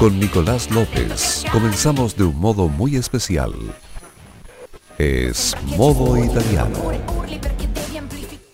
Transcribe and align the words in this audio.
con 0.00 0.18
Nicolás 0.18 0.70
López 0.70 1.44
comenzamos 1.52 2.16
de 2.16 2.24
un 2.24 2.38
modo 2.38 2.68
muy 2.68 2.96
especial. 2.96 3.52
Es 4.96 5.54
modo 5.76 6.16
italiano. 6.16 6.78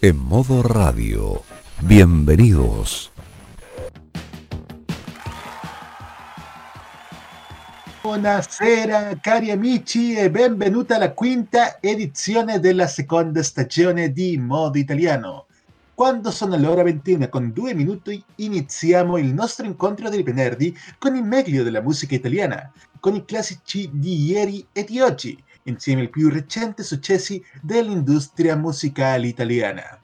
En 0.02 0.16
modo 0.18 0.64
radio. 0.64 1.44
Bienvenidos. 1.82 3.12
Buonasera 8.02 9.16
cari 9.22 9.52
amici 9.52 10.16
e 10.16 10.28
benvenuti 10.28 10.94
alla 10.94 11.12
quinta 11.12 11.80
edizione 11.80 12.58
della 12.58 12.88
seconda 12.88 13.44
stagione 13.44 14.10
di 14.10 14.36
Modo 14.36 14.78
Italiano. 14.78 15.45
Quando 15.96 16.30
sono 16.30 16.58
le 16.58 16.66
ore 16.66 16.82
21 16.82 17.30
con 17.30 17.52
due 17.54 17.72
minuti 17.72 18.22
iniziamo 18.34 19.16
il 19.16 19.32
nostro 19.32 19.64
incontro 19.64 20.10
di 20.10 20.22
venerdì 20.22 20.76
con 20.98 21.16
il 21.16 21.22
meglio 21.22 21.62
della 21.62 21.80
musica 21.80 22.14
italiana, 22.14 22.70
con 23.00 23.14
i 23.14 23.24
classici 23.24 23.88
di 23.90 24.26
ieri 24.26 24.66
e 24.72 24.84
di 24.84 25.00
oggi, 25.00 25.42
insieme 25.62 26.02
ai 26.02 26.10
più 26.10 26.28
recenti 26.28 26.82
successi 26.82 27.42
dell'industria 27.62 28.56
musicale 28.56 29.26
italiana. 29.26 29.98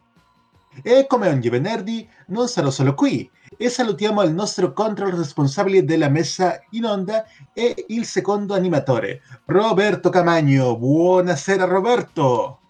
E 0.83 1.07
come 1.07 1.29
ogni 1.29 1.51
venerdì 1.51 2.09
non 2.29 2.49
sarò 2.49 2.71
solo 2.71 2.95
qui, 2.95 3.31
e 3.59 3.69
salutiamo 3.69 4.23
il 4.23 4.33
nostro 4.33 4.73
control 4.73 5.13
responsabile 5.13 5.85
della 5.85 6.09
messa 6.09 6.59
in 6.71 6.87
onda 6.87 7.27
e 7.53 7.85
il 7.89 8.07
secondo 8.07 8.55
animatore, 8.55 9.21
Roberto 9.45 10.09
Camagno. 10.09 10.75
Buonasera 10.75 11.67
Roberto! 11.67 12.62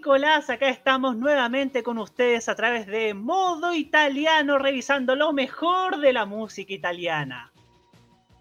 Nicolás, 0.00 0.48
acá 0.48 0.70
estamos 0.70 1.14
nuevamente 1.18 1.82
con 1.82 1.98
ustedes 1.98 2.48
a 2.48 2.54
través 2.54 2.86
de 2.86 3.12
Modo 3.12 3.74
Italiano, 3.74 4.56
revisando 4.56 5.14
lo 5.14 5.34
mejor 5.34 6.00
de 6.00 6.14
la 6.14 6.24
música 6.24 6.72
italiana. 6.72 7.52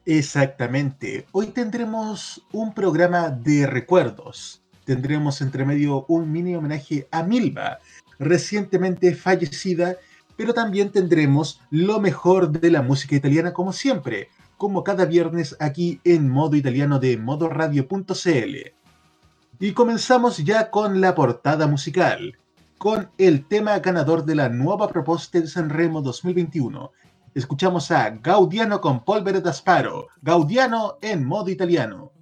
Exactamente. 0.06 1.26
Hoy 1.34 1.48
tendremos 1.48 2.42
un 2.54 2.74
programa 2.74 3.30
de 3.30 3.68
recuerdos. 3.68 4.64
Tendremos 4.86 5.42
entre 5.42 5.66
medio 5.66 6.06
un 6.08 6.32
mini 6.32 6.56
homenaje 6.56 7.10
a 7.12 7.24
Milva, 7.24 7.80
recientemente 8.20 9.14
fallecida, 9.14 9.98
pero 10.38 10.54
también 10.54 10.94
tendremos 10.94 11.60
lo 11.72 12.00
mejor 12.00 12.52
de 12.52 12.72
la 12.72 12.82
música 12.82 13.18
italiana 13.18 13.52
como 13.52 13.74
siempre, 13.74 14.30
como 14.56 14.86
cada 14.86 15.04
viernes 15.04 15.58
aquí 15.60 16.00
en 16.06 16.30
Modo 16.30 16.56
Italiano 16.56 17.00
de 17.00 17.18
modoradio.cl. 17.18 18.79
Y 19.62 19.74
comenzamos 19.74 20.38
ya 20.38 20.70
con 20.70 21.02
la 21.02 21.14
portada 21.14 21.68
musical, 21.68 22.38
con 22.78 23.10
el 23.18 23.46
tema 23.46 23.78
ganador 23.80 24.24
de 24.24 24.34
la 24.34 24.48
nueva 24.48 24.88
propuesta 24.88 25.38
de 25.38 25.48
Sanremo 25.48 26.02
2021. 26.02 26.92
Escuchamos 27.34 27.92
a 27.92 28.10
Gaudiano 28.10 28.80
con 28.80 29.04
Polvere 29.04 29.42
d'Asparo, 29.42 30.08
Gaudiano 30.22 30.98
en 31.02 31.26
modo 31.26 31.50
italiano. 31.50 32.14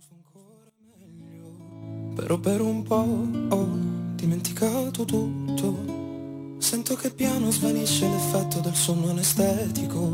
Però 2.16 2.40
per 2.40 2.60
un 2.60 2.82
po' 2.82 3.56
ho 3.56 3.68
dimenticato 4.16 5.06
tutto. 5.06 6.58
Sento 6.58 6.95
che 6.95 7.11
piano 7.11 7.52
svanisce 7.52 8.10
l'effetto 8.10 8.61
del 8.61 8.73
sonno 8.73 9.11
anestetico. 9.11 10.11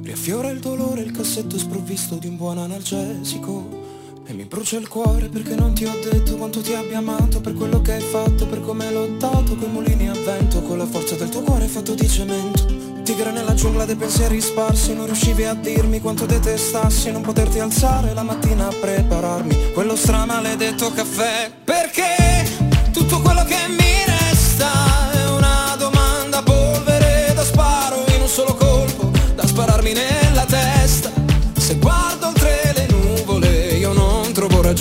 Riaffiora 0.00 0.48
il 0.48 0.60
dolore 0.60 1.02
il 1.02 1.12
cassetto 1.12 1.58
sprovvisto 1.58 2.16
di 2.16 2.28
un 2.28 2.38
buon 2.38 2.56
analgesico. 2.56 3.83
E 4.26 4.32
mi 4.32 4.44
brucia 4.44 4.78
il 4.78 4.88
cuore 4.88 5.28
perché 5.28 5.54
non 5.54 5.74
ti 5.74 5.84
ho 5.84 5.92
detto 6.02 6.36
quanto 6.36 6.62
ti 6.62 6.72
abbia 6.72 6.96
amato 6.96 7.42
Per 7.42 7.52
quello 7.52 7.82
che 7.82 7.92
hai 7.92 8.00
fatto, 8.00 8.46
per 8.46 8.62
come 8.62 8.86
hai 8.86 8.92
lottato 8.94 9.54
Coi 9.54 9.68
mulini 9.68 10.08
a 10.08 10.14
vento, 10.14 10.62
con 10.62 10.78
la 10.78 10.86
forza 10.86 11.14
del 11.14 11.28
tuo 11.28 11.42
cuore 11.42 11.66
fatto 11.66 11.94
di 11.94 12.08
cemento. 12.08 12.64
Tigre 13.02 13.32
nella 13.32 13.52
giungla 13.52 13.84
dei 13.84 13.96
pensieri 13.96 14.40
sparsi 14.40 14.94
Non 14.94 15.04
riuscivi 15.04 15.44
a 15.44 15.52
dirmi 15.52 16.00
quanto 16.00 16.24
detestassi 16.24 17.10
Non 17.10 17.20
poterti 17.20 17.58
alzare 17.58 18.14
la 18.14 18.22
mattina 18.22 18.68
a 18.68 18.74
prepararmi 18.74 19.72
Quello 19.72 19.94
stramaledetto 19.94 20.90
caffè. 20.92 21.52
Perché 21.62 22.72
tutto 22.92 23.20
quello 23.20 23.44
che 23.44 23.56
mi 23.68 24.03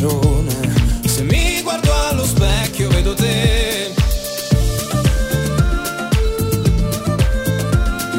ragione. 0.03 0.51
Se 1.05 1.23
mi 1.23 1.61
guardo 1.61 1.91
allo 2.09 2.25
specchio 2.25 2.89
vedo 2.89 3.13
te. 3.13 3.93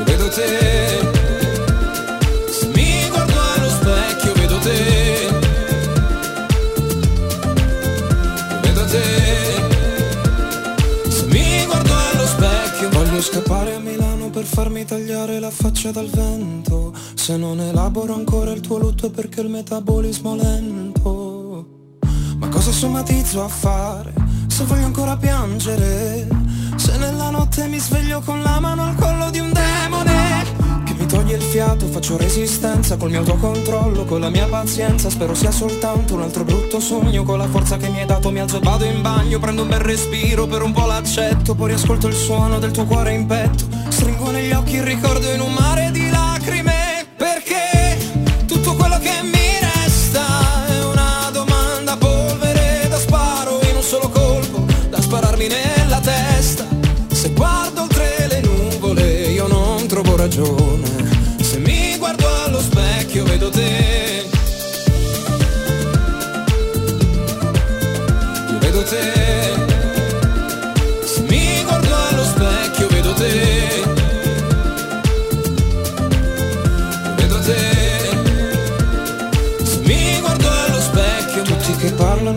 Vedo 0.05 0.29
te. 0.29 1.01
Se 2.51 2.67
mi 2.69 3.09
guardo 3.09 3.35
allo 3.57 3.69
specchio 3.69 4.33
vedo 4.35 4.59
te. 4.59 5.29
Vedo 8.63 8.85
te. 8.87 9.03
Se 11.11 11.27
mi 11.27 11.65
guardo 11.67 11.93
allo 11.93 12.27
specchio. 12.27 12.89
Voglio 12.91 13.21
scappare 13.21 13.75
a 13.75 13.79
Milano 13.79 14.31
per 14.31 14.45
farmi 14.45 14.85
tagliare 14.85 15.39
la 15.39 15.51
faccia 15.51 15.91
dal 15.91 16.09
vento. 16.09 16.93
Se 17.15 17.37
non 17.37 17.61
elaboro 17.61 18.15
ancora 18.15 18.53
il 18.53 18.61
tuo 18.61 18.79
lutto 18.79 19.11
perché 19.11 19.41
il 19.41 19.49
metabolismo 19.49 20.37
lento 20.37 21.24
Cosa 22.65 22.79
somatizzo 22.79 23.45
a 23.45 23.49
fare? 23.49 24.11
Se 24.47 24.65
voglio 24.65 24.87
ancora 24.87 25.19
piangere 25.19 26.27
Se 26.77 26.97
nella 26.97 27.29
notte 27.29 27.67
mi 27.67 27.79
sveglio 27.79 28.23
con 28.23 28.41
la 28.41 28.59
mano 28.59 28.85
al 28.85 28.95
collo 28.95 29.29
di 29.29 29.39
un 29.39 29.53
demone 29.53 30.83
Che 30.87 30.95
mi 30.95 31.05
toglie 31.05 31.37
il 31.37 31.43
fiato, 31.43 31.87
faccio 31.89 32.17
resistenza 32.17 32.97
Col 32.97 33.11
mio 33.11 33.19
autocontrollo, 33.19 34.07
con 34.07 34.21
la 34.21 34.31
mia 34.31 34.47
pazienza 34.47 35.11
Spero 35.11 35.35
sia 35.35 35.51
soltanto 35.51 36.15
un 36.15 36.23
altro 36.23 36.45
brutto 36.45 36.81
sogno 36.81 37.23
Con 37.23 37.37
la 37.37 37.49
forza 37.49 37.77
che 37.77 37.91
mi 37.91 38.01
hai 38.01 38.07
dato 38.07 38.31
mi 38.31 38.41
alzo 38.41 38.61
vado 38.61 38.87
in 38.87 39.03
bagno 39.03 39.39
Prendo 39.39 39.61
un 39.61 39.69
bel 39.69 39.81
respiro, 39.81 40.47
per 40.47 40.63
un 40.63 40.73
po' 40.73 40.87
l'accetto 40.87 41.55
Poi 41.55 41.69
riascolto 41.69 42.07
il 42.07 42.15
suono 42.15 42.59
del 42.59 42.71
tuo 42.71 42.87
cuore 42.87 43.13
in 43.13 43.27
petto 43.27 43.67
Stringo 43.89 44.31
negli 44.31 44.53
occhi 44.53 44.77
il 44.77 44.85
ricordo 44.85 45.31
in 45.31 45.41
un 45.43 45.53
mare 45.53 45.91
di 45.91 46.09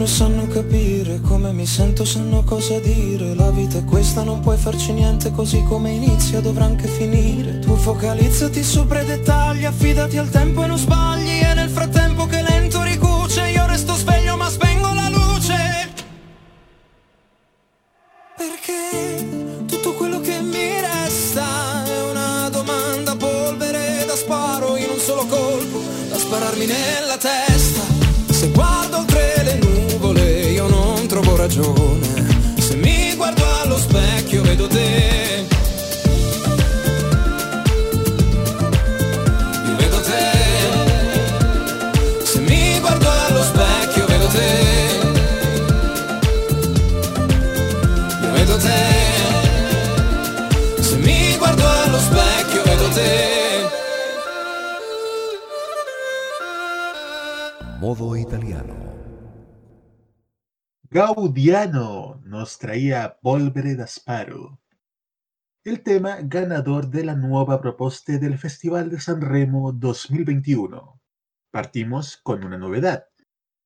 sanno 0.07 0.47
capire 0.47 1.19
come 1.21 1.51
mi 1.51 1.65
sento 1.65 2.05
sanno 2.05 2.43
cosa 2.43 2.79
dire. 2.79 3.35
La 3.35 3.51
vita 3.51 3.77
è 3.77 3.83
questa 3.83 4.23
non 4.23 4.39
puoi 4.39 4.57
farci 4.57 4.93
niente 4.93 5.31
Così 5.31 5.61
come 5.63 5.91
inizia 5.91 6.39
dovrà 6.39 6.65
anche 6.65 6.87
finire. 6.87 7.59
Tu 7.59 7.75
focalizzati 7.75 8.63
sopra 8.63 9.01
i 9.01 9.05
dettagli 9.05 9.65
Affidati 9.65 10.17
al 10.17 10.29
tempo 10.29 10.63
e 10.63 10.67
non 10.67 10.77
sbagli. 10.77 11.41
E 11.43 11.53
nel 11.53 11.69
frattempo 11.69 12.25
che 12.25 12.41
lento 12.41 12.56
Gaudiano 61.27 62.21
nos 62.23 62.57
traía 62.57 63.19
Polvere 63.21 63.75
d'Asparo. 63.75 64.61
El 65.65 65.83
tema 65.83 66.19
ganador 66.21 66.89
de 66.89 67.03
la 67.03 67.15
nueva 67.15 67.59
propuesta 67.59 68.17
del 68.17 68.37
Festival 68.37 68.89
de 68.89 69.01
San 69.01 69.19
Remo 69.19 69.73
2021. 69.73 71.01
Partimos 71.51 72.15
con 72.15 72.45
una 72.45 72.57
novedad. 72.57 73.07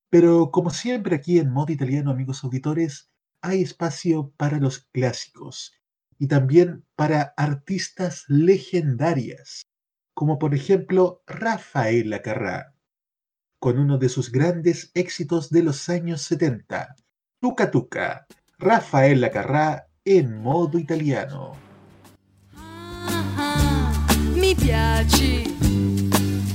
Pero 0.09 0.49
como 0.49 0.71
siempre 0.71 1.15
aquí 1.15 1.37
en 1.37 1.51
Modo 1.51 1.71
Italiano, 1.71 2.09
amigos 2.09 2.43
auditores, 2.43 3.11
hay 3.43 3.61
espacio 3.61 4.33
para 4.37 4.57
los 4.57 4.79
clásicos 4.79 5.71
y 6.17 6.27
también 6.27 6.83
para 6.95 7.35
artistas 7.37 8.25
legendarias, 8.27 9.61
como 10.15 10.39
por 10.39 10.55
ejemplo 10.55 11.21
Rafaela 11.27 12.23
Carrà, 12.23 12.73
con 13.59 13.77
uno 13.77 13.99
de 13.99 14.09
sus 14.09 14.31
grandes 14.31 14.89
éxitos 14.95 15.51
de 15.51 15.61
los 15.61 15.89
años 15.89 16.23
70, 16.23 16.95
Tuca 17.41 17.65
Tuca, 17.71 18.23
Rafaela 18.59 19.29
Carrà 19.29 19.83
en 20.03 20.39
modo 20.43 20.77
italiano. 20.77 21.57
mi 24.35 24.53
piaci, 24.53 25.57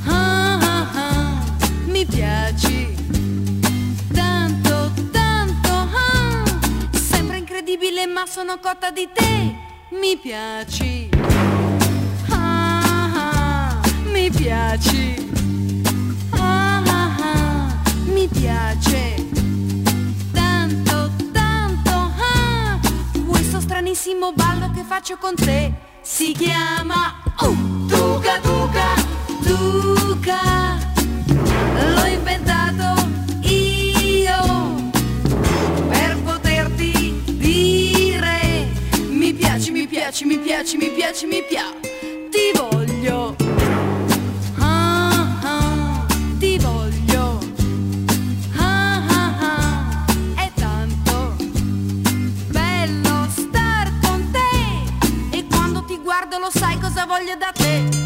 ah, 0.07 0.59
ah, 0.61 0.91
ah, 0.95 1.43
mi 1.87 2.07
piaci, 2.07 2.95
tanto, 4.13 4.93
tanto, 5.11 5.73
ah, 5.73 6.45
sembra 6.93 7.37
incredibile 7.37 8.07
ma 8.07 8.25
sono 8.27 8.61
cotta 8.61 8.93
di 8.93 9.09
te, 9.13 9.55
mi 9.91 10.17
piaci, 10.17 11.09
ah, 12.31 13.11
ah, 13.13 13.81
mi 14.13 14.31
piaci, 14.31 15.31
ah, 16.31 16.83
ah, 16.87 17.17
ah, 17.19 17.83
mi 18.05 18.29
piace, 18.29 19.15
stranissimo 23.67 24.33
ballo 24.33 24.71
che 24.73 24.85
faccio 24.85 25.17
con 25.19 25.35
te. 25.35 25.73
Si 26.01 26.31
chiama 26.33 27.21
uh, 27.41 27.87
Tuca 27.87 28.39
Tuca 28.41 28.95
Tuca 29.43 30.79
l'ho 31.75 32.05
inventato 32.07 33.09
io 33.41 34.93
per 35.89 36.17
poterti 36.23 37.21
dire 37.27 38.69
mi 39.09 39.33
piaci 39.33 39.73
mi 39.73 39.89
piaci 39.89 40.25
mi 40.25 40.39
piaci 40.39 40.77
mi 40.77 40.89
piaci 40.91 41.27
mi 41.27 41.43
piaci 41.43 42.29
ti 42.31 42.53
voglio 42.55 43.35
lo 56.39 56.51
sai 56.51 56.79
cosa 56.79 57.07
voglio 57.07 57.37
da 57.37 57.51
te 57.53 58.06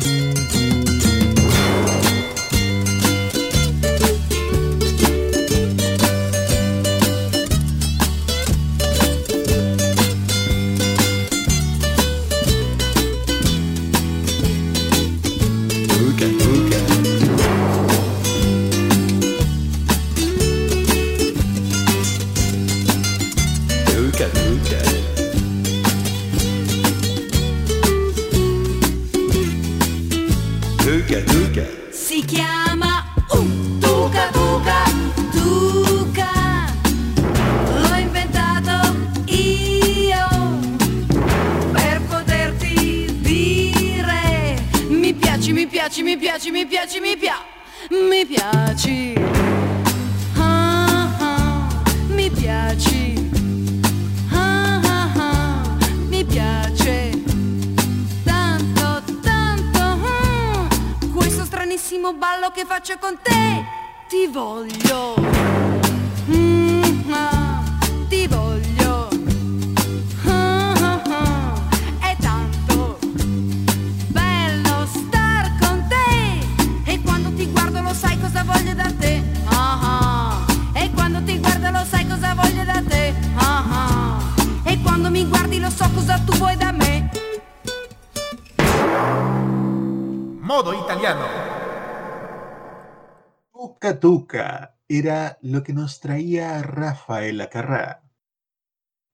Era 94.89 95.39
lo 95.43 95.63
que 95.63 95.73
nos 95.73 96.01
traía 96.01 96.63
Rafaela 96.63 97.51
Carrà. 97.51 98.03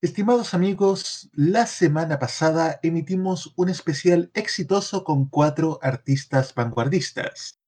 Estimados 0.02 0.52
amigos, 0.52 1.30
la 1.32 1.66
semana 1.66 2.18
pasada 2.18 2.78
emitimos 2.82 3.54
un 3.56 3.70
especial 3.70 4.30
exitoso 4.34 5.04
con 5.04 5.28
cuatro 5.28 5.78
artistas 5.82 6.54
vanguardistas. 6.54 7.58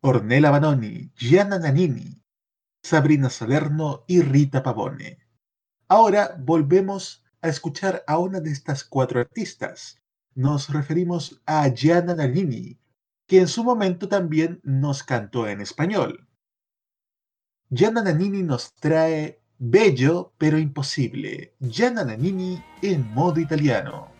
Ornella 0.00 0.50
Banoni, 0.50 1.10
Gianna 1.16 1.58
Nannini, 1.58 2.22
Sabrina 2.82 3.30
Salerno 3.30 4.04
y 4.06 4.22
Rita 4.22 4.62
Pavone. 4.62 5.18
Ahora 5.88 6.36
volvemos 6.38 7.24
a 7.42 7.48
escuchar 7.48 8.04
a 8.06 8.18
una 8.18 8.40
de 8.40 8.52
estas 8.52 8.84
cuatro 8.84 9.20
artistas. 9.20 10.00
Nos 10.34 10.68
referimos 10.68 11.42
a 11.46 11.68
Gianna 11.68 12.14
Nannini, 12.14 12.78
que 13.26 13.40
en 13.40 13.48
su 13.48 13.64
momento 13.64 14.08
también 14.08 14.60
nos 14.62 15.02
cantó 15.02 15.48
en 15.48 15.60
español. 15.60 16.29
Gianna 17.72 18.02
Nannini 18.02 18.42
nos 18.42 18.74
trae 18.74 19.38
Bello 19.56 20.32
pero 20.36 20.58
imposible. 20.58 21.54
Gianna 21.60 22.02
Nannini 22.02 22.60
en 22.82 23.14
modo 23.14 23.38
italiano. 23.38 24.10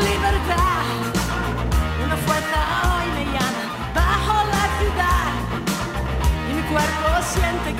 libertad. 0.00 0.84
Una 2.04 2.16
fuerza 2.16 2.58
hoy 2.88 3.06
me 3.16 3.24
llama 3.34 3.64
bajo 3.94 4.34
la 4.54 4.64
ciudad. 4.78 5.30
Y 6.48 6.54
mi 6.54 6.62
cuerpo 6.62 7.08
siente 7.32 7.70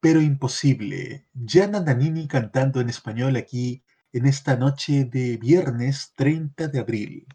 Pero 0.00 0.20
imposible. 0.20 1.26
Gianna 1.32 1.80
Nannini 1.80 2.28
cantando 2.28 2.80
en 2.80 2.90
español 2.90 3.36
aquí 3.36 3.82
en 4.12 4.26
esta 4.26 4.56
noche 4.56 5.06
de 5.06 5.38
viernes 5.38 6.12
30 6.16 6.68
de 6.68 6.78
abril, 6.80 7.26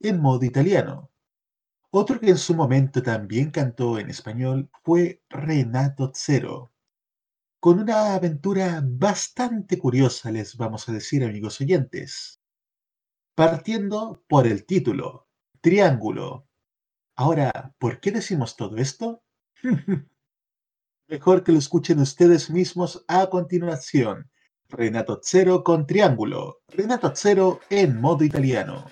en 0.00 0.20
modo 0.20 0.44
italiano. 0.44 1.10
Otro 1.90 2.20
que 2.20 2.30
en 2.30 2.38
su 2.38 2.54
momento 2.54 3.02
también 3.02 3.50
cantó 3.50 3.98
en 3.98 4.10
español 4.10 4.70
fue 4.84 5.22
Renato 5.30 6.12
Zero, 6.14 6.72
con 7.58 7.78
una 7.78 8.14
aventura 8.14 8.82
bastante 8.84 9.78
curiosa, 9.78 10.30
les 10.30 10.56
vamos 10.56 10.88
a 10.88 10.92
decir, 10.92 11.24
amigos 11.24 11.60
oyentes. 11.60 12.42
Partiendo 13.34 14.24
por 14.28 14.46
el 14.46 14.66
título, 14.66 15.28
Triángulo. 15.60 16.48
Ahora, 17.16 17.74
¿por 17.78 18.00
qué 18.00 18.10
decimos 18.10 18.56
todo 18.56 18.76
esto? 18.76 19.22
Mejor 21.12 21.44
que 21.44 21.52
lo 21.52 21.58
escuchen 21.58 21.98
ustedes 21.98 22.48
mismos 22.48 23.04
a 23.06 23.26
continuación. 23.26 24.30
Renato 24.70 25.20
Zero 25.22 25.62
con 25.62 25.86
Triángulo. 25.86 26.60
Renato 26.68 27.12
Zero 27.14 27.60
en 27.68 28.00
modo 28.00 28.24
italiano. 28.24 28.86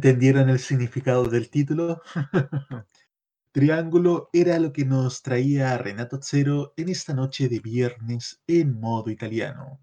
Entendieron 0.00 0.48
el 0.48 0.58
significado 0.58 1.24
del 1.24 1.50
título? 1.50 2.00
Triángulo 3.52 4.30
era 4.32 4.58
lo 4.58 4.72
que 4.72 4.86
nos 4.86 5.20
traía 5.20 5.76
Renato 5.76 6.18
Zero 6.22 6.72
en 6.78 6.88
esta 6.88 7.12
noche 7.12 7.50
de 7.50 7.60
viernes 7.60 8.40
en 8.46 8.80
modo 8.80 9.10
italiano. 9.10 9.78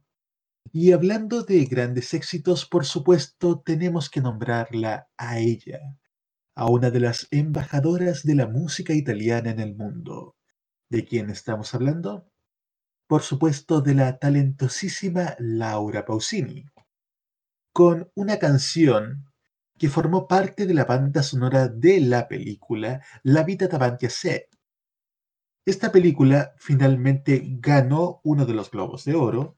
Y 0.71 0.91
hablando 0.91 1.43
de 1.43 1.65
grandes 1.65 2.15
éxitos, 2.15 2.65
por 2.65 2.85
supuesto, 2.85 3.61
tenemos 3.63 4.09
que 4.09 4.21
nombrarla 4.21 5.07
a 5.17 5.37
ella, 5.37 5.79
a 6.55 6.65
una 6.65 6.89
de 6.89 6.99
las 6.99 7.27
embajadoras 7.29 8.23
de 8.23 8.33
la 8.33 8.47
música 8.47 8.93
italiana 8.93 9.51
en 9.51 9.59
el 9.59 9.75
mundo. 9.75 10.35
¿De 10.89 11.05
quién 11.05 11.29
estamos 11.29 11.75
hablando? 11.75 12.27
Por 13.05 13.21
supuesto, 13.21 13.81
de 13.81 13.93
la 13.93 14.17
talentosísima 14.17 15.35
Laura 15.37 16.05
Pausini, 16.05 16.65
con 17.71 18.09
una 18.15 18.39
canción 18.39 19.26
que 19.77 19.89
formó 19.89 20.27
parte 20.27 20.65
de 20.65 20.73
la 20.73 20.85
banda 20.85 21.23
sonora 21.23 21.67
de 21.67 22.01
la 22.01 22.27
película 22.27 23.01
La 23.23 23.43
vita 23.43 23.67
davanti 23.67 24.05
a. 24.05 24.09
Esta 25.65 25.91
película 25.91 26.53
finalmente 26.57 27.43
ganó 27.59 28.21
uno 28.23 28.45
de 28.45 28.53
los 28.53 28.71
Globos 28.71 29.03
de 29.05 29.15
Oro 29.15 29.57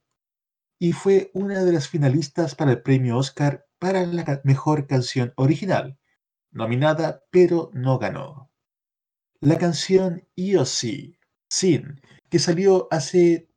y 0.80 0.94
fue 0.94 1.30
una 1.34 1.64
de 1.64 1.74
las 1.74 1.88
finalistas 1.88 2.56
para 2.56 2.72
el 2.72 2.82
premio 2.82 3.18
Oscar 3.18 3.68
para 3.80 4.06
la 4.06 4.42
mejor 4.44 4.88
canción 4.88 5.34
original, 5.36 6.00
nominada 6.52 7.24
pero 7.30 7.70
no 7.74 8.00
ganó. 8.00 8.52
La 9.42 9.58
canción 9.58 10.28
sì, 10.66 11.18
Sin, 11.50 12.02
que 12.30 12.40
salió 12.40 12.88
hace 12.92 13.50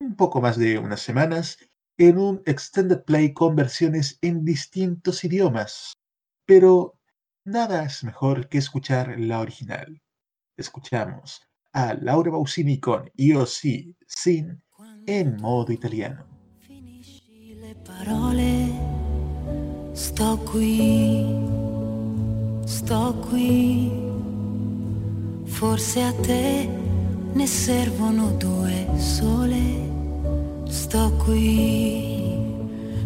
un 0.00 0.16
poco 0.16 0.40
más 0.40 0.58
de 0.58 0.78
unas 0.78 1.00
semanas 1.00 1.58
en 1.98 2.18
un 2.18 2.42
extended 2.46 3.04
play 3.04 3.32
con 3.32 3.54
versiones 3.54 4.18
en 4.22 4.44
distintos 4.44 5.24
idiomas. 5.24 5.92
Pero 6.44 6.98
nada 7.44 7.84
es 7.84 8.04
mejor 8.04 8.48
que 8.48 8.58
escuchar 8.58 9.18
la 9.18 9.40
original. 9.40 10.02
Escuchamos 10.56 11.40
a 11.72 11.94
Laura 11.94 12.30
Pausini 12.30 12.78
con 12.78 13.10
Io 13.16 13.46
sì, 13.46 13.96
Sin 14.06 14.62
en 15.06 15.36
modo 15.40 15.72
italiano. 15.72 16.26
Finisci 16.58 17.54
le 17.60 17.74
parole, 17.74 18.70
sto 19.92 20.38
qui, 20.38 21.24
sto 22.64 23.14
qui. 23.28 23.90
Forse 25.46 26.02
a 26.02 26.12
te 26.12 26.68
ne 27.34 27.46
servono 27.46 28.32
due 28.32 28.86
sole. 28.98 29.90
Sto 30.66 31.10
qui, 31.24 32.38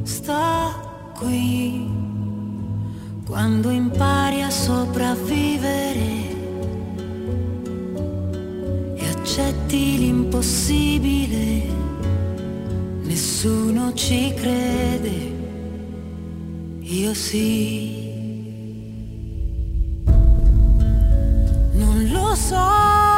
sto 0.04 1.12
qui. 1.18 2.05
Quando 3.26 3.70
impari 3.70 4.42
a 4.42 4.50
sopravvivere 4.50 6.08
e 8.94 9.08
accetti 9.08 9.98
l'impossibile 9.98 11.76
Nessuno 13.16 13.94
ci 13.94 14.34
crede, 14.34 15.32
io 16.80 17.14
sì. 17.14 18.04
Non 21.72 22.08
lo 22.10 22.34
so, 22.34 23.15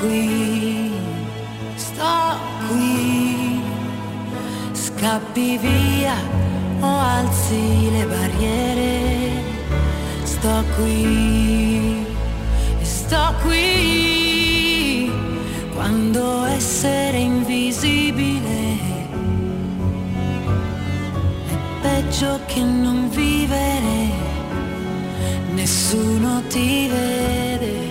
qui, 0.00 0.90
sto 1.76 2.38
qui. 2.68 3.60
Scappi 4.72 5.58
via 5.58 6.14
o 6.80 6.86
alzi 6.86 7.90
le 7.90 8.04
barriere, 8.06 9.42
sto 10.24 10.64
qui, 10.76 12.04
sto 12.82 13.34
qui. 13.42 15.10
Quando 15.74 16.44
essere 16.44 17.18
invisibile 17.18 18.78
è 21.48 21.56
peggio 21.80 22.40
che 22.46 22.62
non 22.62 23.08
vivere, 23.10 24.10
nessuno 25.54 26.42
ti 26.48 26.88
vede, 26.88 27.89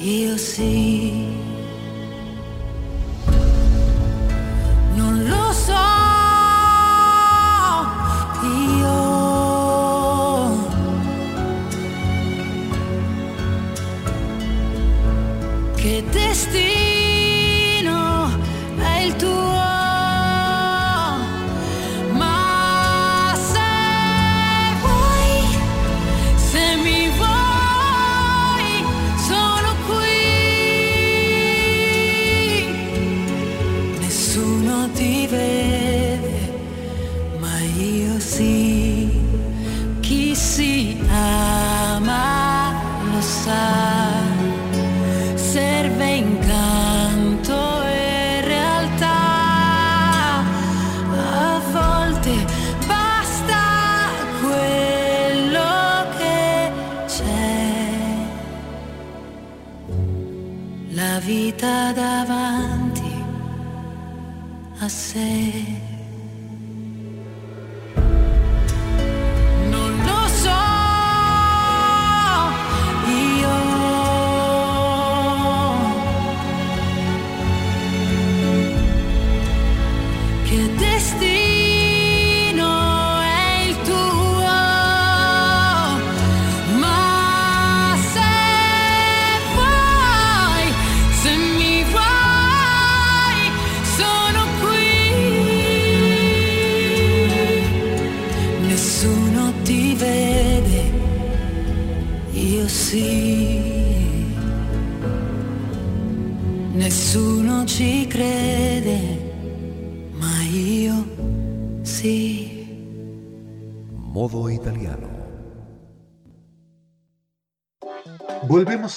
You'll 0.00 0.38
see. 0.38 1.27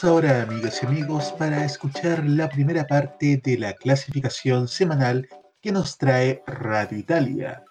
Ahora, 0.04 0.42
amigas 0.42 0.82
y 0.82 0.88
amigos, 0.88 1.32
para 1.38 1.64
escuchar 1.64 2.26
la 2.26 2.50
primera 2.50 2.88
parte 2.88 3.40
de 3.44 3.56
la 3.56 3.74
clasificación 3.74 4.68
semanal 4.68 5.30
que 5.62 5.72
nos 5.72 6.00
trae 6.00 6.42
Radio 6.48 6.98
Italia. 6.98 7.64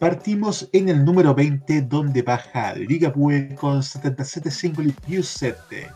Partimos 0.00 0.68
en 0.72 0.88
el 0.88 1.04
número 1.04 1.32
20, 1.32 1.82
donde 1.82 2.22
baja 2.22 2.74
Ligabue 2.74 3.54
con 3.54 3.84
77 3.84 4.50
singoli 4.50 4.90
più 5.06 5.22
7. 5.22 5.86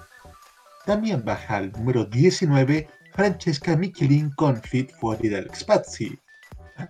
También 0.87 1.25
baja 1.25 1.57
al 1.57 1.73
número 1.73 2.05
19, 2.05 2.89
Francesca 3.13 3.77
Michelin 3.77 4.31
con 4.37 4.63
Fit 4.63 4.93
fuori 5.01 5.29
dal 5.29 5.51
Spazi. 5.53 6.17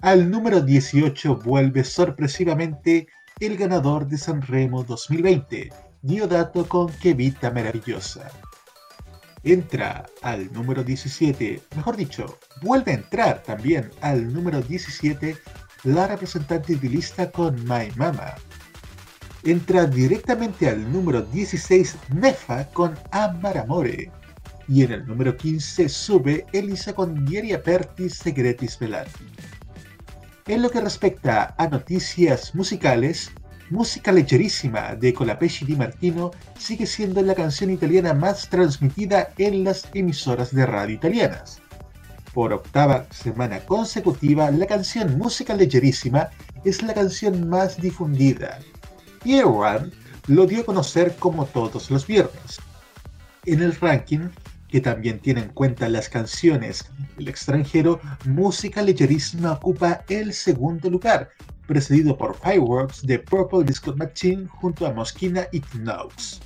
Al 0.03 0.31
número 0.31 0.61
18 0.61 1.37
vuelve 1.37 1.83
sorpresivamente 1.83 3.07
el 3.41 3.57
ganador 3.57 4.07
de 4.07 4.19
Sanremo 4.19 4.85
2020, 4.85 5.71
Diodato 6.03 6.69
con 6.69 6.89
Que 6.89 7.13
Vita 7.13 7.51
Maravillosa. 7.51 8.31
Entra 9.43 10.07
al 10.23 10.53
número 10.53 10.85
17, 10.85 11.61
mejor 11.75 11.97
dicho, 11.97 12.39
vuelve 12.63 12.93
a 12.93 12.95
entrar 12.95 13.43
también 13.43 13.91
al 14.01 14.33
número 14.33 14.63
17 14.63 15.37
la 15.85 16.07
representante 16.07 16.77
de 16.77 16.89
lista 16.89 17.31
con 17.31 17.57
My 17.65 17.91
Mama. 17.97 18.35
Entra 19.43 19.87
directamente 19.87 20.69
al 20.69 20.93
número 20.93 21.23
16 21.23 21.97
Nefa 22.15 22.65
con 22.67 22.97
Amar 23.11 23.59
Amore. 23.59 24.11
Y 24.69 24.85
en 24.85 24.93
el 24.93 25.07
número 25.07 25.37
15 25.37 25.89
sube 25.89 26.47
Elisa 26.53 26.93
con 26.93 27.25
Dieri 27.25 27.55
Aperti 27.55 28.09
Segretis 28.09 28.79
Velati. 28.79 29.25
En 30.47 30.63
lo 30.63 30.71
que 30.71 30.81
respecta 30.81 31.55
a 31.59 31.69
noticias 31.69 32.55
musicales, 32.55 33.31
Música 33.71 34.13
Leggerísima 34.13 34.95
de 34.95 35.13
Colapesci 35.13 35.67
Di 35.67 35.77
Martino 35.77 36.31
sigue 36.59 36.87
siendo 36.87 37.21
la 37.21 37.35
canción 37.35 37.71
italiana 37.71 38.15
más 38.15 38.49
transmitida 38.49 39.29
en 39.37 39.63
las 39.63 39.87
emisoras 39.93 40.55
de 40.55 40.65
radio 40.65 40.95
italianas. 40.95 41.61
Por 42.33 42.55
octava 42.55 43.07
semana 43.11 43.61
consecutiva, 43.61 44.51
la 44.51 44.67
canción 44.67 45.19
Música 45.19 45.55
Leggerísima 45.55 46.31
es 46.65 46.83
la 46.83 46.95
canción 46.95 47.47
más 47.47 47.77
difundida. 47.79 48.59
Year 49.25 49.45
One 49.45 49.91
lo 50.29 50.47
dio 50.47 50.63
a 50.63 50.65
conocer 50.65 51.17
como 51.17 51.45
todos 51.45 51.91
los 51.91 52.07
viernes. 52.07 52.59
En 53.45 53.61
el 53.61 53.77
ranking, 53.77 54.31
que 54.69 54.81
también 54.81 55.19
tiene 55.19 55.43
en 55.43 55.49
cuenta 55.51 55.91
las 55.91 56.09
canciones 56.09 56.91
del 57.19 57.29
extranjero, 57.29 58.01
Música 58.25 58.81
Leggerísima 58.81 59.53
ocupa 59.53 60.05
el 60.09 60.33
segundo 60.33 60.89
lugar, 60.89 61.31
precedido 61.69 62.17
por 62.17 62.35
Fireworks 62.35 63.07
de 63.07 63.21
Purple 63.21 63.63
Disco 63.63 63.95
Machine 63.95 64.49
junto 64.49 64.87
a 64.87 64.93
Moschina 64.93 65.47
y 65.53 65.61
Knox. 65.61 66.41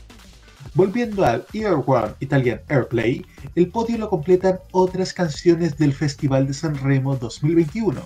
Volviendo 0.74 1.24
al 1.24 1.46
Year 1.52 1.82
One 1.86 2.14
Italian 2.20 2.60
Airplay, 2.68 3.24
el 3.54 3.68
podio 3.68 3.98
lo 3.98 4.10
completan 4.10 4.58
otras 4.72 5.14
canciones 5.14 5.78
del 5.78 5.92
Festival 5.94 6.46
de 6.46 6.54
San 6.54 6.74
Remo 6.76 7.16
2021. 7.16 8.00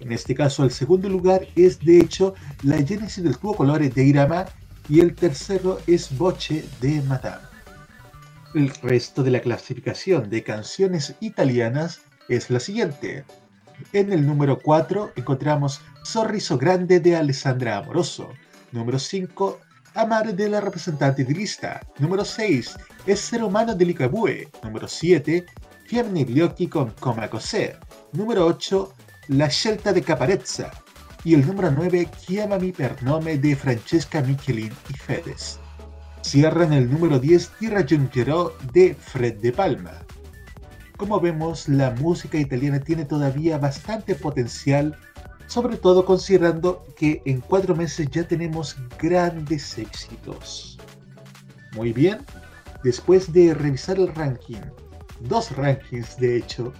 En 0.00 0.12
este 0.12 0.34
caso, 0.34 0.64
el 0.64 0.70
segundo 0.70 1.08
lugar 1.08 1.46
es 1.56 1.80
de 1.80 1.98
hecho 1.98 2.34
La 2.62 2.76
Genesis 2.76 3.24
del 3.24 3.36
tuo 3.36 3.54
colore 3.54 3.90
de 3.90 4.04
Irama 4.04 4.46
y 4.88 5.00
el 5.00 5.14
tercero 5.14 5.80
es 5.86 6.16
Voce 6.16 6.64
de 6.80 7.02
Madame. 7.02 7.42
El 8.54 8.70
resto 8.70 9.22
de 9.22 9.32
la 9.32 9.40
clasificación 9.40 10.30
de 10.30 10.42
canciones 10.42 11.14
italianas 11.20 12.00
es 12.28 12.48
la 12.48 12.60
siguiente. 12.60 13.24
En 13.92 14.12
el 14.12 14.26
número 14.26 14.58
4 14.58 15.12
encontramos 15.16 15.80
Sorriso 16.02 16.58
Grande 16.58 17.00
de 17.00 17.16
Alessandra 17.16 17.78
Amoroso. 17.78 18.30
Número 18.72 18.98
5, 18.98 19.60
Amare 19.94 20.32
de 20.32 20.48
la 20.48 20.60
representante 20.60 21.24
di 21.24 21.34
lista. 21.34 21.80
Número 21.98 22.24
6, 22.24 22.76
Essere 23.06 23.42
umano 23.42 23.74
de 23.74 23.84
Ligabue. 23.84 24.48
Número 24.62 24.86
7, 24.86 25.46
Fiamme 25.86 26.12
negli 26.12 26.40
occhi 26.40 26.68
con 26.68 26.92
Coma 27.00 27.28
Cos'è. 27.28 27.76
Número 28.12 28.44
8, 28.44 28.94
La 29.28 29.48
scelta 29.48 29.92
de 29.92 30.02
Caparezza. 30.02 30.70
Y 31.24 31.34
el 31.34 31.46
número 31.46 31.70
9, 31.70 32.08
Chiamami 32.20 32.72
per 32.72 33.02
nome 33.02 33.38
de 33.38 33.56
Francesca 33.56 34.20
Michelin 34.20 34.72
y 34.88 34.92
Fedes. 34.92 35.58
Cierran 36.22 36.72
el 36.72 36.90
número 36.90 37.18
10, 37.18 37.50
Ti 37.58 37.68
raggiungerò 37.68 38.52
de 38.72 38.94
Fred 38.94 39.40
de 39.40 39.52
Palma. 39.52 40.04
Como 40.98 41.20
vemos, 41.20 41.68
la 41.68 41.92
música 41.92 42.38
italiana 42.38 42.80
tiene 42.80 43.04
todavía 43.04 43.56
bastante 43.56 44.16
potencial, 44.16 44.98
sobre 45.46 45.76
todo 45.76 46.04
considerando 46.04 46.84
que 46.96 47.22
en 47.24 47.40
cuatro 47.40 47.76
meses 47.76 48.08
ya 48.10 48.26
tenemos 48.26 48.76
grandes 48.98 49.78
éxitos. 49.78 50.76
Muy 51.72 51.92
bien, 51.92 52.18
después 52.82 53.32
de 53.32 53.54
revisar 53.54 53.96
el 53.96 54.12
ranking, 54.12 54.60
dos 55.20 55.56
rankings 55.56 56.16
de 56.16 56.38
hecho, 56.38 56.72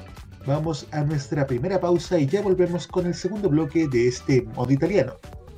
vamos 0.44 0.88
a 0.90 1.02
nuestra 1.02 1.46
primera 1.46 1.80
pausa 1.80 2.18
y 2.18 2.26
ya 2.26 2.42
volvemos 2.42 2.88
con 2.88 3.06
el 3.06 3.14
segundo 3.14 3.48
bloque 3.48 3.86
de 3.86 4.08
este 4.08 4.42
modo 4.42 4.72
italiano. 4.72 5.12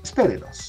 Espérenos. 0.04 0.68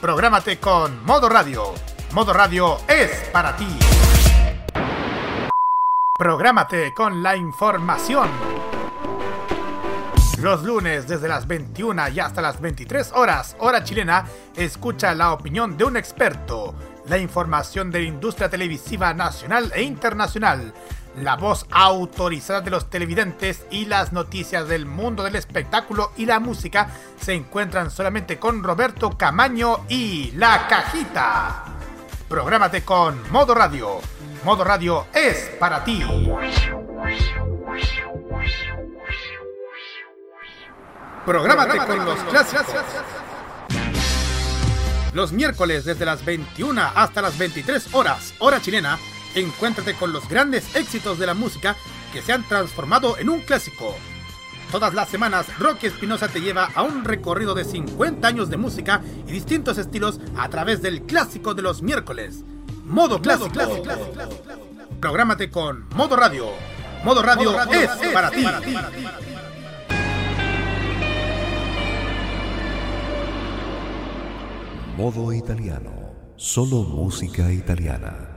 Prográmate 0.00 0.58
con 0.58 1.04
Modo 1.04 1.28
Radio. 1.28 1.74
Modo 2.12 2.32
Radio 2.32 2.78
es 2.86 3.10
para 3.32 3.56
ti. 3.56 3.66
Prográmate 6.16 6.94
con 6.94 7.20
la 7.20 7.34
información. 7.34 8.28
Los 10.40 10.62
lunes 10.62 11.08
desde 11.08 11.26
las 11.26 11.48
21 11.48 12.10
y 12.10 12.20
hasta 12.20 12.40
las 12.40 12.60
23 12.60 13.10
horas, 13.12 13.56
hora 13.58 13.82
chilena, 13.82 14.24
escucha 14.54 15.16
la 15.16 15.32
opinión 15.32 15.76
de 15.76 15.82
un 15.82 15.96
experto, 15.96 16.76
la 17.08 17.18
información 17.18 17.90
de 17.90 17.98
la 17.98 18.06
industria 18.06 18.48
televisiva 18.48 19.12
nacional 19.14 19.72
e 19.74 19.82
internacional, 19.82 20.72
la 21.24 21.36
voz 21.36 21.66
autorizada 21.70 22.60
de 22.60 22.70
los 22.70 22.90
televidentes 22.90 23.64
y 23.70 23.86
las 23.86 24.12
noticias 24.12 24.68
del 24.68 24.86
mundo 24.86 25.22
del 25.22 25.36
espectáculo 25.36 26.12
y 26.16 26.26
la 26.26 26.40
música 26.40 26.90
se 27.20 27.34
encuentran 27.34 27.90
solamente 27.90 28.38
con 28.38 28.62
Roberto 28.62 29.16
Camaño 29.16 29.84
y 29.88 30.32
La 30.32 30.66
Cajita. 30.68 31.64
Prográmate 32.28 32.82
con 32.82 33.30
Modo 33.30 33.54
Radio. 33.54 34.00
Modo 34.44 34.64
Radio 34.64 35.06
es 35.14 35.50
para 35.58 35.82
ti. 35.84 36.04
Prográmate 41.24 41.78
con 41.78 42.04
los 42.04 42.18
clásicos. 42.20 42.66
Los 45.14 45.32
miércoles 45.32 45.84
desde 45.84 46.04
las 46.04 46.24
21 46.24 46.80
hasta 46.94 47.22
las 47.22 47.36
23 47.38 47.94
horas, 47.94 48.34
hora 48.38 48.60
chilena, 48.60 48.98
encuéntrate 49.40 49.94
con 49.94 50.12
los 50.12 50.28
grandes 50.28 50.74
éxitos 50.74 51.18
de 51.18 51.26
la 51.26 51.34
música 51.34 51.76
que 52.12 52.22
se 52.22 52.32
han 52.32 52.46
transformado 52.46 53.18
en 53.18 53.28
un 53.28 53.40
clásico. 53.40 53.94
Todas 54.70 54.92
las 54.92 55.08
semanas, 55.08 55.46
Rocky 55.58 55.86
Espinosa 55.86 56.28
te 56.28 56.40
lleva 56.40 56.70
a 56.74 56.82
un 56.82 57.04
recorrido 57.04 57.54
de 57.54 57.64
50 57.64 58.26
años 58.28 58.50
de 58.50 58.58
música 58.58 59.02
y 59.26 59.32
distintos 59.32 59.78
estilos 59.78 60.20
a 60.36 60.48
través 60.50 60.82
del 60.82 61.02
clásico 61.02 61.54
de 61.54 61.62
los 61.62 61.82
miércoles. 61.82 62.44
Modo 62.84 63.20
clásico. 63.20 63.50
clásico, 63.50 63.82
clásico, 63.82 64.12
clásico. 64.12 64.38
Prográmate 65.00 65.50
con 65.50 65.88
Modo 65.94 66.16
Radio. 66.16 66.48
Modo 67.04 67.22
Radio, 67.22 67.52
Modo 67.52 67.64
Radio 67.64 67.80
es, 67.80 67.90
es, 68.02 68.12
para, 68.12 68.30
ti. 68.30 68.42
para 68.42 68.60
ti. 68.60 68.74
Modo 74.96 75.32
italiano. 75.32 76.12
Solo 76.36 76.82
música 76.82 77.52
italiana. 77.52 78.27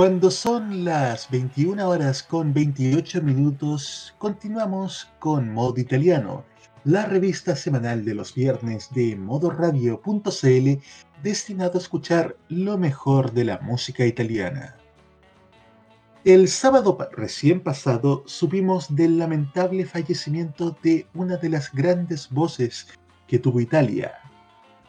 Cuando 0.00 0.30
son 0.30 0.82
las 0.82 1.28
21 1.30 1.86
horas 1.86 2.22
con 2.22 2.54
28 2.54 3.20
minutos, 3.20 4.14
continuamos 4.16 5.10
con 5.18 5.52
Modo 5.52 5.78
Italiano, 5.78 6.42
la 6.84 7.04
revista 7.04 7.54
semanal 7.54 8.02
de 8.06 8.14
los 8.14 8.34
viernes 8.34 8.88
de 8.94 9.14
modoradio.cl 9.14 10.82
destinado 11.22 11.72
a 11.74 11.82
escuchar 11.82 12.34
lo 12.48 12.78
mejor 12.78 13.32
de 13.34 13.44
la 13.44 13.58
música 13.58 14.06
italiana. 14.06 14.74
El 16.24 16.48
sábado 16.48 16.96
recién 17.12 17.60
pasado 17.60 18.22
supimos 18.24 18.96
del 18.96 19.18
lamentable 19.18 19.84
fallecimiento 19.84 20.78
de 20.82 21.08
una 21.12 21.36
de 21.36 21.50
las 21.50 21.70
grandes 21.72 22.30
voces 22.30 22.88
que 23.26 23.38
tuvo 23.38 23.60
Italia, 23.60 24.14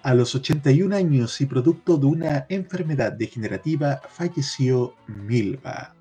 a 0.03 0.13
los 0.13 0.33
81 0.35 0.95
años 0.95 1.39
y 1.41 1.45
producto 1.45 1.97
de 1.97 2.05
una 2.05 2.45
enfermedad 2.49 3.11
degenerativa 3.13 4.01
falleció 4.09 4.95
Milva. 5.07 5.95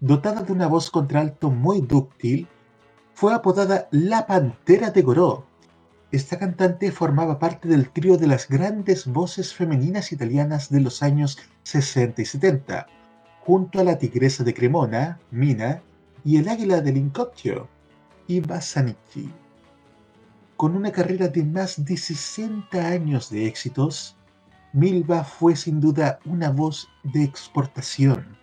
Dotada 0.00 0.42
de 0.42 0.52
una 0.52 0.66
voz 0.66 0.90
contralto 0.90 1.50
muy 1.50 1.80
dúctil, 1.80 2.46
fue 3.14 3.32
apodada 3.32 3.88
La 3.90 4.26
Pantera 4.26 4.90
de 4.90 5.02
Goró. 5.02 5.46
Esta 6.12 6.38
cantante 6.38 6.92
formaba 6.92 7.38
parte 7.38 7.68
del 7.68 7.90
trío 7.90 8.18
de 8.18 8.26
las 8.26 8.48
grandes 8.48 9.06
voces 9.06 9.54
femeninas 9.54 10.12
italianas 10.12 10.70
de 10.70 10.80
los 10.80 11.02
años 11.02 11.38
60 11.62 12.20
y 12.20 12.24
70, 12.26 12.86
junto 13.40 13.80
a 13.80 13.84
la 13.84 13.98
Tigresa 13.98 14.44
de 14.44 14.54
Cremona, 14.54 15.18
Mina, 15.30 15.82
y 16.24 16.36
el 16.36 16.48
Águila 16.48 16.80
del 16.80 16.98
Incocchio, 16.98 17.68
Iva 18.28 18.60
Zanicchi 18.60 19.32
con 20.56 20.74
una 20.74 20.90
carrera 20.90 21.28
de 21.28 21.44
más 21.44 21.84
de 21.84 21.98
60 21.98 22.78
años 22.78 23.28
de 23.30 23.46
éxitos, 23.46 24.16
Milva 24.72 25.22
fue 25.24 25.54
sin 25.54 25.78
duda 25.80 26.18
una 26.24 26.50
voz 26.50 26.88
de 27.02 27.22
exportación. 27.22 28.38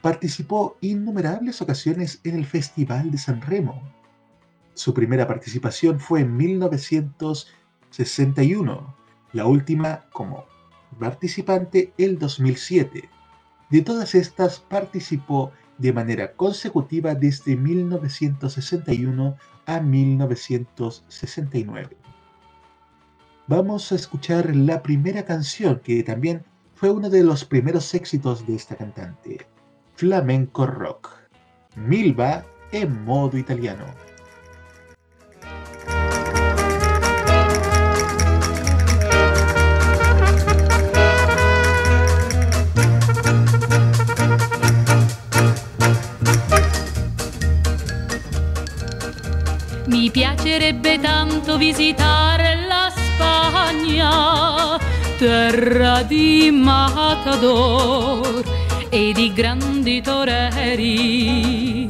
Participó 0.00 0.78
innumerables 0.80 1.60
ocasiones 1.60 2.20
en 2.24 2.36
el 2.36 2.46
Festival 2.46 3.10
de 3.10 3.18
San 3.18 3.42
Remo. 3.42 3.82
Su 4.74 4.94
primera 4.94 5.26
participación 5.26 5.98
fue 6.00 6.20
en 6.20 6.34
1961, 6.36 8.96
la 9.32 9.46
última 9.46 10.04
como 10.12 10.44
participante 10.98 11.92
el 11.98 12.18
2007. 12.18 13.10
De 13.70 13.82
todas 13.82 14.14
estas 14.14 14.60
participó 14.60 15.52
de 15.78 15.92
manera 15.92 16.32
consecutiva 16.32 17.14
desde 17.14 17.56
1961 17.56 19.36
a 19.66 19.80
1969. 19.80 21.96
Vamos 23.48 23.90
a 23.92 23.96
escuchar 23.96 24.54
la 24.54 24.82
primera 24.82 25.24
canción 25.24 25.80
que 25.80 26.02
también 26.02 26.44
fue 26.74 26.90
uno 26.90 27.08
de 27.10 27.22
los 27.22 27.44
primeros 27.44 27.94
éxitos 27.94 28.44
de 28.46 28.56
esta 28.56 28.76
cantante, 28.76 29.46
Flamenco 29.94 30.66
Rock, 30.66 31.10
Milva 31.76 32.44
en 32.72 33.04
modo 33.04 33.38
italiano. 33.38 33.84
Mi 50.02 50.10
piacerebbe 50.10 50.98
tanto 50.98 51.56
visitare 51.56 52.66
la 52.66 52.92
Spagna, 52.92 54.76
terra 55.16 56.02
di 56.02 56.50
matador 56.50 58.42
e 58.88 59.12
di 59.12 59.32
grandi 59.32 60.02
toreri. 60.02 61.86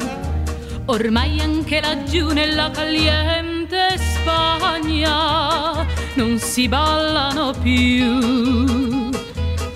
Ormai 0.84 1.40
anche 1.40 1.80
laggiù 1.80 2.32
nella 2.32 2.70
caliente 2.70 3.96
Spagna 3.96 5.86
non 6.12 6.38
si 6.38 6.68
ballano 6.68 7.54
più 7.62 9.08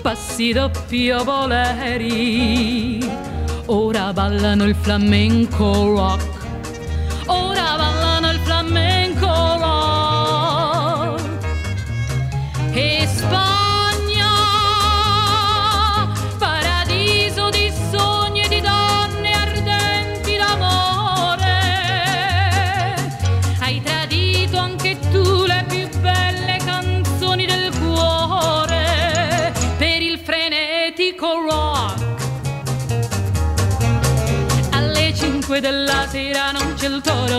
passi 0.03 0.53
doppio 0.53 1.23
boleri. 1.23 2.99
Ora 3.65 4.13
ballano 4.13 4.63
il 4.63 4.75
flamenco 4.75 5.89
rock, 5.95 6.26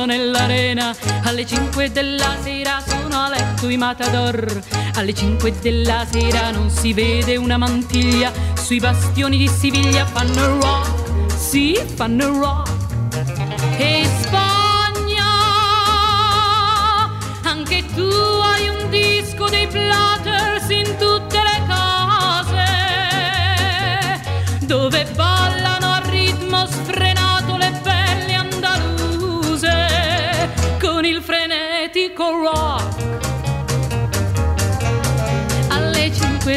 nell'arena. 0.08 0.96
Alle 1.24 1.46
5 1.46 1.92
della 1.92 2.36
sera 2.42 2.82
sono 2.84 3.20
a 3.24 3.28
letto 3.28 3.68
i 3.68 3.76
matador. 3.76 4.62
Alle 4.94 5.12
5 5.12 5.52
della 5.60 6.06
sera 6.10 6.50
non 6.50 6.70
si 6.70 6.94
vede 6.94 7.36
una 7.36 7.58
mantiglia. 7.58 8.32
Sui 8.54 8.80
bastioni 8.80 9.36
di 9.36 9.48
Siviglia 9.48 10.06
fanno 10.06 10.58
rock, 10.60 11.32
sì, 11.36 11.78
fanno 11.94 12.38
rock. 12.38 12.76
E 13.76 14.08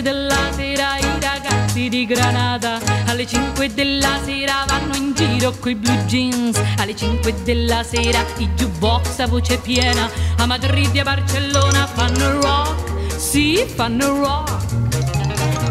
5 0.02 0.04
della 0.04 0.52
sera 0.56 0.98
i 0.98 1.20
ragazzi 1.20 1.88
di 1.88 2.06
Granada, 2.08 2.80
alle 3.06 3.28
5 3.28 3.72
della 3.72 4.20
sera 4.24 4.66
vanno 4.68 4.96
in 4.96 5.14
giro 5.14 5.54
coi 5.60 5.76
blue 5.76 6.06
jeans, 6.06 6.60
alle 6.78 6.96
5 6.96 7.44
della 7.44 7.84
sera 7.84 8.26
i 8.38 8.50
jukebox 8.56 9.20
a 9.20 9.28
voce 9.28 9.58
piena, 9.60 10.10
a 10.38 10.46
Madrid 10.48 10.96
e 10.96 11.00
a 11.02 11.04
Barcellona 11.04 11.86
fanno 11.86 12.42
rock, 12.42 13.14
sì 13.16 13.64
fanno 13.68 14.20
rock. 14.20 14.52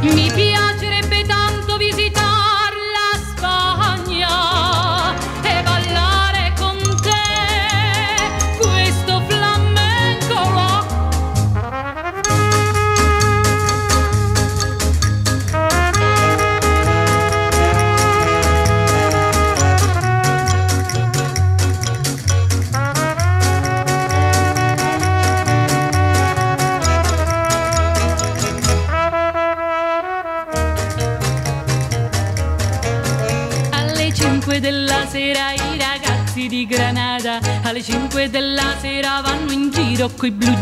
Mi 0.02 0.30
piacerebbe 0.32 0.79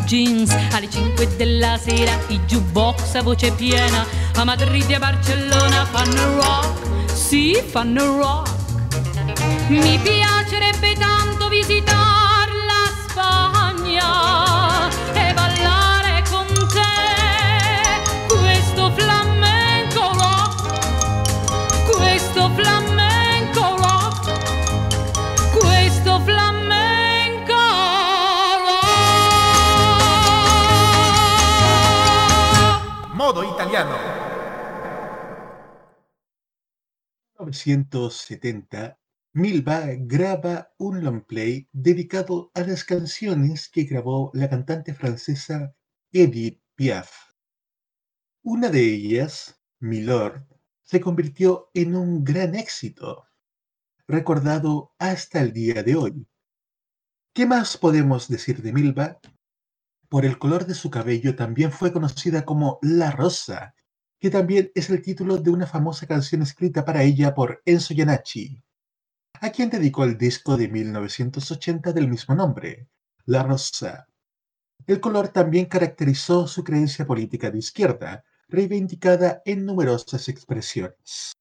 jeans. 0.09 0.51
Alle 0.73 0.89
5 0.89 1.37
della 1.37 1.77
sera 1.77 2.19
i 2.29 2.41
jukebox 2.47 3.15
a 3.15 3.23
voce 3.23 3.53
piena. 3.53 4.07
A 4.37 4.45
Madrid 4.45 4.89
e 4.89 4.95
a 4.95 4.99
Barcellona 4.99 5.85
fanno 5.85 6.37
rock. 6.37 7.13
Sì 7.13 7.63
fanno 7.65 8.17
rock. 8.17 8.57
Mi 9.69 9.99
piacerebbe 9.99 10.38
italiano. 33.69 33.97
1970, 37.39 38.99
Milva 39.35 39.87
graba 39.99 40.73
un 40.79 41.05
long 41.05 41.25
play 41.25 41.69
dedicado 41.73 42.51
a 42.55 42.63
las 42.63 42.85
canciones 42.85 43.69
que 43.69 43.85
grabó 43.85 44.31
la 44.35 44.49
cantante 44.49 44.95
francesa 44.95 45.75
Edith 46.13 46.61
Piaf. 46.75 47.11
Una 48.43 48.71
de 48.71 48.83
ellas, 48.83 49.61
Milord, 49.81 50.47
se 50.83 51.01
convirtió 51.01 51.71
en 51.75 51.95
un 51.95 52.25
gran 52.25 52.55
éxito, 52.55 53.27
recordado 54.07 54.95
hasta 54.99 55.41
el 55.41 55.53
día 55.53 55.83
de 55.83 55.97
hoy. 55.97 56.27
¿Qué 57.35 57.47
más 57.47 57.77
podemos 57.77 58.29
decir 58.29 58.63
de 58.63 58.73
Milva? 58.73 59.21
Por 60.09 60.25
el 60.25 60.39
color 60.39 60.65
de 60.65 60.75
su 60.75 60.91
cabello 60.91 61.37
también 61.37 61.71
fue 61.71 61.93
conocida 61.93 62.47
como 62.47 62.79
La 62.81 63.11
Rosa, 63.11 63.75
que 64.19 64.31
también 64.31 64.73
es 64.75 64.89
el 64.89 65.03
título 65.03 65.37
de 65.37 65.51
una 65.51 65.67
famosa 65.67 66.07
canción 66.07 66.41
escrita 66.41 66.85
para 66.85 67.03
ella 67.03 67.35
por 67.35 67.61
Enzo 67.67 67.93
Iannacci, 67.93 68.63
a 69.35 69.51
quien 69.51 69.69
dedicó 69.69 70.05
el 70.05 70.17
disco 70.17 70.57
de 70.57 70.69
1980 70.69 71.93
del 71.93 72.09
mismo 72.09 72.35
nombre, 72.35 72.89
La 73.27 73.43
Rosa. 73.43 74.09
El 74.87 74.99
color 74.99 75.29
también 75.29 75.67
caracterizó 75.67 76.47
su 76.47 76.65
creencia 76.65 77.07
política 77.07 77.51
de 77.51 77.59
izquierda, 77.59 78.25
reivindicada 78.49 79.43
en 79.45 79.67
numerosas 79.67 80.27
expresiones. 80.31 81.33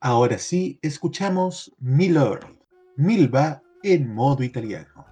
Ahora 0.00 0.38
sí, 0.38 0.80
escuchamos 0.82 1.72
Milord, 1.78 2.58
Milva 2.96 3.62
en 3.84 4.12
modo 4.12 4.42
italiano. 4.42 5.09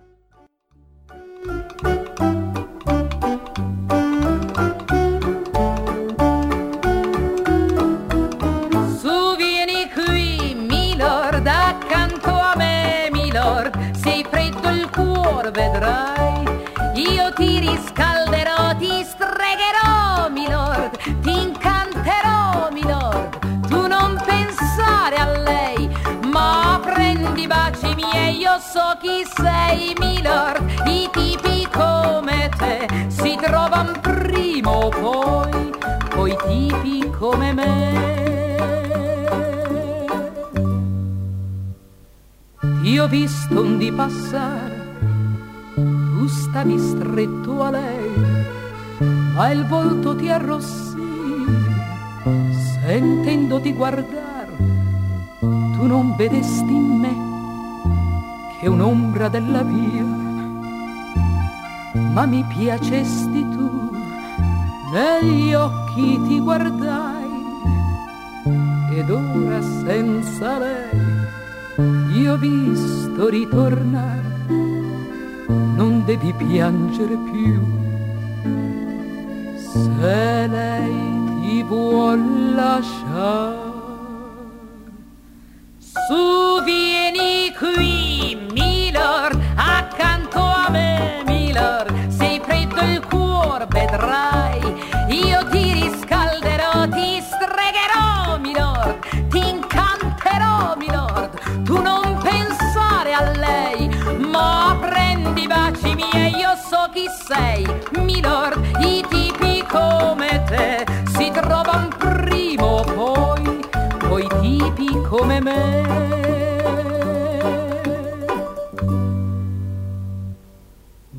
Ti 17.69 17.77
riscalderò, 17.77 18.77
ti 18.77 19.05
stregherò, 19.05 20.29
Milord. 20.31 20.97
Ti 21.21 21.43
incanterò, 21.43 22.69
Milord. 22.73 23.67
Tu 23.69 23.87
non 23.87 24.21
pensare 24.25 25.17
a 25.17 25.27
lei, 25.39 25.89
ma 26.31 26.81
prendi 26.83 27.43
i 27.43 27.47
baci 27.47 27.95
miei. 27.95 28.39
Io 28.39 28.59
so 28.59 28.97
chi 29.01 29.27
sei, 29.37 29.95
Milord. 29.99 30.87
I 30.87 31.09
tipi 31.13 31.69
come 31.71 32.49
te 32.57 32.89
si 33.09 33.37
trovano 33.37 33.93
prima 34.01 34.71
o 34.71 34.89
poi, 34.89 35.71
poi 36.09 36.37
tipi 36.47 37.11
come 37.19 37.53
me. 37.53 38.17
Io 42.83 43.05
ho 43.05 43.09
visto 43.09 43.61
un 43.61 43.77
di 43.77 43.93
passare, 43.93 44.78
tu 46.19 46.27
stavi 46.27 46.77
stretto 46.81 47.63
a 47.63 47.71
lei, 47.71 48.11
ma 49.35 49.51
il 49.51 49.65
volto 49.67 50.17
ti 50.17 50.29
arrossì, 50.29 50.97
sentendoti 52.83 53.73
guardare, 53.73 54.57
tu 55.39 55.87
non 55.87 56.17
vedesti 56.17 56.75
in 56.75 56.99
me 56.99 57.15
che 58.59 58.67
un'ombra 58.67 59.29
della 59.29 59.63
via, 59.63 60.03
ma 62.13 62.27
mi 62.27 62.45
piacesti 62.49 63.49
tu, 63.51 63.91
negli 64.93 65.55
occhi 65.55 66.21
ti 66.27 66.41
guardai, 66.41 67.31
ed 68.91 69.09
ora 69.09 69.63
senza 69.63 70.59
lei 70.59 71.07
io 72.21 72.37
visto 72.37 73.29
ritornare, 73.29 74.68
devi 76.09 76.33
piangere 76.33 77.19
più. 77.31 77.61
Se 79.57 80.47
lei 80.47 81.43
ti 81.43 81.63
vuol 81.65 82.55
lasciare, 82.55 83.57
su 85.77 86.63
vieni 86.65 87.53
qui, 87.59 88.39
Milord, 88.53 89.39
accanto 89.55 90.41
a 90.41 90.69
me, 90.71 91.23
Milord, 91.27 92.09
sei 92.09 92.41
freddo 92.43 92.81
il 92.81 93.05
cuore, 93.05 93.67
vedrai, 93.69 94.61
io 95.11 95.47
ti 95.51 95.58
sei, 107.29 107.63
Milord, 108.01 108.57
i 108.81 109.05
tipi 109.07 109.63
come 109.69 110.43
te. 110.47 110.87
Si 111.13 111.31
trovano 111.31 111.89
prima 111.99 112.65
o 112.65 112.83
poi, 112.85 113.61
poi 113.99 114.27
tipi 114.41 114.89
come 115.07 115.41
me. 115.41 116.17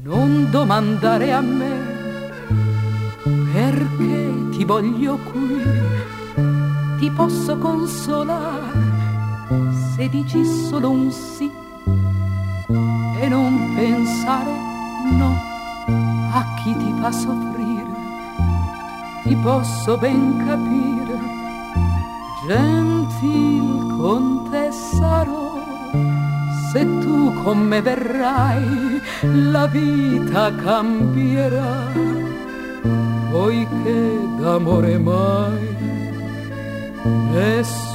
Non 0.01 0.49
domandare 0.49 1.32
a 1.32 1.41
me 1.41 1.88
perché 3.53 4.34
ti 4.49 4.66
voglio 4.66 5.20
qui, 5.32 5.62
ti 6.97 7.12
posso 7.12 7.55
consolare 7.57 8.89
se 9.95 10.10
dici 10.10 10.43
solo 10.45 10.89
un 10.89 11.12
sì 11.12 11.49
fa 17.10 17.12
soffrire, 17.12 17.93
ti 19.24 19.36
posso 19.36 19.97
ben 19.97 20.45
capire, 20.45 21.18
gentil 22.47 23.95
contessarò. 23.97 25.47
Se 26.72 26.86
tu 27.01 27.34
con 27.43 27.57
me 27.57 27.82
verrai, 27.82 29.01
la 29.22 29.66
vita 29.66 30.53
cambierà, 30.53 31.91
poiché 33.32 34.20
d'amore 34.39 34.97
mai 34.99 35.78
nessuno 37.32 37.89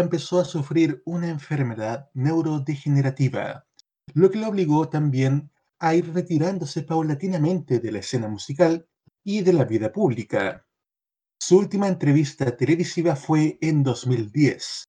Empezó 0.00 0.40
a 0.40 0.44
sufrir 0.44 1.02
una 1.04 1.28
enfermedad 1.28 2.10
neurodegenerativa, 2.14 3.66
lo 4.14 4.30
que 4.30 4.38
le 4.38 4.46
obligó 4.46 4.88
también 4.88 5.50
a 5.78 5.94
ir 5.94 6.12
retirándose 6.12 6.82
paulatinamente 6.82 7.80
de 7.80 7.92
la 7.92 7.98
escena 7.98 8.28
musical 8.28 8.88
y 9.24 9.42
de 9.42 9.52
la 9.52 9.64
vida 9.64 9.92
pública. 9.92 10.66
Su 11.40 11.58
última 11.58 11.88
entrevista 11.88 12.56
televisiva 12.56 13.16
fue 13.16 13.58
en 13.60 13.82
2010. 13.82 14.84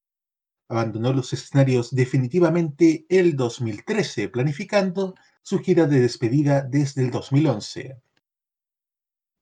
Abandonó 0.69 1.13
los 1.13 1.33
escenarios 1.33 1.93
definitivamente 1.93 3.05
el 3.09 3.35
2013, 3.35 4.29
planificando 4.29 5.15
su 5.41 5.59
gira 5.59 5.85
de 5.87 5.99
despedida 5.99 6.61
desde 6.61 7.03
el 7.03 7.11
2011. 7.11 8.01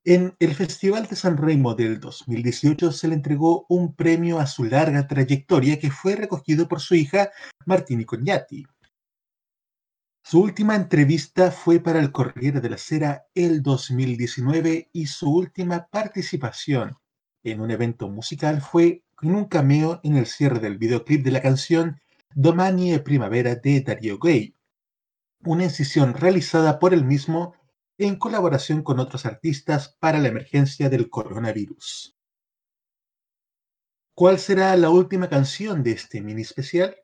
En 0.09 0.37
el 0.39 0.55
Festival 0.55 1.05
de 1.07 1.17
San 1.17 1.35
Remo 1.35 1.75
del 1.75 1.99
2018 1.99 2.93
se 2.93 3.09
le 3.09 3.15
entregó 3.15 3.65
un 3.67 3.93
premio 3.93 4.39
a 4.39 4.47
su 4.47 4.63
larga 4.63 5.05
trayectoria 5.05 5.79
que 5.79 5.91
fue 5.91 6.15
recogido 6.15 6.69
por 6.69 6.79
su 6.79 6.95
hija 6.95 7.29
Martini 7.65 8.05
Cognati. 8.05 8.65
Su 10.23 10.39
última 10.39 10.77
entrevista 10.77 11.51
fue 11.51 11.81
para 11.81 11.99
el 11.99 12.13
Corriere 12.13 12.61
della 12.61 12.77
Sera 12.77 13.25
el 13.35 13.61
2019 13.61 14.91
y 14.93 15.07
su 15.07 15.29
última 15.29 15.87
participación 15.87 16.95
en 17.43 17.59
un 17.59 17.71
evento 17.71 18.07
musical 18.07 18.61
fue 18.61 19.03
con 19.13 19.35
un 19.35 19.43
cameo 19.43 19.99
en 20.03 20.15
el 20.15 20.25
cierre 20.25 20.61
del 20.61 20.77
videoclip 20.77 21.21
de 21.21 21.31
la 21.31 21.41
canción 21.41 21.99
Domani 22.33 22.93
e 22.93 22.99
Primavera 22.99 23.55
de 23.55 23.81
Dario 23.81 24.19
Gay, 24.19 24.55
una 25.43 25.65
incisión 25.65 26.13
realizada 26.13 26.79
por 26.79 26.93
él 26.93 27.03
mismo 27.03 27.55
en 27.97 28.17
colaboración 28.17 28.83
con 28.83 28.99
otros 28.99 29.25
artistas 29.25 29.95
para 29.99 30.19
la 30.19 30.27
emergencia 30.27 30.89
del 30.89 31.09
coronavirus. 31.09 32.15
¿Cuál 34.13 34.39
será 34.39 34.75
la 34.75 34.89
última 34.89 35.29
canción 35.29 35.83
de 35.83 35.91
este 35.91 36.19
mini 36.21 36.41
especial? 36.41 36.97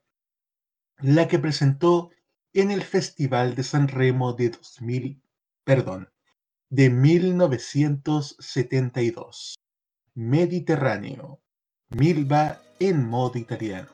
La 1.00 1.28
que 1.28 1.38
presentó 1.40 2.12
en 2.54 2.72
el 2.72 2.84
Festival 2.84 3.56
de 3.56 3.64
San 3.64 3.88
Remo 3.88 4.34
de 4.34 4.50
2000, 4.50 5.22
perdón, 5.64 6.12
de 6.70 6.90
1972. 6.90 9.56
Mediterráneo. 10.16 11.40
Milva 11.90 12.62
en 12.80 13.08
modo 13.08 13.38
italiano. 13.38 13.90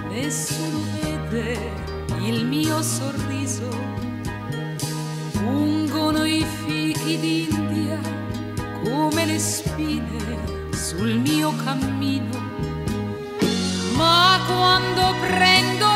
nessuno 0.10 0.80
vede 0.94 1.60
il 2.20 2.46
mio 2.46 2.82
sorriso. 2.82 3.70
Ungono 5.44 6.24
i 6.24 6.46
fichi 6.66 7.20
d'India 7.20 8.00
come 8.84 9.26
le 9.26 9.40
spine 9.40 10.70
sul 10.72 11.18
mio 11.18 11.54
cammino. 11.64 12.50
Ma 13.96 14.40
quando 14.48 15.14
prendo 15.20 15.91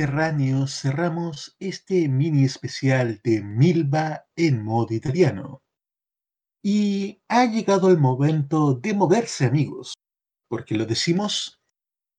Mediterráneo 0.00 0.66
cerramos 0.66 1.56
este 1.58 2.08
mini 2.08 2.46
especial 2.46 3.20
de 3.22 3.42
Milva 3.42 4.24
en 4.34 4.64
modo 4.64 4.94
italiano. 4.94 5.62
Y 6.62 7.20
ha 7.28 7.44
llegado 7.44 7.90
el 7.90 7.98
momento 7.98 8.72
de 8.72 8.94
moverse 8.94 9.44
amigos. 9.44 9.92
¿Por 10.48 10.64
qué 10.64 10.76
lo 10.76 10.86
decimos? 10.86 11.60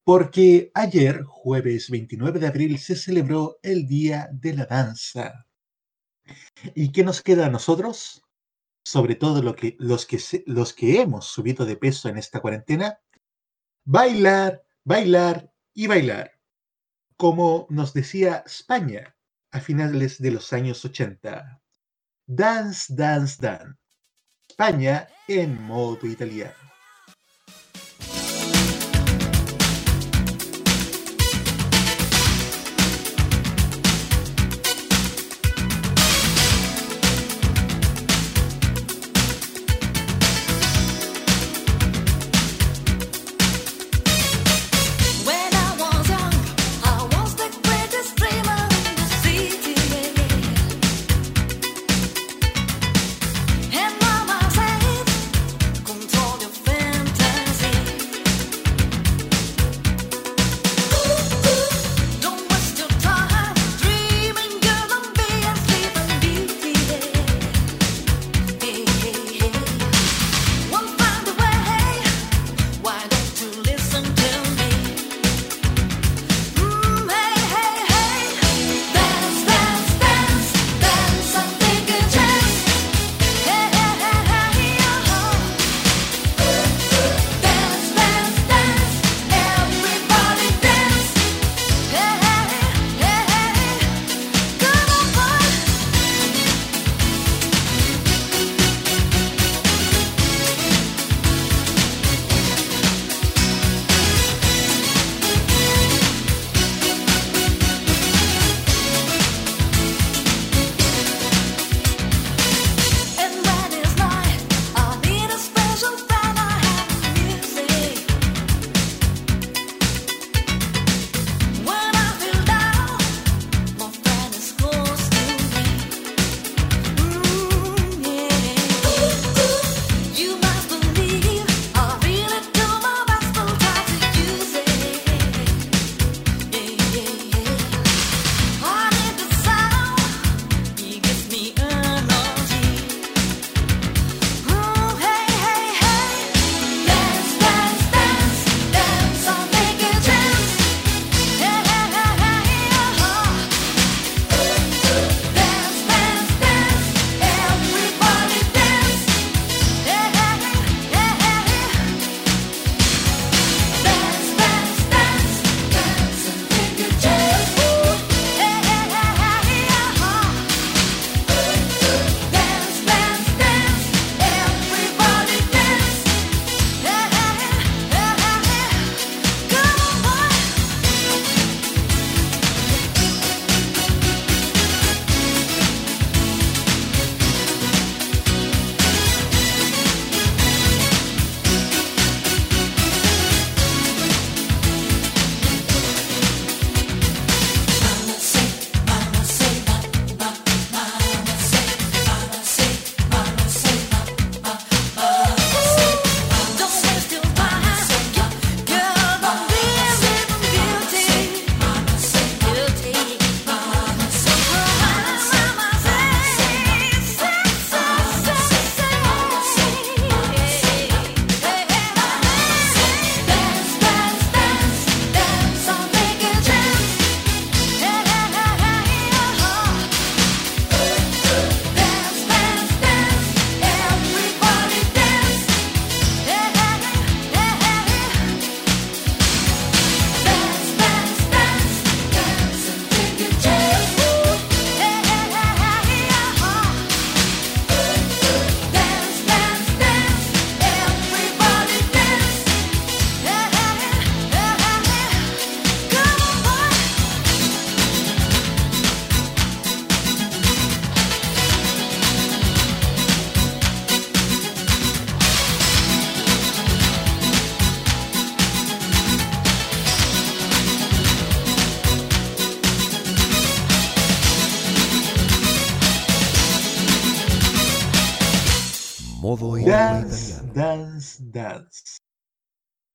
Porque 0.04 0.70
ayer, 0.76 1.24
jueves 1.24 1.90
29 1.90 2.40
de 2.40 2.48
abril, 2.48 2.78
se 2.78 2.96
celebró 2.96 3.58
el 3.64 3.88
Día 3.88 4.30
de 4.32 4.54
la 4.54 4.66
Danza. 4.68 5.48
¿Y 6.76 6.92
qué 6.92 7.04
nos 7.04 7.24
queda 7.24 7.48
a 7.48 7.50
nosotros? 7.50 8.22
Sobre 8.86 9.16
todo 9.16 9.42
lo 9.42 9.56
que, 9.56 9.76
los, 9.80 10.06
que, 10.06 10.20
los 10.46 10.74
que 10.74 11.02
hemos 11.02 11.26
subido 11.26 11.66
de 11.66 11.78
peso 11.78 12.10
en 12.10 12.20
esta 12.20 12.42
cuarentena. 12.42 13.00
Bailar, 13.84 14.62
bailar 14.84 15.52
y 15.74 15.88
bailar 15.88 16.41
como 17.22 17.68
nos 17.70 17.94
decía 17.94 18.42
España 18.48 19.16
a 19.52 19.60
finales 19.60 20.20
de 20.20 20.32
los 20.32 20.54
años 20.54 20.84
80. 20.84 21.62
Dance, 22.26 22.96
dance, 22.96 23.38
dance. 23.40 23.78
España 24.50 25.08
en 25.28 25.62
modo 25.62 26.08
italiano. 26.08 26.71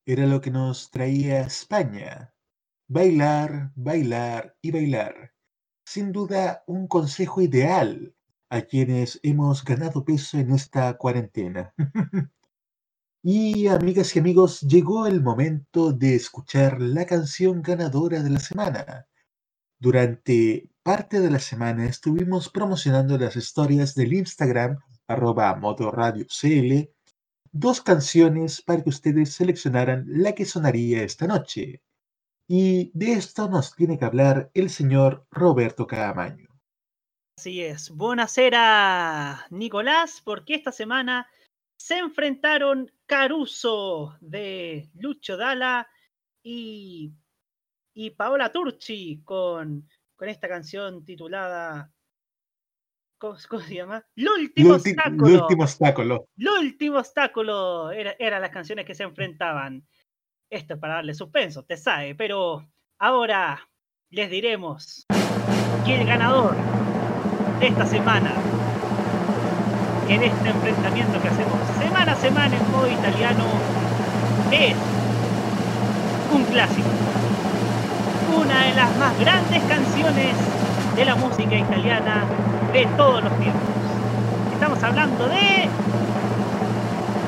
era 0.07 0.25
lo 0.25 0.41
que 0.41 0.53
nos 0.53 0.91
traía 0.91 1.39
a 1.39 1.47
España. 1.47 2.33
Bailar, 2.89 3.73
bailar 3.75 4.57
y 4.63 4.71
bailar. 4.71 5.33
Sin 5.85 6.13
duda 6.13 6.63
un 6.69 6.87
consejo 6.87 7.43
ideal 7.43 8.15
a 8.49 8.63
quienes 8.63 9.19
hemos 9.25 9.65
ganado 9.65 10.05
peso 10.05 10.39
en 10.39 10.53
esta 10.53 10.97
cuarentena. 10.97 11.75
y 13.25 13.67
amigas 13.67 14.15
y 14.15 14.21
amigos, 14.21 14.61
llegó 14.61 15.09
el 15.09 15.21
momento 15.21 15.93
de 15.93 16.15
escuchar 16.15 16.81
la 16.81 17.05
canción 17.05 17.61
ganadora 17.61 18.23
de 18.23 18.31
la 18.31 18.39
semana. 18.39 19.09
Durante 19.81 20.71
parte 20.85 21.19
de 21.19 21.31
la 21.31 21.41
semana 21.41 21.85
estuvimos 21.87 22.49
promocionando 22.49 23.19
las 23.19 23.35
historias 23.35 23.97
del 23.97 24.13
Instagram 24.13 24.79
arroba 25.09 25.57
motorradiocl 25.57 26.96
dos 27.59 27.81
canciones 27.81 28.63
para 28.63 28.83
que 28.83 28.91
ustedes 28.91 29.35
seleccionaran 29.35 30.05
la 30.09 30.35
que 30.35 30.45
sonaría 30.45 31.03
esta 31.03 31.27
noche. 31.27 31.83
Y 32.49 32.91
de 32.95 33.13
esto 33.13 33.49
nos 33.49 33.75
tiene 33.75 33.99
que 33.99 34.05
hablar 34.05 34.51
el 34.55 34.71
señor 34.71 35.27
Roberto 35.31 35.87
Caamaño. 35.87 36.49
Así 37.39 37.63
es. 37.63 37.91
Buenasera, 37.91 39.47
Nicolás, 39.51 40.23
porque 40.25 40.55
esta 40.55 40.73
semana 40.73 41.29
se 41.77 41.99
enfrentaron 41.99 42.91
Caruso 43.07 44.17
de 44.21 44.89
Lucho 44.95 45.37
Dalla 45.37 45.89
y, 46.43 47.13
y 47.95 48.11
Paola 48.11 48.53
Turchi 48.53 49.23
con, 49.25 49.89
con 50.15 50.29
esta 50.29 50.49
canción 50.49 51.05
titulada. 51.05 51.93
¿Cómo, 53.19 53.37
cómo 53.49 53.63
se 53.63 53.75
llama? 53.75 54.05
¡El 54.17 54.29
último 54.29 54.75
L'ulti- 54.75 54.91
obstáculo! 54.93 55.29
L'ultimo 55.29 55.63
obstáculo. 55.65 56.27
¡El 56.37 56.49
último 56.49 56.99
obstáculo! 56.99 57.91
Era- 57.91 58.15
eran 58.19 58.43
las 58.43 58.51
canciones 58.51 58.85
que 58.85 58.95
se 58.95 59.03
enfrentaban. 59.05 59.83
Esto 60.51 60.75
es 60.75 60.81
para 60.81 60.95
darle 60.95 61.15
suspenso, 61.15 61.65
te 61.65 61.77
sabe, 61.77 62.15
pero 62.15 62.65
ahora 63.01 63.69
les 64.11 64.31
diremos 64.31 65.05
que 65.85 66.01
el 66.01 66.07
ganador 66.07 66.55
de 67.61 67.67
esta 67.67 67.85
semana, 67.87 68.33
en 70.09 70.23
este 70.23 70.49
enfrentamiento 70.49 71.21
que 71.21 71.29
hacemos 71.29 71.59
semana 71.79 72.13
a 72.13 72.17
semana 72.17 72.57
en 72.57 72.71
modo 72.71 72.89
italiano, 72.89 73.45
es 74.53 74.75
un 76.33 76.45
clásico. 76.45 76.89
Una 78.41 78.67
de 78.67 78.75
las 78.75 78.97
más 78.99 79.19
grandes 79.19 79.63
canciones 79.65 80.37
de 80.95 81.05
la 81.05 81.17
música 81.17 81.57
italiana 81.57 82.25
de 82.73 82.87
todos 82.97 83.23
los 83.23 83.39
tiempos. 83.39 83.63
Estamos 84.53 84.83
hablando 84.83 85.29
de 85.29 85.69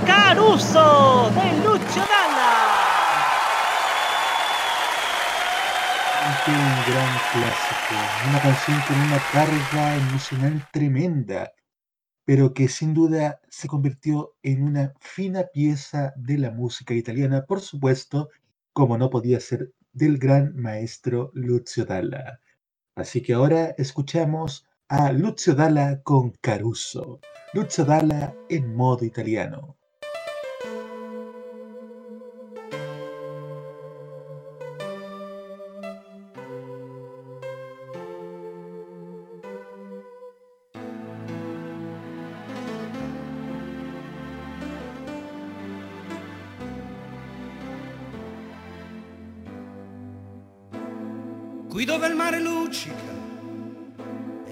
Caruso 0.06 1.30
de 1.34 1.52
Lucio 1.64 2.02
Dalla. 2.02 2.78
Un 6.46 6.54
gran 6.54 7.18
clásico, 7.32 7.94
una 8.28 8.40
canción 8.40 8.80
con 8.86 9.00
una 9.00 9.18
carga 9.32 9.96
emocional 9.96 10.66
tremenda, 10.72 11.52
pero 12.24 12.54
que 12.54 12.68
sin 12.68 12.94
duda 12.94 13.40
se 13.48 13.68
convirtió 13.68 14.34
en 14.42 14.62
una 14.62 14.94
fina 15.00 15.44
pieza 15.52 16.14
de 16.16 16.38
la 16.38 16.50
música 16.50 16.94
italiana, 16.94 17.44
por 17.44 17.60
supuesto, 17.60 18.30
como 18.72 18.96
no 18.96 19.10
podía 19.10 19.40
ser 19.40 19.72
del 19.92 20.18
gran 20.18 20.56
maestro 20.56 21.30
Lucio 21.34 21.84
Dalla. 21.84 22.40
Así 22.94 23.22
que 23.22 23.34
ahora 23.34 23.74
escuchamos 23.76 24.67
a 24.90 25.12
Lucio 25.12 25.52
Dalla 25.52 26.00
con 26.02 26.32
Caruso, 26.40 27.18
Lucio 27.52 27.84
Dalla 27.84 28.34
en 28.48 28.74
modo 28.74 29.04
italiano. 29.04 29.74
qui 51.68 51.84
dove 51.84 52.08
il 52.08 52.16
mare 52.16 52.40
luccica 52.40 53.17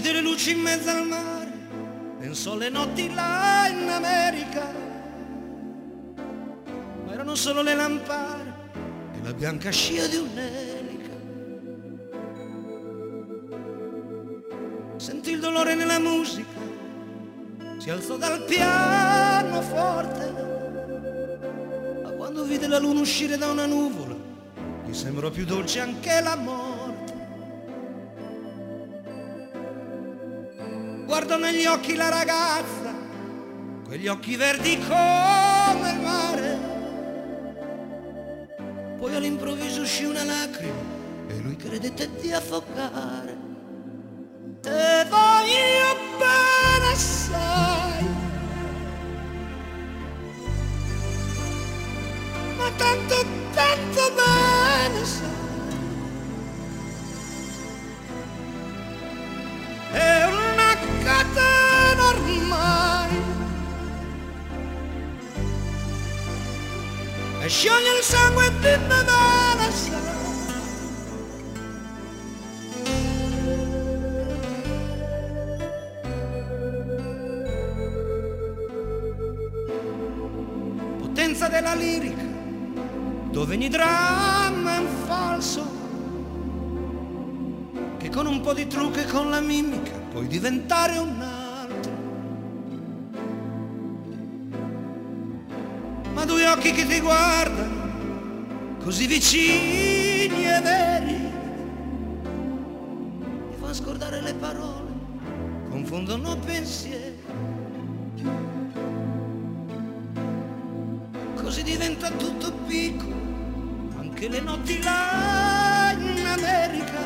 vide 0.00 0.12
le 0.12 0.20
luci 0.22 0.52
in 0.52 0.60
mezzo 0.60 0.88
al 0.88 1.06
mare, 1.06 1.52
pensò 2.18 2.52
alle 2.52 2.70
notti 2.70 3.12
là 3.12 3.66
in 3.68 3.88
America, 3.88 4.72
ma 7.04 7.12
erano 7.12 7.34
solo 7.34 7.60
le 7.60 7.74
lampare 7.74 8.54
e 9.12 9.22
la 9.22 9.34
bianca 9.34 9.70
scia 9.70 10.06
di 10.06 10.16
un'elica. 10.16 11.18
Sentì 14.96 15.32
il 15.32 15.40
dolore 15.40 15.74
nella 15.74 15.98
musica, 15.98 16.59
alzò 17.90 18.16
dal 18.16 18.44
pianoforte, 18.44 20.32
ma 22.02 22.10
quando 22.10 22.44
vide 22.44 22.66
la 22.66 22.78
luna 22.78 23.00
uscire 23.00 23.36
da 23.36 23.50
una 23.50 23.66
nuvola, 23.66 24.16
gli 24.86 24.94
sembrò 24.94 25.30
più 25.30 25.44
dolce 25.44 25.80
anche 25.80 26.20
la 26.20 26.36
morte. 26.36 27.10
guardo 31.10 31.36
negli 31.38 31.66
occhi 31.66 31.96
la 31.96 32.08
ragazza, 32.08 32.94
quegli 33.84 34.06
occhi 34.06 34.36
verdi 34.36 34.78
come 34.78 35.90
il 35.90 36.00
mare. 36.00 36.58
Poi 38.96 39.14
all'improvviso 39.14 39.82
uscì 39.82 40.04
una 40.04 40.24
lacrima 40.24 40.82
e 41.28 41.38
lui 41.40 41.56
credette 41.56 42.08
di 42.20 42.32
affogare. 42.32 43.36
Te 44.60 45.06
voglio 45.08 45.79
tanto, 52.80 53.16
tanto 53.52 54.12
bene 54.16 55.04
sai. 55.04 55.38
è 59.92 60.24
una 60.24 60.70
catena 61.04 62.04
ormai. 62.08 63.22
E 67.42 67.48
scioglie 67.48 67.98
il 67.98 68.02
sangue 68.02 68.50
di 68.60 68.76
Nevada 68.86 69.40
potenza 80.98 81.48
della 81.48 81.74
lirica 81.74 82.09
dove 83.50 83.54
ogni 83.56 83.68
dramma 83.68 84.76
è 84.76 84.78
un 84.78 84.86
falso 85.06 85.78
che 87.98 88.08
con 88.08 88.26
un 88.26 88.40
po' 88.42 88.54
di 88.54 88.68
trucco 88.68 88.98
e 88.98 89.06
con 89.06 89.28
la 89.28 89.40
mimica 89.40 89.90
puoi 90.10 90.28
diventare 90.28 90.98
un 90.98 91.20
altro. 91.20 91.92
Ma 96.12 96.24
due 96.24 96.46
occhi 96.46 96.70
che 96.70 96.86
ti 96.86 97.00
guardano, 97.00 98.76
così 98.84 99.06
vicini 99.06 100.46
e 100.46 100.60
veri, 100.62 101.32
ti 103.50 103.56
fanno 103.58 103.74
scordare 103.74 104.20
le 104.20 104.34
parole, 104.34 104.92
confondono 105.70 106.36
pensieri. 106.36 107.18
Così 111.34 111.62
diventa 111.64 112.10
tutto 112.10 112.52
piccolo, 112.66 113.19
anche 114.20 114.28
le 114.28 114.40
notti 114.40 114.82
là 114.82 115.92
in 115.96 116.26
America 116.26 117.00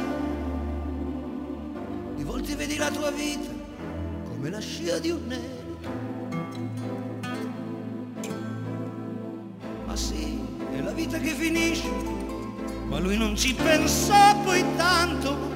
ti 2.42 2.54
vedi 2.56 2.76
la 2.76 2.90
tua 2.90 3.10
vita 3.10 3.50
come 4.24 4.50
la 4.50 4.58
scia 4.58 4.98
di 4.98 5.10
un 5.10 5.26
nero. 5.26 5.78
Ma 9.86 9.96
sì, 9.96 10.38
è 10.72 10.80
la 10.80 10.90
vita 10.90 11.18
che 11.18 11.30
finisce, 11.30 11.88
ma 12.88 12.98
lui 12.98 13.16
non 13.16 13.34
ci 13.34 13.54
pensò 13.54 14.38
poi 14.42 14.62
tanto. 14.76 15.52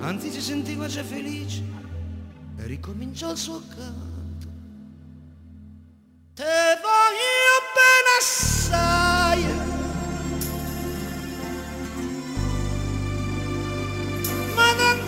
Anzi 0.00 0.30
si 0.30 0.40
sentiva 0.42 0.88
già 0.88 1.04
felice 1.04 1.62
e 2.58 2.66
ricominciò 2.66 3.30
il 3.30 3.38
suo 3.38 3.62
canto. 3.66 4.48
Te 6.34 6.78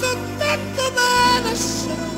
Tanta, 0.03 0.57
da 0.75 0.91
tanta, 0.91 2.12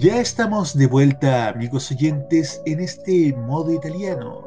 Ya 0.00 0.20
estamos 0.20 0.78
de 0.78 0.86
vuelta, 0.86 1.48
amigos 1.48 1.90
oyentes, 1.90 2.62
en 2.66 2.78
este 2.78 3.34
modo 3.34 3.72
italiano. 3.72 4.46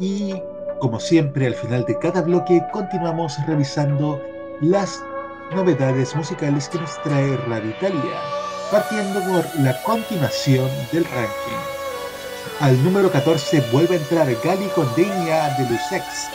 Y, 0.00 0.34
como 0.80 0.98
siempre, 0.98 1.46
al 1.46 1.54
final 1.54 1.84
de 1.84 1.96
cada 2.00 2.20
bloque 2.20 2.60
continuamos 2.72 3.36
revisando 3.46 4.20
las 4.60 5.00
novedades 5.54 6.16
musicales 6.16 6.68
que 6.68 6.80
nos 6.80 7.00
trae 7.04 7.36
Radio 7.46 7.70
Italia, 7.70 8.18
partiendo 8.72 9.20
por 9.20 9.60
la 9.60 9.80
continuación 9.84 10.68
del 10.90 11.04
ranking. 11.04 11.62
Al 12.58 12.82
número 12.82 13.08
14 13.08 13.62
vuelve 13.70 13.94
a 13.94 13.98
entrar 13.98 14.26
Gali 14.42 14.66
con 14.74 14.92
Degna 14.96 15.56
de 15.58 15.70
Lusex. 15.70 16.28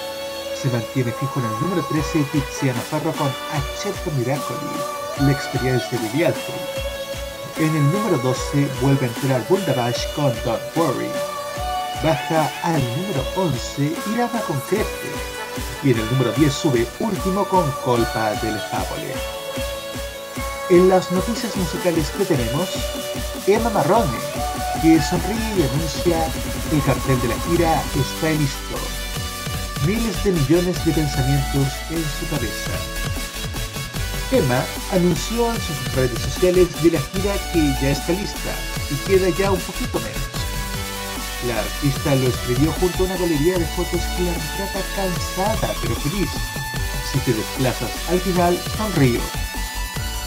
Se 0.56 0.70
mantiene 0.70 1.12
fijo 1.12 1.42
en 1.42 1.48
el 1.48 1.60
número 1.60 1.86
13 1.92 2.24
Tiziano 2.32 2.80
Ferro 2.80 3.12
con 3.12 3.28
Accetto 3.28 4.10
Miracoli, 4.18 4.58
la 5.20 5.34
experiencia 5.34 6.00
de 6.00 6.18
Vialtri. 6.18 6.93
En 7.58 7.76
el 7.76 7.92
número 7.92 8.18
12 8.18 8.68
vuelve 8.82 9.06
a 9.06 9.10
entrar 9.10 9.48
Bundabash 9.48 10.08
con 10.16 10.34
Don't 10.44 10.62
Worry. 10.76 11.10
Baja 12.04 12.52
al 12.64 12.82
número 12.98 13.24
11 13.36 13.94
Irama 14.12 14.42
con 14.42 14.60
Crepe. 14.62 14.86
Y 15.84 15.92
en 15.92 16.00
el 16.00 16.12
número 16.12 16.32
10 16.32 16.52
sube 16.52 16.88
último 17.00 17.46
con 17.46 17.70
Colpa 17.86 18.32
del 18.42 18.60
Favole. 18.60 19.14
En 20.72 20.90
las 20.90 21.12
noticias 21.12 21.56
musicales 21.56 22.10
que 22.18 22.26
tenemos, 22.26 22.70
Emma 23.46 23.70
Marrone, 23.70 24.18
que 24.82 25.00
sonríe 25.00 25.60
y 25.60 25.64
anuncia 25.64 26.26
el 26.72 26.82
cartel 26.84 27.22
de 27.22 27.28
la 27.28 27.40
gira 27.42 27.84
está 27.96 28.32
listo. 28.32 28.78
Miles 29.86 30.24
de 30.24 30.32
millones 30.32 30.86
de 30.86 30.92
pensamientos 30.92 31.68
en 31.92 32.04
su 32.04 32.28
cabeza. 32.32 32.93
Emma 34.34 34.66
anunció 34.92 35.54
en 35.54 35.62
sus 35.62 35.96
redes 35.96 36.18
sociales 36.18 36.68
de 36.82 36.90
la 36.90 37.00
gira 37.00 37.36
que 37.54 37.60
ya 37.80 37.92
está 37.92 38.14
lista 38.14 38.56
y 38.90 38.96
queda 39.08 39.30
ya 39.38 39.52
un 39.52 39.60
poquito 39.60 40.00
menos. 40.00 40.28
La 41.48 41.60
artista 41.60 42.16
lo 42.16 42.30
escribió 42.30 42.72
junto 42.72 43.04
a 43.04 43.06
una 43.06 43.18
galería 43.18 43.60
de 43.60 43.66
fotos 43.66 44.02
que 44.18 44.24
la 44.24 44.34
retrata 44.34 44.82
cansada 44.96 45.76
pero 45.84 45.94
feliz. 45.98 46.32
Si 47.12 47.20
te 47.20 47.34
desplazas 47.34 48.10
al 48.10 48.20
final, 48.22 48.58
sonrío. 48.76 49.20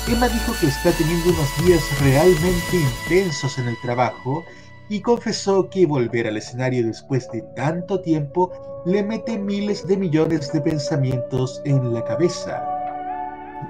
Emma 0.06 0.28
dijo 0.28 0.52
que 0.60 0.68
está 0.68 0.92
teniendo 0.92 1.30
unos 1.30 1.64
días 1.64 1.82
realmente 2.00 2.76
intensos 2.76 3.58
en 3.58 3.66
el 3.66 3.80
trabajo 3.82 4.44
y 4.88 5.00
confesó 5.00 5.68
que 5.68 5.84
volver 5.84 6.28
al 6.28 6.36
escenario 6.36 6.86
después 6.86 7.28
de 7.32 7.42
tanto 7.56 8.00
tiempo 8.02 8.52
le 8.86 9.02
mete 9.02 9.36
miles 9.36 9.84
de 9.84 9.96
millones 9.96 10.52
de 10.52 10.60
pensamientos 10.60 11.60
en 11.64 11.92
la 11.92 12.04
cabeza. 12.04 12.75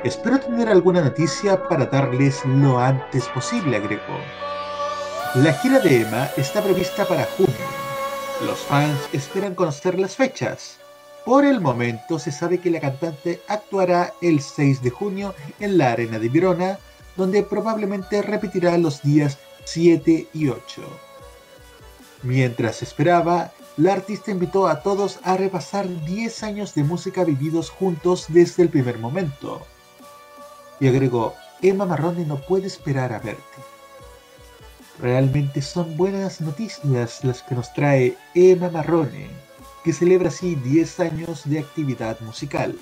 Espero 0.05 0.39
tener 0.39 0.69
alguna 0.69 1.01
noticia 1.01 1.69
para 1.69 1.87
darles 1.87 2.45
lo 2.45 2.79
antes 2.79 3.27
posible, 3.29 3.77
agregó. 3.77 4.19
La 5.35 5.53
gira 5.53 5.81
de 5.81 6.03
Emma 6.03 6.29
está 6.37 6.63
prevista 6.63 7.05
para 7.05 7.25
junio. 7.25 7.53
Los 8.45 8.59
fans 8.61 8.99
esperan 9.13 9.55
conocer 9.55 9.99
las 9.99 10.17
fechas. 10.17 10.79
Por 11.25 11.45
el 11.45 11.61
momento 11.61 12.19
se 12.19 12.31
sabe 12.31 12.59
que 12.59 12.71
la 12.71 12.81
cantante 12.81 13.43
actuará 13.49 14.13
el 14.23 14.41
6 14.41 14.83
de 14.83 14.91
junio 14.91 15.35
en 15.59 15.79
la 15.79 15.93
Arena 15.93 16.19
de 16.19 16.29
Verona, 16.29 16.79
donde 17.17 17.43
probablemente 17.43 18.23
repetirá 18.23 18.79
los 18.79 19.03
días 19.03 19.39
7 19.65 20.29
y 20.33 20.49
8. 20.49 20.83
Mientras 22.23 22.83
esperaba, 22.83 23.53
la 23.77 23.93
artista 23.93 24.31
invitó 24.31 24.69
a 24.69 24.83
todos 24.83 25.19
a 25.23 25.37
repasar 25.37 25.87
10 26.05 26.43
años 26.45 26.75
de 26.75 26.85
música 26.85 27.25
vividos 27.25 27.71
juntos 27.71 28.27
desde 28.29 28.63
el 28.63 28.69
primer 28.69 28.99
momento. 28.99 29.67
Y 30.81 30.89
agregó, 30.89 31.35
Emma 31.63 31.87
Marrone 31.87 32.25
no 32.25 32.37
puede 32.37 32.67
esperar 32.67 33.13
a 33.13 33.19
verte. 33.19 33.43
Realmente 35.01 35.61
son 35.61 35.97
buenas 35.97 36.41
noticias 36.41 37.23
las 37.23 37.43
que 37.43 37.55
nos 37.55 37.73
trae 37.75 38.17
Emma 38.35 38.71
Marrone, 38.71 39.29
que 39.85 39.93
celebra 39.93 40.29
así 40.29 40.55
10 40.55 41.01
años 41.01 41.43
de 41.45 41.59
actividad 41.59 42.19
musical. 42.21 42.75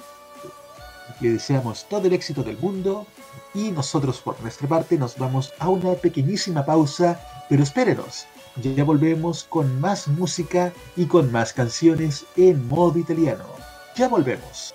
Le 1.20 1.32
deseamos 1.32 1.88
todo 1.88 2.06
el 2.06 2.12
éxito 2.12 2.42
del 2.42 2.58
mundo 2.58 3.06
y 3.52 3.70
nosotros 3.70 4.20
por 4.20 4.40
nuestra 4.40 4.68
parte 4.68 4.96
nos 4.96 5.16
vamos 5.18 5.52
a 5.58 5.68
una 5.68 5.94
pequeñísima 5.94 6.64
pausa, 6.64 7.20
pero 7.48 7.62
espérenos, 7.62 8.26
ya 8.62 8.84
volvemos 8.84 9.44
con 9.44 9.80
más 9.80 10.06
música 10.08 10.72
y 10.96 11.06
con 11.06 11.32
más 11.32 11.52
canciones 11.52 12.24
en 12.36 12.66
modo 12.68 12.98
italiano. 12.98 13.44
Ya 13.96 14.08
volvemos. 14.08 14.74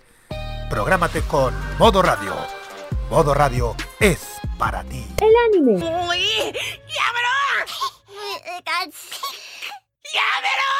Prográmate 0.71 1.21
con 1.23 1.53
Modo 1.77 2.01
Radio. 2.01 2.33
Modo 3.09 3.33
Radio 3.33 3.75
es 3.99 4.39
para 4.57 4.85
ti. 4.85 5.05
El 5.19 5.33
anime, 5.47 5.73
¡Uy! 6.07 6.23
¡Llámelo! 6.87 7.35
¡Llámelo! 10.13 10.71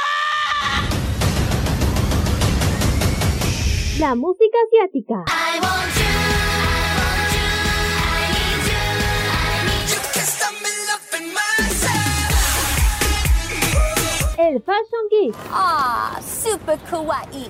la 3.99 4.15
música 4.15 4.57
asiática, 4.65 5.25
I 5.27 5.59
want 5.59 5.95
you, 5.95 6.11
el 14.37 14.61
Fashion 14.63 15.05
Geek 15.11 15.35
Ah, 15.51 16.19
super 16.23 16.79
kawaii. 16.89 17.49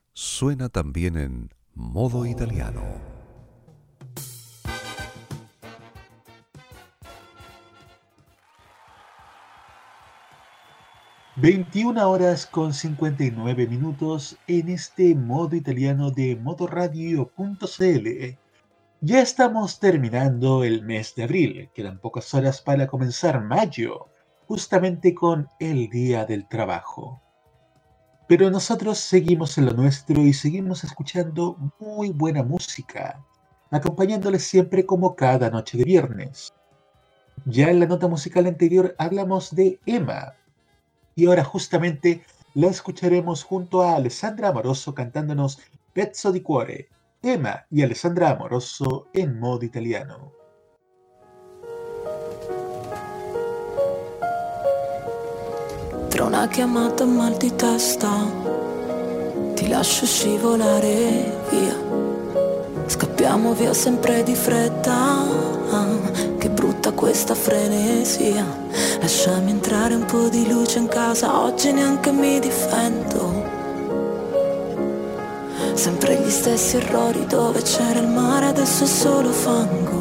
suena 0.21 0.69
también 0.69 1.17
en 1.17 1.49
modo 1.73 2.27
italiano. 2.27 2.83
21 11.37 12.07
horas 12.07 12.45
con 12.45 12.71
59 12.71 13.65
minutos 13.65 14.37
en 14.45 14.69
este 14.69 15.15
modo 15.15 15.55
italiano 15.55 16.11
de 16.11 16.35
modoradio.cl. 16.35 18.37
Ya 19.01 19.21
estamos 19.21 19.79
terminando 19.79 20.63
el 20.63 20.83
mes 20.83 21.15
de 21.15 21.23
abril, 21.23 21.69
quedan 21.73 21.99
pocas 21.99 22.31
horas 22.35 22.61
para 22.61 22.85
comenzar 22.85 23.43
mayo, 23.43 24.05
justamente 24.47 25.15
con 25.15 25.49
el 25.59 25.89
Día 25.89 26.25
del 26.25 26.47
Trabajo. 26.47 27.19
Pero 28.31 28.49
nosotros 28.49 28.97
seguimos 28.97 29.57
en 29.57 29.65
lo 29.65 29.73
nuestro 29.73 30.21
y 30.21 30.31
seguimos 30.31 30.85
escuchando 30.85 31.57
muy 31.81 32.11
buena 32.11 32.43
música, 32.43 33.21
acompañándoles 33.71 34.45
siempre 34.45 34.85
como 34.85 35.17
cada 35.17 35.49
noche 35.49 35.77
de 35.77 35.83
viernes. 35.83 36.53
Ya 37.43 37.69
en 37.69 37.81
la 37.81 37.87
nota 37.87 38.07
musical 38.07 38.45
anterior 38.45 38.95
hablamos 38.97 39.53
de 39.53 39.81
Emma, 39.85 40.33
y 41.13 41.25
ahora 41.25 41.43
justamente 41.43 42.23
la 42.53 42.67
escucharemos 42.67 43.43
junto 43.43 43.81
a 43.81 43.97
Alessandra 43.97 44.47
Amoroso 44.47 44.95
cantándonos 44.95 45.59
Pezzo 45.91 46.31
di 46.31 46.39
Cuore, 46.39 46.87
Emma 47.21 47.65
y 47.69 47.81
Alessandra 47.81 48.29
Amoroso 48.29 49.09
en 49.11 49.41
modo 49.41 49.65
italiano. 49.65 50.40
Tra 56.21 56.29
una 56.29 56.47
chiamata 56.47 57.03
e 57.03 57.07
mal 57.07 57.35
di 57.35 57.55
testa. 57.55 58.11
Ti 59.55 59.67
lascio 59.67 60.05
scivolare 60.05 61.41
via. 61.49 61.75
Scappiamo 62.85 63.53
via 63.53 63.73
sempre 63.73 64.21
di 64.21 64.35
fretta. 64.35 65.25
Che 66.37 66.49
brutta 66.51 66.91
questa 66.91 67.33
frenesia. 67.33 68.45
Lasciami 68.99 69.49
entrare 69.49 69.95
un 69.95 70.05
po' 70.05 70.29
di 70.29 70.47
luce 70.47 70.77
in 70.77 70.87
casa. 70.87 71.41
Oggi 71.41 71.71
neanche 71.71 72.11
mi 72.11 72.39
difendo. 72.39 73.43
Sempre 75.73 76.21
gli 76.21 76.29
stessi 76.29 76.75
errori 76.75 77.25
dove 77.25 77.63
c'era 77.63 77.99
il 77.99 78.07
mare 78.07 78.45
Adesso 78.45 78.83
è 78.83 78.87
solo 78.87 79.31
fango 79.31 80.00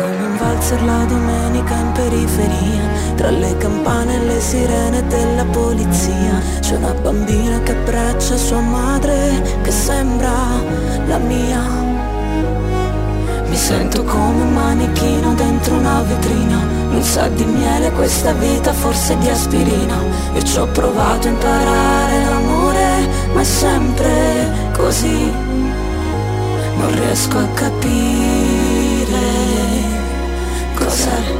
come 0.00 0.26
un 0.26 0.36
valzer 0.38 0.82
la 0.82 1.04
domenica 1.04 1.74
in 1.74 1.92
periferia 1.92 2.82
Tra 3.16 3.30
le 3.30 3.56
campane 3.58 4.14
e 4.14 4.24
le 4.24 4.40
sirene 4.40 5.06
della 5.06 5.44
polizia. 5.44 6.40
C'è 6.60 6.76
una 6.76 6.94
bambina 6.94 7.60
che 7.60 7.72
abbraccia 7.72 8.36
sua 8.36 8.60
madre 8.60 9.42
Che 9.62 9.70
sembra 9.70 10.32
la 11.06 11.18
mia. 11.18 11.60
Mi 13.46 13.56
sento 13.56 14.04
come 14.04 14.42
un 14.42 14.52
manichino 14.54 15.34
dentro 15.34 15.74
una 15.74 16.02
vetrina. 16.02 16.58
Non 16.90 17.02
sa 17.02 17.28
di 17.28 17.44
miele 17.44 17.90
questa 17.92 18.32
vita, 18.32 18.72
forse 18.72 19.18
di 19.18 19.28
aspirina. 19.28 19.96
Io 20.34 20.42
ci 20.42 20.58
ho 20.58 20.66
provato 20.66 21.26
a 21.26 21.30
imparare 21.30 22.24
l'amore 22.24 23.08
Ma 23.34 23.40
è 23.40 23.44
sempre 23.44 24.70
così. 24.72 25.32
Non 26.76 26.94
riesco 26.94 27.38
a 27.38 27.46
capire 27.54 28.49
sun. 30.90 31.39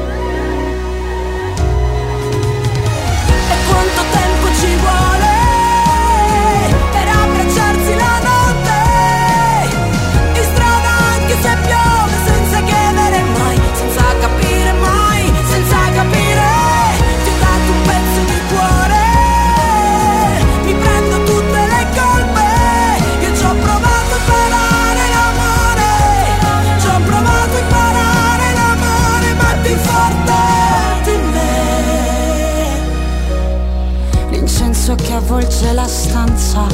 Avvolge 35.31 35.73
la 35.75 35.87
stanza 35.87 36.67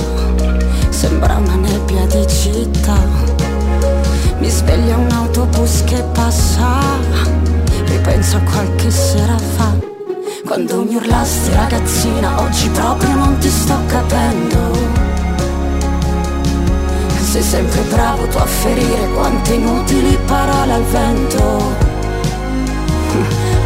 sembra 0.88 1.36
una 1.36 1.56
nebbia 1.56 2.06
di 2.06 2.26
città. 2.26 2.96
Mi 4.38 4.48
sveglia 4.48 4.96
un 4.96 5.10
autobus 5.10 5.84
che 5.84 6.02
passa, 6.14 6.80
ripenso 7.84 8.38
a 8.38 8.40
qualche 8.40 8.90
sera 8.90 9.36
fa. 9.56 9.74
Quando 10.46 10.84
mi 10.84 10.94
urlasti 10.94 11.52
ragazzina, 11.52 12.40
oggi 12.40 12.70
proprio 12.70 13.14
non 13.14 13.36
ti 13.38 13.50
sto 13.50 13.76
capendo. 13.88 14.58
Sei 17.30 17.42
sempre 17.42 17.82
bravo 17.92 18.26
tu 18.28 18.38
a 18.38 18.46
ferire 18.46 19.12
quante 19.12 19.52
inutili 19.52 20.18
parole 20.24 20.72
al 20.72 20.84
vento. 20.84 21.74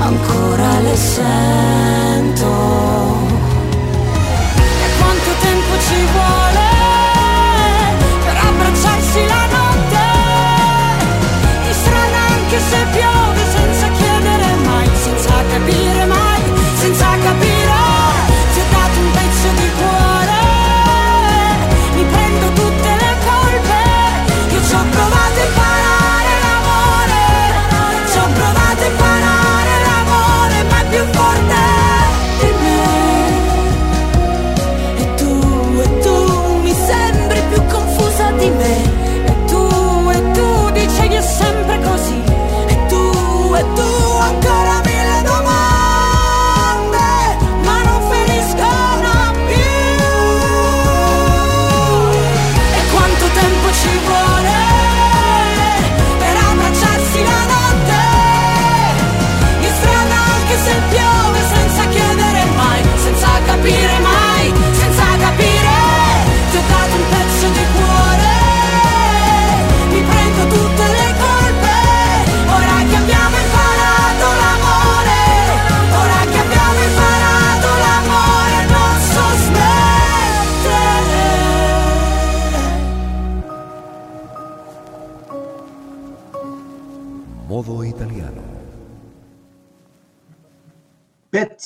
Ancora 0.01 0.81
le 0.81 0.97
sento. 0.97 3.20
Ci 5.91 5.97
vuole 5.97 6.69
per 8.25 8.37
abbracciarsi 8.47 9.27
la 9.27 9.45
notte? 9.57 10.03
In 11.67 11.75
strada 11.75 12.21
anche 12.37 12.59
se 12.61 12.87
piove, 12.93 13.41
senza 13.57 13.89
chiedere 13.99 14.55
mai, 14.67 14.89
senza 14.95 15.35
capire 15.51 16.05
mai, 16.05 16.43
senza 16.77 17.09
capire. 17.25 17.60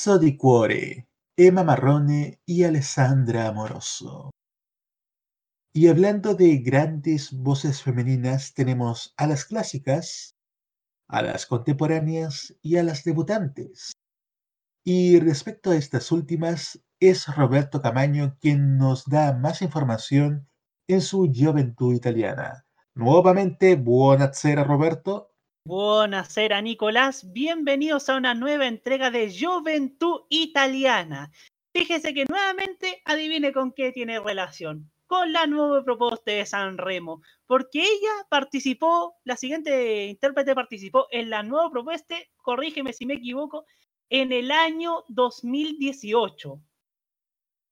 Pezzo 0.04 0.18
di 0.18 0.36
cuore. 0.36 1.08
Emma 1.34 1.62
Marrone 1.62 2.38
y 2.44 2.64
Alessandra 2.64 3.48
Amoroso. 3.48 4.28
Y 5.72 5.88
hablando 5.88 6.34
de 6.34 6.58
grandes 6.58 7.32
voces 7.32 7.80
femeninas, 7.80 8.52
tenemos 8.52 9.14
a 9.16 9.26
las 9.26 9.46
clásicas, 9.46 10.34
a 11.08 11.22
las 11.22 11.46
contemporáneas 11.46 12.54
y 12.60 12.76
a 12.76 12.82
las 12.82 13.02
debutantes. 13.04 13.94
Y 14.84 15.20
respecto 15.20 15.70
a 15.70 15.76
estas 15.76 16.12
últimas, 16.12 16.84
es 17.00 17.26
Roberto 17.34 17.80
Camaño 17.80 18.36
quien 18.42 18.76
nos 18.76 19.06
da 19.06 19.32
más 19.32 19.62
información 19.62 20.50
en 20.86 21.00
su 21.00 21.32
Juventud 21.34 21.94
Italiana. 21.94 22.66
Nuevamente, 22.94 23.76
buonasera 23.76 24.64
Roberto. 24.64 25.33
Buonasera 25.66 26.60
Nicolás, 26.60 27.32
bienvenidos 27.32 28.10
a 28.10 28.16
una 28.16 28.34
nueva 28.34 28.66
entrega 28.66 29.10
de 29.10 29.34
Juventud 29.34 30.24
Italiana. 30.28 31.32
Fíjese 31.72 32.12
que 32.12 32.26
nuevamente 32.26 33.00
adivine 33.06 33.50
con 33.50 33.72
qué 33.72 33.90
tiene 33.90 34.20
relación. 34.20 34.92
Con 35.06 35.32
la 35.32 35.46
nueva 35.46 35.82
propuesta 35.82 36.32
de 36.32 36.44
San 36.44 36.76
Remo, 36.76 37.22
porque 37.46 37.80
ella 37.80 38.26
participó, 38.28 39.16
la 39.24 39.38
siguiente 39.38 40.04
intérprete 40.04 40.54
participó 40.54 41.06
en 41.10 41.30
la 41.30 41.42
nueva 41.42 41.70
propuesta, 41.70 42.14
corrígeme 42.36 42.92
si 42.92 43.06
me 43.06 43.14
equivoco, 43.14 43.64
en 44.10 44.32
el 44.32 44.50
año 44.50 45.04
2018. 45.08 46.60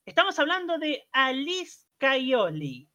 Estamos 0.06 0.38
hablando 0.38 0.78
de 0.78 1.06
Alice 1.12 1.84
Caioli, 1.98 2.88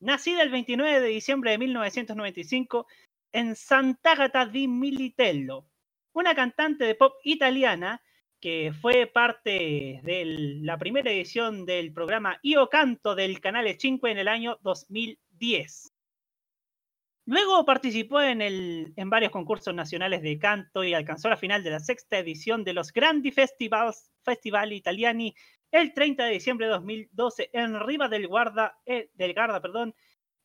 nacida 0.00 0.42
el 0.42 0.50
29 0.50 1.00
de 1.00 1.08
diciembre 1.08 1.52
de 1.52 1.58
1995 1.58 2.88
en 3.34 3.56
Sant'Agata 3.56 4.46
di 4.46 4.68
Militello, 4.68 5.66
una 6.12 6.36
cantante 6.36 6.84
de 6.84 6.94
pop 6.94 7.14
italiana 7.24 8.00
que 8.40 8.72
fue 8.80 9.06
parte 9.08 10.00
de 10.04 10.22
la 10.62 10.78
primera 10.78 11.10
edición 11.10 11.66
del 11.66 11.92
programa 11.92 12.38
Io 12.42 12.68
Canto 12.68 13.16
del 13.16 13.40
Canale 13.40 13.76
5 13.76 14.06
en 14.06 14.18
el 14.18 14.28
año 14.28 14.58
2010. 14.62 15.92
Luego 17.26 17.64
participó 17.64 18.20
en, 18.20 18.94
varios 19.10 19.32
concursos 19.32 19.74
nacionales 19.74 20.22
de 20.22 20.38
canto 20.38 20.84
y 20.84 20.94
alcanzó 20.94 21.28
la 21.28 21.36
final 21.36 21.64
de 21.64 21.70
la 21.70 21.80
sexta 21.80 22.18
edición 22.18 22.62
de 22.62 22.74
los 22.74 22.92
Grandi 22.92 23.32
Festivals, 23.32 24.12
Festival 24.22 24.72
Italiani 24.72 25.34
el 25.72 25.92
30 25.92 26.26
de 26.26 26.32
diciembre 26.34 26.66
de 26.66 26.72
2012 26.74 27.50
en 27.52 27.80
Riva 27.80 28.08
del, 28.08 28.28
Guarda, 28.28 28.78
eh, 28.86 29.10
del 29.14 29.34
Garda 29.34 29.60
perdón, 29.60 29.92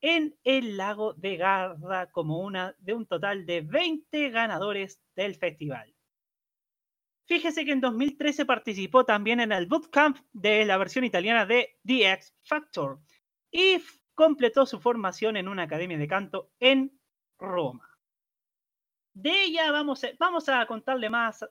en 0.01 0.37
el 0.43 0.77
lago 0.77 1.13
de 1.13 1.37
Garda 1.37 2.11
como 2.11 2.39
una 2.39 2.75
de 2.79 2.93
un 2.93 3.05
total 3.05 3.45
de 3.45 3.61
20 3.61 4.29
ganadores 4.29 4.99
del 5.15 5.35
festival. 5.35 5.93
Fíjese 7.27 7.63
que 7.63 7.73
en 7.73 7.81
2013 7.81 8.45
participó 8.45 9.05
también 9.05 9.39
en 9.39 9.51
el 9.51 9.67
bootcamp 9.67 10.17
de 10.33 10.65
la 10.65 10.77
versión 10.77 11.03
italiana 11.03 11.45
de 11.45 11.77
The 11.85 12.11
X 12.13 12.35
Factor 12.43 12.99
y 13.51 13.83
completó 14.15 14.65
su 14.65 14.79
formación 14.79 15.37
en 15.37 15.47
una 15.47 15.63
academia 15.63 15.97
de 15.97 16.07
canto 16.07 16.51
en 16.59 16.99
Roma. 17.37 17.87
De 19.13 19.43
ella 19.43 19.71
vamos 19.71 20.03
a, 20.03 20.09
vamos 20.17 20.49
a 20.49 20.65
contarle 20.65 21.09
más, 21.09 21.45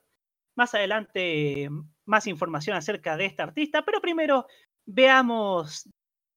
más 0.56 0.74
adelante 0.74 1.68
más 2.06 2.26
información 2.26 2.76
acerca 2.76 3.16
de 3.16 3.26
esta 3.26 3.44
artista, 3.44 3.84
pero 3.84 4.00
primero 4.00 4.46
veamos, 4.86 5.88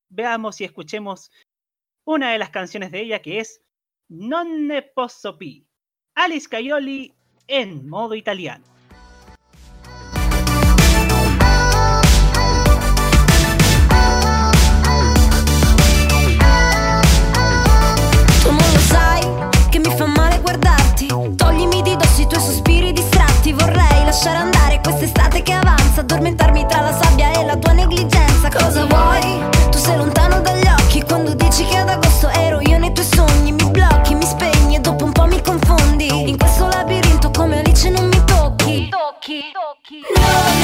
veamos 0.09 0.61
y 0.61 0.65
escuchemos 0.65 1.31
una 2.05 2.31
de 2.31 2.37
las 2.37 2.49
canciones 2.49 2.91
de 2.91 3.01
ella 3.01 3.21
que 3.21 3.39
es 3.39 3.61
Non 4.07 4.67
ne 4.67 4.81
posso 4.81 5.37
più, 5.37 5.63
Alice 6.15 6.47
Caioli 6.49 7.13
en 7.47 7.87
modo 7.87 8.13
italiano. 8.13 8.65
Tu 18.41 18.49
non 18.49 18.57
lo 18.57 18.79
sai 18.79 19.21
che 19.69 19.79
mi 19.79 19.95
fa 19.95 20.05
male 20.07 20.39
guardarti 20.41 21.07
Toglimi 21.37 21.81
di 21.81 21.95
dosso 21.95 22.21
i 22.21 22.27
tuoi 22.27 22.41
sospiri 22.41 22.91
distratti 22.91 23.53
Vorrei 23.53 24.03
lasciare 24.03 24.37
andare 24.37 24.81
quest'estate 24.83 25.41
che 25.41 25.53
avanza 25.53 26.01
Addormentarmi 26.01 26.65
tra 26.67 26.81
la 26.81 26.93
sabbia 27.01 27.31
e 27.31 27.45
la 27.45 27.55
tua 27.55 27.71
negligenza 27.71 28.49
Cosa 28.49 28.85
vuoi? 28.85 29.49
Tu 29.69 29.77
sei 29.77 29.95
lontano 29.97 30.41
occhi 30.41 30.50
Quando 31.11 31.33
dici 31.33 31.65
che 31.65 31.75
ad 31.75 31.89
agosto 31.89 32.29
ero 32.29 32.61
io 32.61 32.77
nei 32.77 32.93
tuoi 32.93 33.05
sogni 33.05 33.51
Mi 33.51 33.69
blocchi, 33.69 34.15
mi 34.15 34.23
spegni 34.23 34.77
e 34.77 34.79
dopo 34.79 35.03
un 35.03 35.11
po' 35.11 35.25
mi 35.25 35.41
confondi. 35.41 36.29
In 36.29 36.37
questo 36.37 36.67
labirinto 36.67 37.31
come 37.31 37.59
Alice 37.59 37.89
non 37.89 38.05
mi 38.05 38.23
tocchi. 38.23 38.89
Non 38.89 40.57
ne 40.57 40.60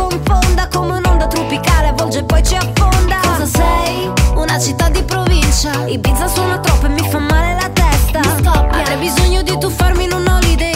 confonda 0.00 0.68
Come 0.68 0.92
un'onda 0.98 1.26
tropicale 1.26 1.88
avvolge 1.88 2.20
e 2.20 2.24
poi 2.24 2.42
ci 2.42 2.54
affonda. 2.54 3.18
Cosa 3.22 3.46
sei? 3.46 4.10
Una 4.34 4.58
città 4.58 4.88
di 4.88 5.02
provincia. 5.02 5.84
Ibiza 5.86 6.26
suona 6.28 6.58
troppo 6.58 6.86
e 6.86 6.88
mi 6.88 7.06
fa 7.08 7.18
male 7.18 7.54
la 7.60 7.68
testa. 7.68 8.20
Avrei 8.20 8.96
bisogno 8.96 9.42
di 9.42 9.56
tuffarmi 9.58 10.04
in 10.04 10.12
un 10.12 10.26
holiday 10.26 10.69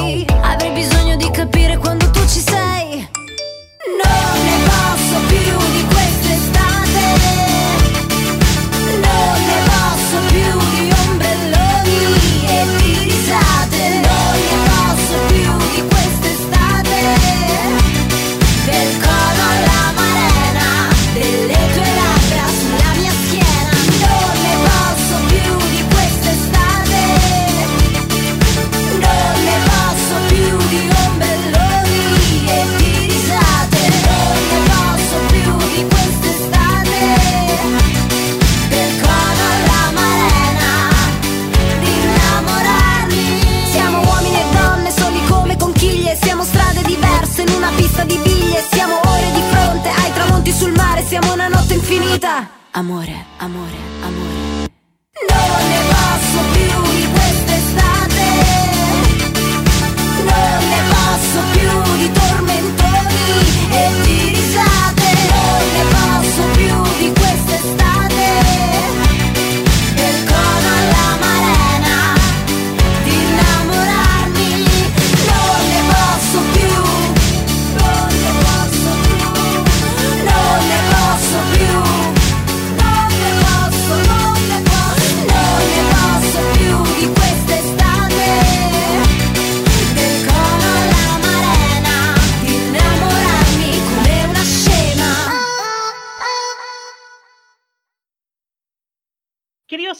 Siamo 51.15 51.33
una 51.33 51.47
notte 51.47 51.75
infinita. 51.75 52.51
Amore, 52.73 53.27
amore, 53.37 53.77
amore. 54.01 54.69
Non 55.31 55.69
ne 55.69 55.79
posso 55.87 56.41
più 56.51 56.54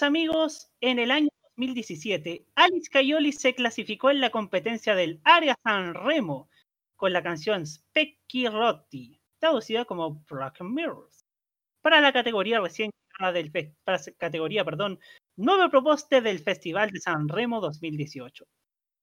amigos, 0.05 0.71
en 0.81 0.99
el 0.99 1.11
año 1.11 1.29
2017, 1.57 2.47
Alice 2.55 2.91
Caioli 2.91 3.33
se 3.33 3.55
clasificó 3.55 4.11
en 4.11 4.21
la 4.21 4.31
competencia 4.31 4.95
del 4.95 5.21
Área 5.25 5.57
San 5.65 5.95
Remo 5.95 6.49
con 6.97 7.13
la 7.13 7.23
canción 7.23 7.67
Specchi 7.67 8.49
Rotti, 8.49 9.21
traducida 9.39 9.85
como 9.85 10.23
Broken 10.29 10.73
Mirrors, 10.73 11.25
para 11.81 12.01
la 12.01 12.13
categoría 12.13 12.61
recién 12.61 12.91
del 13.33 13.53
para 13.85 14.01
categoría, 14.19 14.65
perdón, 14.65 14.99
Nuevo 15.37 15.71
Proposte 15.71 16.21
del 16.21 16.41
Festival 16.41 16.91
de 16.91 17.01
San 17.01 17.29
Remo 17.29 17.61
2018. 17.61 18.45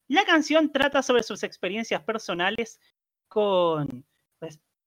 La 0.09 0.25
canción 0.25 0.71
trata 0.71 1.01
sobre 1.01 1.23
sus 1.23 1.43
experiencias 1.43 2.03
personales 2.03 2.79
con, 3.27 4.05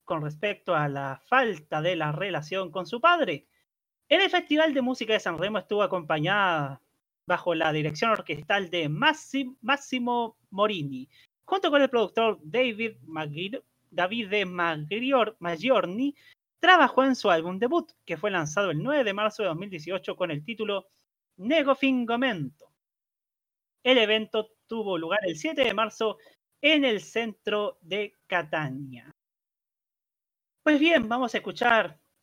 con 0.05 0.23
respecto 0.23 0.75
a 0.75 0.89
la 0.89 1.23
falta 1.27 1.81
de 1.81 1.97
la 1.97 2.13
relación 2.13 2.71
con 2.71 2.87
su 2.87 3.01
padre. 3.01 3.49
En 4.15 4.21
el 4.21 4.31
Festival 4.31 4.73
de 4.73 4.81
Música 4.81 5.13
de 5.13 5.19
San 5.19 5.37
Remo 5.39 5.59
estuvo 5.59 5.83
acompañada 5.83 6.81
bajo 7.27 7.53
la 7.53 7.73
dirección 7.73 8.13
orquestal 8.13 8.71
de 8.71 8.89
Massi- 8.89 9.57
Massimo 9.61 10.37
Morini, 10.51 11.09
junto 11.45 11.69
con 11.69 11.83
el 11.83 11.91
productor 11.91 12.39
David, 12.41 12.93
David 13.91 14.29
de 14.29 14.47
Magrior- 14.47 15.35
Maggiorni, 15.41 16.15
trabajó 16.61 17.03
en 17.03 17.17
su 17.17 17.29
álbum 17.29 17.59
debut, 17.59 17.91
que 18.05 18.17
fue 18.17 18.31
lanzado 18.31 18.71
el 18.71 18.81
9 18.81 19.03
de 19.03 19.15
marzo 19.15 19.43
de 19.43 19.49
2018 19.49 20.15
con 20.15 20.31
el 20.31 20.45
título 20.45 20.87
Nego 21.39 21.75
Fingomento. 21.75 22.71
El 23.83 23.99
evento 23.99 24.53
tuvo 24.69 24.97
lugar 24.97 25.23
el 25.25 25.35
7 25.37 25.65
de 25.65 25.75
marzo 25.75 26.19
en 26.63 26.85
el 26.85 27.01
centro 27.01 27.79
de 27.81 28.15
Catania. 28.29 29.11
Pues 30.63 30.79
bien, 30.79 31.09
vamos 31.09 31.35
a 31.35 31.39
escuchar 31.39 31.99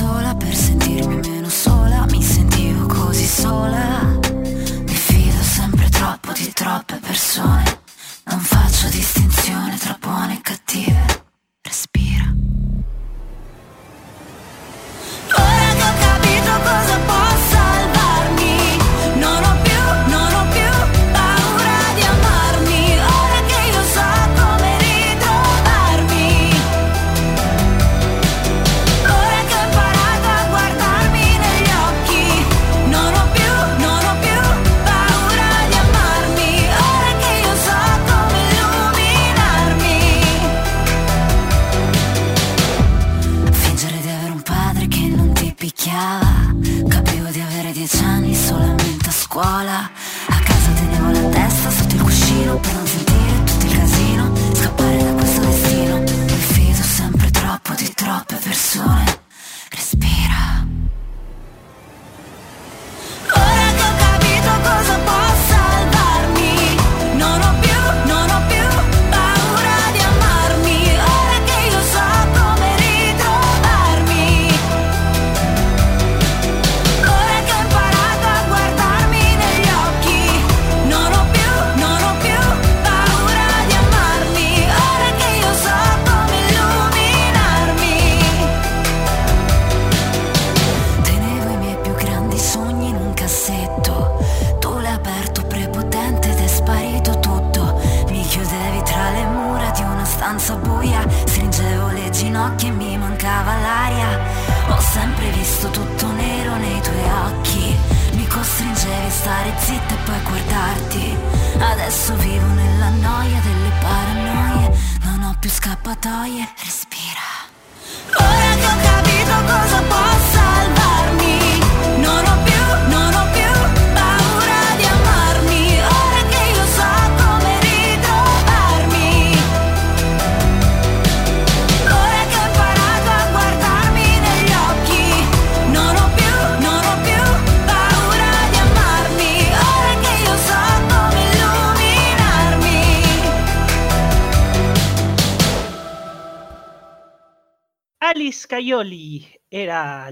sola 0.00 0.34
per 0.34 0.54
sentirmi 0.54 1.16
meno 1.16 1.48
sola. 1.50 2.06
Mi 2.10 2.22
sentivo 2.22 2.86
così 2.86 3.26
sola. 3.26 4.18
Mi 4.88 4.94
fido 4.94 5.42
sempre 5.42 5.88
troppo 5.90 6.32
di 6.32 6.50
troppe 6.54 6.98
persone. 7.06 7.80
Non 8.24 8.40
faccio 8.40 8.88
distinzione 8.88 9.76
tra 9.76 9.96
buone 10.00 10.34
e 10.38 10.40
cattive. 10.40 11.04
Respira. 11.60 12.19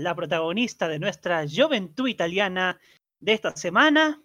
La 0.08 0.14
protagonista 0.14 0.88
de 0.88 0.98
nuestra 0.98 1.44
juventud 1.46 2.08
italiana 2.08 2.80
de 3.20 3.34
esta 3.34 3.54
semana, 3.54 4.22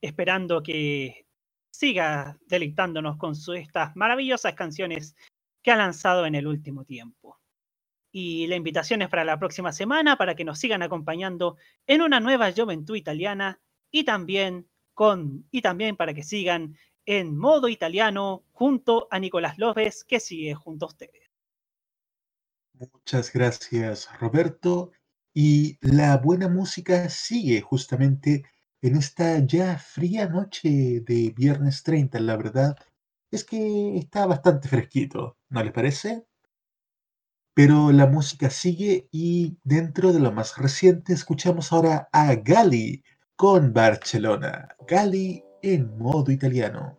esperando 0.00 0.62
que 0.62 1.26
siga 1.70 2.38
deleitándonos 2.46 3.18
con 3.18 3.36
su- 3.36 3.52
estas 3.52 3.94
maravillosas 3.96 4.54
canciones 4.54 5.14
que 5.62 5.72
ha 5.72 5.76
lanzado 5.76 6.24
en 6.24 6.34
el 6.34 6.46
último 6.46 6.86
tiempo. 6.86 7.38
Y 8.10 8.46
la 8.46 8.56
invitación 8.56 9.02
es 9.02 9.10
para 9.10 9.24
la 9.26 9.38
próxima 9.38 9.72
semana 9.72 10.16
para 10.16 10.34
que 10.34 10.44
nos 10.44 10.58
sigan 10.58 10.82
acompañando 10.82 11.58
en 11.86 12.00
una 12.00 12.18
nueva 12.18 12.50
juventud 12.50 12.96
italiana 12.96 13.60
y 13.90 14.04
también 14.04 14.66
con 14.94 15.46
y 15.50 15.60
también 15.60 15.96
para 15.96 16.14
que 16.14 16.22
sigan 16.22 16.78
en 17.04 17.36
modo 17.36 17.68
italiano 17.68 18.44
junto 18.52 19.06
a 19.10 19.18
Nicolás 19.18 19.58
López 19.58 20.02
que 20.04 20.18
sigue 20.18 20.54
junto 20.54 20.86
a 20.86 20.88
ustedes. 20.88 21.25
Muchas 22.78 23.32
gracias, 23.32 24.08
Roberto. 24.20 24.92
Y 25.32 25.78
la 25.80 26.18
buena 26.18 26.48
música 26.48 27.08
sigue 27.08 27.62
justamente 27.62 28.44
en 28.82 28.96
esta 28.96 29.38
ya 29.38 29.78
fría 29.78 30.28
noche 30.28 31.00
de 31.00 31.32
viernes 31.34 31.82
30. 31.82 32.20
La 32.20 32.36
verdad 32.36 32.76
es 33.30 33.44
que 33.44 33.96
está 33.96 34.26
bastante 34.26 34.68
fresquito, 34.68 35.38
¿no 35.48 35.62
les 35.62 35.72
parece? 35.72 36.26
Pero 37.54 37.92
la 37.92 38.06
música 38.06 38.50
sigue 38.50 39.08
y 39.10 39.56
dentro 39.64 40.12
de 40.12 40.20
lo 40.20 40.32
más 40.32 40.58
reciente 40.58 41.14
escuchamos 41.14 41.72
ahora 41.72 42.08
a 42.12 42.34
Gali 42.34 43.02
con 43.36 43.72
Barcelona. 43.72 44.68
Gali 44.86 45.42
en 45.62 45.96
modo 45.96 46.30
italiano. 46.30 46.98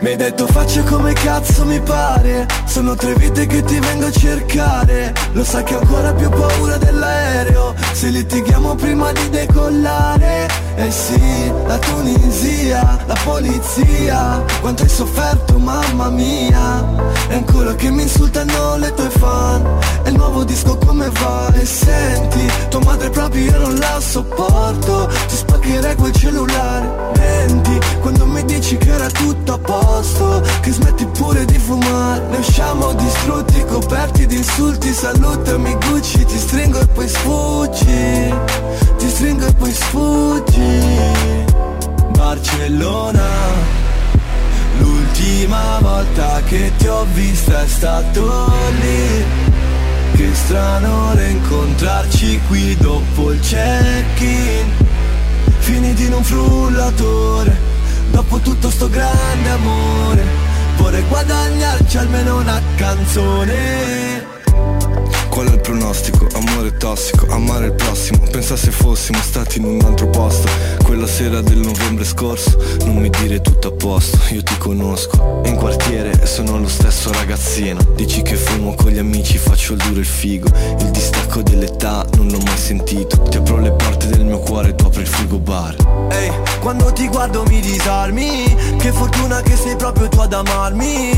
Mi 0.00 0.08
hai 0.08 0.16
detto 0.16 0.46
faccio 0.46 0.82
come 0.84 1.12
cazzo 1.12 1.66
mi 1.66 1.78
pare. 1.78 2.46
Sono 2.64 2.94
tre 2.94 3.12
vite 3.16 3.44
che 3.46 3.62
ti 3.62 3.78
vengo 3.78 4.06
a 4.06 4.10
cercare. 4.10 5.12
Lo 5.32 5.44
sai 5.44 5.62
che 5.62 5.74
ho 5.74 5.80
ancora 5.80 6.14
più 6.14 6.30
paura 6.30 6.78
dell'aereo. 6.78 7.74
Se 7.92 8.08
litighiamo 8.08 8.76
prima 8.76 9.12
di 9.12 9.28
decollare. 9.28 10.48
Eh 10.76 10.90
sì, 10.90 11.52
la 11.66 11.76
Tunisia, 11.76 12.98
la 13.04 13.16
polizia. 13.24 14.42
Quanto 14.62 14.84
hai 14.84 14.88
sofferto 14.88 15.58
mamma 15.58 16.08
mia. 16.08 16.82
E 17.28 17.34
ancora 17.34 17.74
che 17.74 17.90
mi 17.90 18.02
insultano 18.02 18.76
le 18.78 18.94
tue 18.94 19.10
fan. 19.10 19.66
E 20.02 20.08
il 20.08 20.16
nuovo 20.16 20.44
disco 20.44 20.78
come 20.78 21.10
va? 21.10 21.52
E 21.52 21.66
senti, 21.66 22.50
tua 22.70 22.80
madre 22.84 23.10
proprio 23.10 23.50
io 23.50 23.58
non 23.58 23.74
la 23.76 24.00
sopporto. 24.00 25.10
Ti 25.28 25.36
spaccherei 25.36 25.94
quel 25.94 26.12
cellulare. 26.12 27.08
Menti, 27.18 27.78
quando 28.00 28.24
mi 28.24 28.42
dici 28.46 28.78
che 28.78 28.88
era 28.88 29.08
tutto 29.08 29.52
a 29.52 29.58
posto 29.58 29.89
Che 30.60 30.72
smetti 30.72 31.04
pure 31.06 31.44
di 31.44 31.58
fumare. 31.58 32.26
Ne 32.28 32.36
usciamo 32.38 32.92
distrutti, 32.94 33.64
coperti 33.64 34.26
di 34.26 34.36
insulti. 34.36 34.92
Salutami 34.92 35.74
Gucci, 35.74 36.24
ti 36.24 36.38
stringo 36.38 36.80
e 36.80 36.86
poi 36.86 37.08
sfuggi. 37.08 38.34
Ti 38.98 39.08
stringo 39.08 39.46
e 39.46 39.52
poi 39.54 39.72
sfuggi. 39.72 40.80
Barcellona 42.12 43.28
L'ultima 44.78 45.78
volta 45.80 46.40
che 46.46 46.72
ti 46.78 46.86
ho 46.86 47.04
vista 47.12 47.62
è 47.62 47.66
stato 47.66 48.52
lì. 48.80 49.24
Che 50.16 50.34
strano 50.34 51.12
rincontrarci 51.14 52.40
qui 52.48 52.76
dopo 52.76 53.32
il 53.32 53.40
check-in. 53.40 54.86
Finiti 55.58 56.04
in 56.04 56.12
un 56.14 56.24
frullatore 56.24 57.69
Dopo 58.10 58.38
tutto 58.38 58.70
sto 58.70 58.88
grande 58.88 59.48
amore 59.50 60.24
Vorrei 60.76 61.02
guadagnarci 61.08 61.98
almeno 61.98 62.38
una 62.38 62.60
canzone 62.76 64.29
Qual 65.30 65.46
è 65.46 65.52
il 65.52 65.60
pronostico? 65.60 66.26
Amore 66.34 66.76
tossico, 66.76 67.26
amare 67.30 67.66
il 67.66 67.72
prossimo. 67.72 68.18
Pensa 68.30 68.56
se 68.56 68.72
fossimo 68.72 69.18
stati 69.22 69.58
in 69.58 69.64
un 69.64 69.80
altro 69.84 70.08
posto. 70.08 70.48
Quella 70.82 71.06
sera 71.06 71.40
del 71.40 71.58
novembre 71.58 72.04
scorso 72.04 72.58
Non 72.84 72.96
mi 72.96 73.08
dire 73.10 73.40
tutto 73.40 73.68
a 73.68 73.70
posto, 73.70 74.18
io 74.30 74.42
ti 74.42 74.58
conosco. 74.58 75.40
In 75.44 75.54
quartiere 75.54 76.26
sono 76.26 76.58
lo 76.58 76.68
stesso 76.68 77.12
ragazzino. 77.12 77.80
Dici 77.94 78.22
che 78.22 78.34
fumo 78.34 78.74
con 78.74 78.90
gli 78.90 78.98
amici, 78.98 79.38
faccio 79.38 79.74
il 79.74 79.78
duro 79.78 79.96
e 79.96 80.00
il 80.00 80.06
figo. 80.06 80.48
Il 80.80 80.90
distacco 80.90 81.42
dell'età 81.42 82.04
non 82.16 82.26
l'ho 82.26 82.40
mai 82.44 82.58
sentito. 82.58 83.22
Ti 83.22 83.36
apro 83.36 83.58
le 83.58 83.70
porte 83.70 84.08
del 84.08 84.24
mio 84.24 84.40
cuore, 84.40 84.74
tu 84.74 84.86
apri 84.86 85.02
il 85.02 85.06
frigo 85.06 85.38
bar. 85.38 85.76
Ehi, 86.10 86.32
quando 86.60 86.92
ti 86.92 87.06
guardo 87.06 87.44
mi 87.46 87.60
disarmi. 87.60 88.76
Che 88.78 88.92
fortuna 88.92 89.40
che 89.42 89.54
proprio 89.92 90.08
tu 90.08 90.20
ad 90.20 90.32
amarmi. 90.32 91.10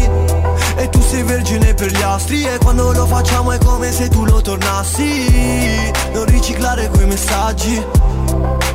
E 0.76 0.88
tu 0.88 1.00
sei 1.02 1.22
vergine 1.22 1.74
per 1.74 1.90
gli 1.90 2.00
astri 2.00 2.44
E 2.44 2.58
quando 2.58 2.92
lo 2.92 3.06
facciamo 3.06 3.52
è 3.52 3.58
come 3.58 3.92
se 3.92 4.08
tu 4.08 4.24
lo 4.24 4.40
tornassi. 4.40 5.90
Non 6.12 6.24
riciclare 6.26 6.88
quei 6.88 7.06
messaggi. 7.06 7.84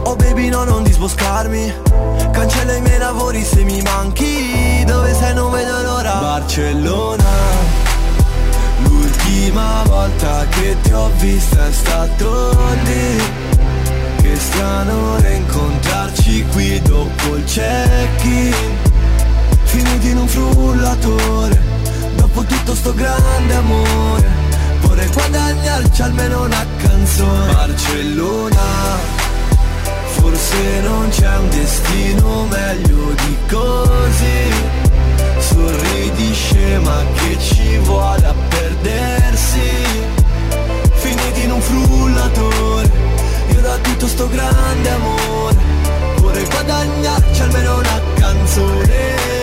Oh 0.04 0.16
baby 0.16 0.50
no 0.50 0.64
non 0.64 0.84
disboscarmi. 0.84 1.74
Cancella 2.32 2.76
i 2.76 2.82
miei 2.82 3.00
lavori 3.00 3.44
se 3.44 3.64
mi 3.64 3.82
manchi. 3.82 4.84
Dove 4.86 5.14
sei 5.14 5.34
non 5.34 5.52
vedo 5.52 5.82
l'ora. 5.82 6.14
Barcellona 6.14 7.26
L'ultima 8.84 9.84
volta 9.86 10.46
che 10.50 10.76
ti 10.82 10.92
ho 10.94 11.10
vista 11.18 11.68
è 11.68 11.72
stato 11.72 12.56
lì. 12.84 13.56
Che 14.22 14.36
strano 14.36 15.18
rincontrarci 15.18 16.46
qui 16.52 16.82
dopo 16.82 17.36
il 17.36 17.44
check-in 17.46 18.87
Finiti 19.68 20.10
in 20.10 20.18
un 20.18 20.28
frullatore 20.28 21.62
Dopo 22.16 22.44
tutto 22.44 22.76
sto 22.76 22.94
grande 22.94 23.54
amore. 23.54 24.28
Vorrei 24.82 25.08
guadagnarci 25.10 26.02
almeno 26.02 26.44
una 26.44 26.66
canzone. 26.78 27.54
Barcellona 27.54 28.62
Forse 30.14 30.82
non 30.82 31.10
c'è 31.10 31.38
un 31.38 31.50
destino 31.50 32.46
meglio 32.50 33.14
di 33.14 33.38
così. 33.50 34.86
Sorridi 35.40 36.34
scema 36.34 37.04
che 37.14 37.38
ci 37.40 37.78
vuole 37.80 38.26
a 38.26 38.34
perdersi? 38.50 39.60
Finiti 40.94 41.44
in 41.44 41.52
un 41.52 41.62
frullatore 41.62 42.92
Io 43.50 43.62
da 43.62 43.78
tutto 43.78 44.08
sto 44.08 44.28
grande 44.28 44.90
amore. 44.90 45.56
Vorrei 46.18 46.46
guadagnarci 46.46 47.42
almeno 47.42 47.78
una 47.78 48.02
canzone 48.16 49.37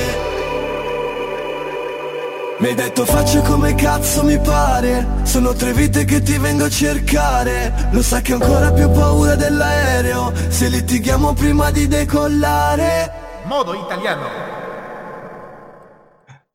mi 2.61 2.69
hai 2.69 2.75
detto 2.75 3.05
faccio 3.05 3.43
come 3.43 3.75
cazzo 3.75 4.23
mi 4.23 4.39
pare 4.39 5.25
Sono 5.25 5.55
tre 5.55 5.73
vite 5.73 6.05
che 6.05 6.23
ti 6.23 6.39
vengo 6.39 6.65
a 6.65 6.71
cercare 6.71 7.91
Lo 7.93 8.01
sai 8.01 8.23
che 8.23 8.33
ho 8.33 8.41
ancora 8.41 8.73
più 8.73 8.89
paura 8.91 9.35
dell'aereo 9.35 10.33
Se 10.51 10.69
litighiamo 10.69 11.33
prima 11.33 11.73
di 11.73 11.89
decollare 11.89 13.11
Modo 13.47 13.75
italiano. 13.75 14.63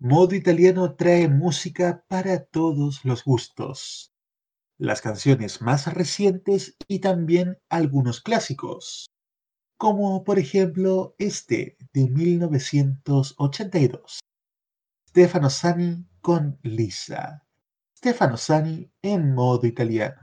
Modo 0.02 0.34
Italiano 0.34 0.96
trae 0.96 1.28
música 1.28 2.06
para 2.08 2.46
todos 2.46 3.04
los 3.04 3.26
gustos. 3.26 4.14
Las 4.78 5.02
canciones 5.02 5.62
más 5.62 5.94
recientes 5.94 6.78
y 6.88 7.00
también 7.00 7.58
algunos 7.68 8.22
clásicos, 8.22 9.10
como 9.78 10.24
por 10.24 10.40
ejemplo 10.40 11.16
este 11.18 11.76
de 11.92 12.10
1982. 12.10 14.20
Stefano 15.10 15.50
Sani 15.50 16.06
con 16.22 16.56
Lisa. 16.62 17.44
Stefano 17.92 18.36
Sani 18.36 18.88
en 19.00 19.34
modo 19.34 19.66
italiano. 19.66 20.20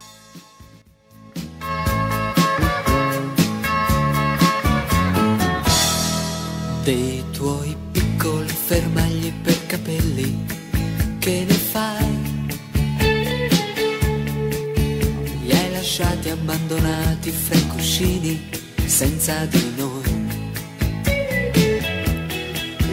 Dei 6.85 7.25
tuoi 7.33 7.77
piccoli 7.91 8.47
fermagli 8.47 9.33
per 9.43 9.67
capelli, 9.67 10.47
che 11.19 11.45
ne 11.49 11.55
fai? 11.55 12.55
Li 15.43 15.51
hai 15.51 15.73
lasciati 15.73 16.29
abbandonati 16.29 17.33
fra 17.33 17.57
i 17.57 17.67
cuscini, 17.67 18.49
senza 18.87 19.47
di 19.47 19.75
noi. 19.77 20.15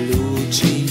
Luci 0.10 0.83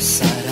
side 0.00 0.49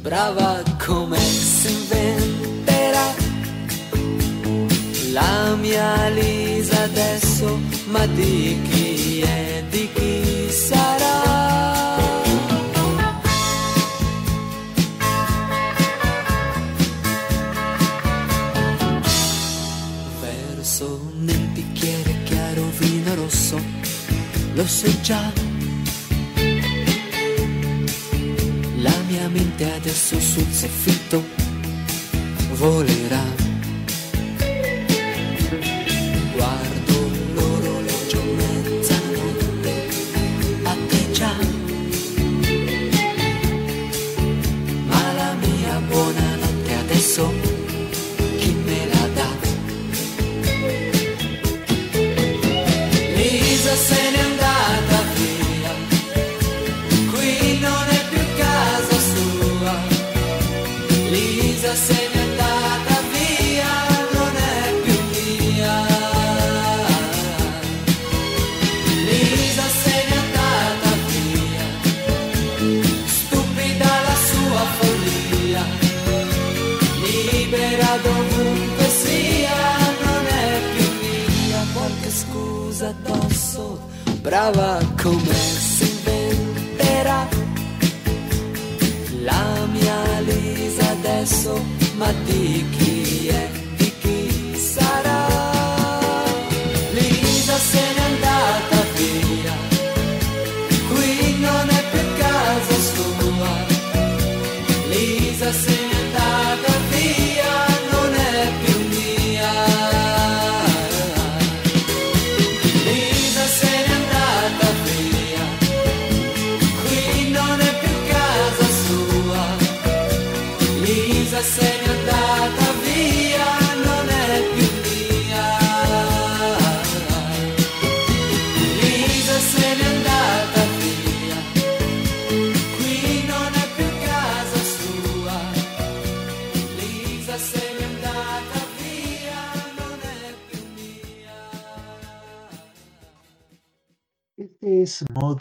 brava 0.00 0.62
come 0.84 1.18
si 1.18 1.70
inventerà. 1.72 3.14
La 5.12 5.54
mia 5.56 6.08
Lisa 6.08 6.82
adesso, 6.82 7.58
ma 7.86 8.06
di 8.06 8.60
chi 8.68 9.20
è, 9.20 9.64
di 9.68 9.88
chi 9.92 10.50
sarà? 10.50 11.98
Verso 20.20 21.12
nel 21.18 21.46
bicchiere 21.52 22.22
chiaro 22.24 22.64
vino 22.78 23.14
rosso, 23.16 23.60
lo 24.54 24.66
sai 24.66 25.02
già. 25.02 25.49
Mente 29.30 29.72
adesso 29.72 30.18
sul 30.20 30.52
soffitto 30.52 31.24
volerà. 32.54 33.39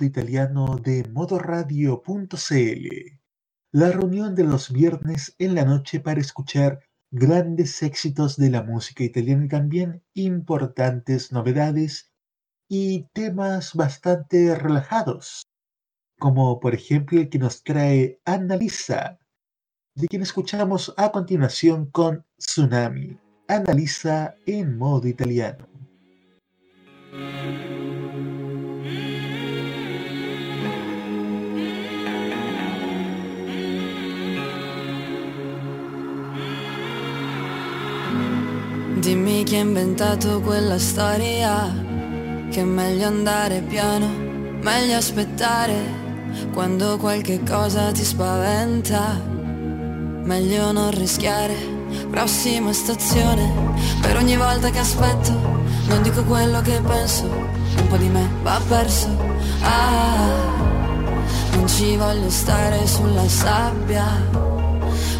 Italiano 0.06 0.78
de 0.78 1.08
modoradio.cl, 1.12 3.20
la 3.72 3.92
reunión 3.92 4.36
de 4.36 4.44
los 4.44 4.72
viernes 4.72 5.36
en 5.38 5.56
la 5.56 5.66
noche 5.66 6.00
para 6.00 6.20
escuchar 6.20 6.80
grandes 7.12 7.82
éxitos 7.82 8.38
de 8.38 8.50
la 8.50 8.64
música 8.64 9.04
italiana 9.04 9.46
y 9.46 9.50
también 9.50 10.04
importantes 10.14 11.32
novedades 11.32 12.12
y 12.68 13.08
temas 13.14 13.74
bastante 13.74 14.56
relajados, 14.56 15.44
como 16.20 16.60
por 16.60 16.76
ejemplo 16.76 17.20
el 17.20 17.30
que 17.30 17.40
nos 17.40 17.64
trae 17.64 18.22
Annalisa, 18.26 19.18
de 19.96 20.08
quien 20.08 20.22
escuchamos 20.22 20.94
a 20.98 21.12
continuación 21.12 21.90
con 21.90 22.26
Tsunami. 22.38 23.18
Annalisa 23.48 24.36
en 24.46 24.78
modo 24.78 25.08
italiano. 25.08 25.68
Dimmi 39.00 39.44
chi 39.44 39.56
ha 39.56 39.60
inventato 39.60 40.42
quella 40.42 40.78
storia 40.78 41.74
Che 42.52 42.60
è 42.60 42.64
meglio 42.66 43.08
andare 43.08 43.62
piano, 43.62 44.08
meglio 44.62 44.98
aspettare 44.98 45.74
Quando 46.52 46.98
qualche 46.98 47.42
cosa 47.48 47.94
ti 47.94 48.04
spaventa. 48.04 49.18
Meglio 50.24 50.74
non 50.74 50.92
rischiare 50.92 51.56
Prossima 52.12 52.74
stazione. 52.74 53.50
Per 54.02 54.18
ogni 54.18 54.36
volta 54.36 54.70
che 54.70 54.80
aspetto 54.80 55.32
Non 55.88 56.02
dico 56.02 56.22
quello 56.26 56.60
che 56.60 56.82
penso 56.86 57.24
Un 57.24 57.88
po' 57.88 57.96
di 57.96 58.10
me 58.10 58.30
va 58.44 58.60
perso. 58.68 59.08
Ah 59.62 60.28
Non 61.54 61.66
ci 61.70 61.96
voglio 61.96 62.30
stare 62.30 62.86
sulla 62.86 63.30
sabbia. 63.30 64.06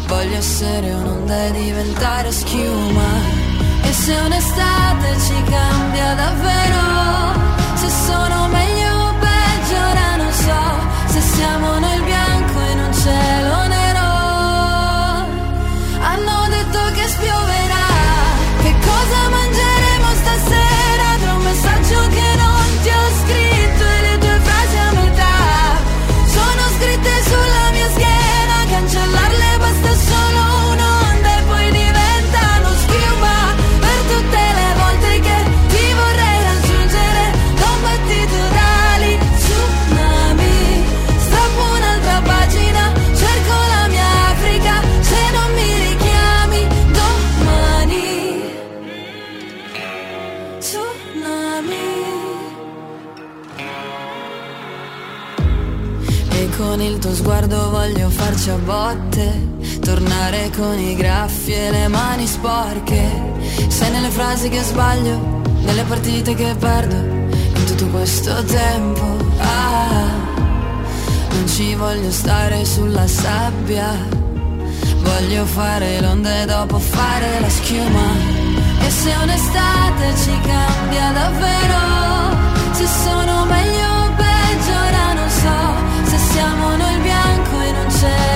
Voglio 0.06 0.36
essere 0.36 0.92
un'onda 0.92 1.46
e 1.46 1.52
diventare 1.52 2.30
schiuma 2.30 3.39
e 3.90 3.92
se 3.92 4.14
un'estate 4.14 5.18
ci 5.26 5.42
cambia 5.50 6.14
davvero, 6.14 6.82
se 7.74 7.88
sono 8.06 8.46
meglio 8.48 8.90
o 9.08 9.14
peggio 9.18 9.78
ora 9.90 10.16
non 10.16 10.32
so, 10.32 10.60
se 11.12 11.20
siamo 11.20 11.78
nel 11.78 12.02
bianco 12.02 12.60
in 12.72 12.78
un 12.78 12.94
cielo 12.94 13.59
a 58.48 58.56
botte 58.56 59.48
Tornare 59.80 60.50
con 60.56 60.78
i 60.78 60.94
graffi 60.94 61.52
e 61.52 61.70
le 61.70 61.88
mani 61.88 62.26
sporche. 62.26 63.02
Sei 63.68 63.90
nelle 63.90 64.08
frasi 64.08 64.48
che 64.48 64.62
sbaglio 64.62 65.42
Nelle 65.60 65.84
partite 65.84 66.34
che 66.34 66.54
perdo 66.58 66.94
In 66.96 67.64
tutto 67.66 67.86
questo 67.88 68.42
tempo. 68.44 69.04
Ah 69.38 70.08
Non 71.32 71.46
ci 71.48 71.74
voglio 71.74 72.10
stare 72.10 72.64
sulla 72.64 73.06
sabbia. 73.06 73.92
Voglio 75.02 75.44
fare 75.44 76.00
l'onda 76.00 76.40
e 76.40 76.46
dopo 76.46 76.78
fare 76.78 77.40
la 77.40 77.48
schiuma. 77.48 78.38
E 78.80 78.90
se 78.90 79.12
un'estate 79.22 80.14
ci 80.16 80.40
cambia 80.40 81.10
davvero 81.12 81.78
Se 82.72 82.86
sono 82.86 83.44
meglio 83.44 83.88
o 84.04 84.12
peggio 84.16 84.72
ora 84.72 85.12
non 85.12 85.28
so 85.28 86.10
Se 86.10 86.18
siamo 86.32 86.76
nel 86.76 87.00
bianco 87.00 87.60
in 87.60 87.74
un 87.84 87.90
cielo 87.90 88.29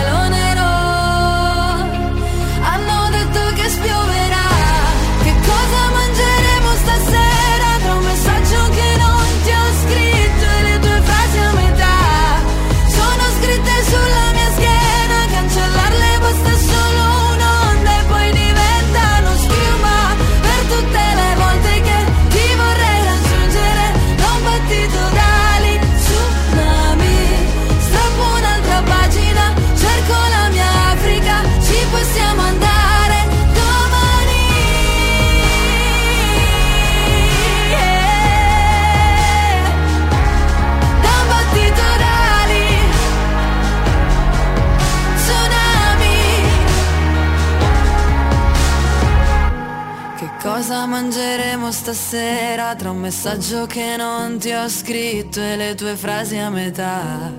parliamo 50.86 51.72
stasera 51.72 52.74
tra 52.74 52.90
un 52.90 52.98
messaggio 52.98 53.64
che 53.64 53.96
non 53.96 54.38
ti 54.38 54.52
ho 54.52 54.68
scritto 54.68 55.40
e 55.40 55.56
le 55.56 55.74
tue 55.74 55.96
frasi 55.96 56.36
a 56.36 56.50
metà. 56.50 57.32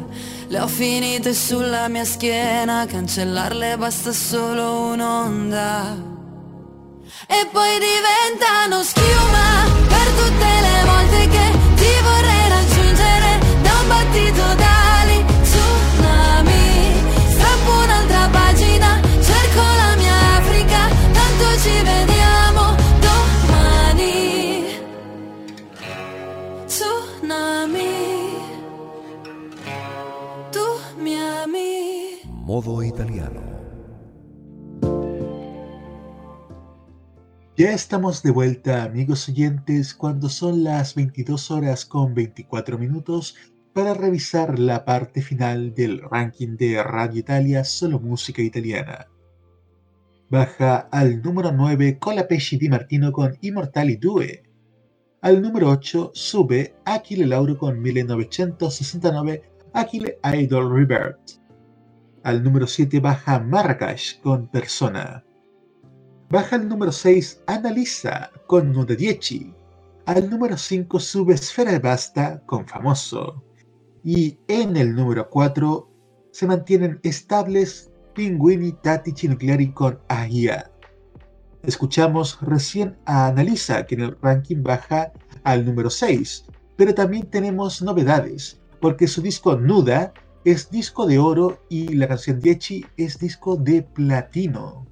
Le 0.48 0.60
ho 0.60 0.68
finite 0.68 1.34
sulla 1.34 1.88
mia 1.88 2.06
schiena, 2.06 2.86
cancellarle 2.88 3.78
basta 3.78 4.12
solo 4.12 4.88
un'onda. 4.94 5.96
E 7.28 7.48
poi 7.52 7.78
diventano 7.80 8.84
schiuma 8.84 9.64
per 9.90 10.08
tutte 10.20 10.48
le 10.66 10.84
volte 10.86 11.28
che 11.28 11.52
ti 11.76 12.02
vorrei 12.02 12.15
Modo 32.46 32.84
italiano. 32.84 33.42
Ya 37.58 37.72
estamos 37.74 38.22
de 38.22 38.30
vuelta, 38.30 38.84
amigos 38.84 39.28
oyentes, 39.28 39.96
cuando 39.96 40.30
son 40.30 40.64
las 40.64 40.94
22 40.94 41.50
horas 41.50 41.86
con 41.86 42.14
24 42.14 42.78
minutos 42.78 43.36
para 43.74 43.96
revisar 43.96 44.60
la 44.60 44.86
parte 44.86 45.24
final 45.24 45.74
del 45.74 46.00
ranking 46.04 46.56
de 46.56 46.84
Radio 46.84 47.22
Italia 47.22 47.64
Solo 47.64 48.00
Música 48.00 48.44
Italiana. 48.44 49.08
Baja 50.30 50.88
al 50.92 51.24
número 51.24 51.52
9 51.52 51.98
Colapesci 51.98 52.60
Di 52.60 52.70
Martino 52.70 53.12
con 53.12 53.36
Immortali 53.42 53.96
2. 53.96 54.26
Al 55.22 55.42
número 55.42 55.72
8 55.72 56.12
sube 56.14 56.76
Achille 56.86 57.26
Lauro 57.26 57.58
con 57.58 57.82
1969 57.82 59.42
Achille 59.74 60.20
Idol 60.24 60.72
Revert. 60.72 61.44
Al 62.26 62.42
número 62.44 62.66
7 62.66 63.00
baja 63.02 63.40
Marrakech 63.40 64.20
con 64.22 64.48
Persona. 64.48 65.24
Baja 66.28 66.56
al 66.56 66.68
número 66.68 66.92
6 66.92 67.44
Annalisa 67.46 68.32
con 68.48 68.74
10. 68.74 69.54
Al 70.08 70.28
número 70.28 70.58
5 70.58 71.00
sube 71.00 71.38
Sfera 71.38 71.72
de 71.72 71.78
Basta 71.78 72.42
con 72.48 72.68
Famoso. 72.68 73.44
Y 74.04 74.40
en 74.48 74.76
el 74.76 74.96
número 74.96 75.30
4 75.30 75.88
se 76.32 76.48
mantienen 76.48 77.00
estables 77.04 77.92
Pinguini, 78.16 78.72
Tattici 78.72 79.28
Nucleari 79.28 79.72
con 79.72 80.00
Agia. 80.08 80.72
Escuchamos 81.62 82.40
recién 82.42 82.98
a 83.06 83.28
Annalisa, 83.28 83.86
que 83.86 83.94
en 83.94 84.02
el 84.02 84.18
ranking 84.20 84.64
baja 84.64 85.14
al 85.44 85.64
número 85.64 85.92
6, 85.92 86.46
pero 86.76 86.92
también 86.96 87.30
tenemos 87.30 87.84
novedades, 87.84 88.60
porque 88.82 89.08
su 89.08 89.22
disco 89.22 89.56
Nuda 89.58 90.12
es 90.46 90.70
disco 90.70 91.08
de 91.08 91.18
oro 91.18 91.66
y 91.70 91.96
la 91.96 92.08
canción 92.08 92.40
Dieci 92.40 92.86
es 92.98 93.18
disco 93.18 93.56
de 93.58 93.82
platino. 93.82 94.86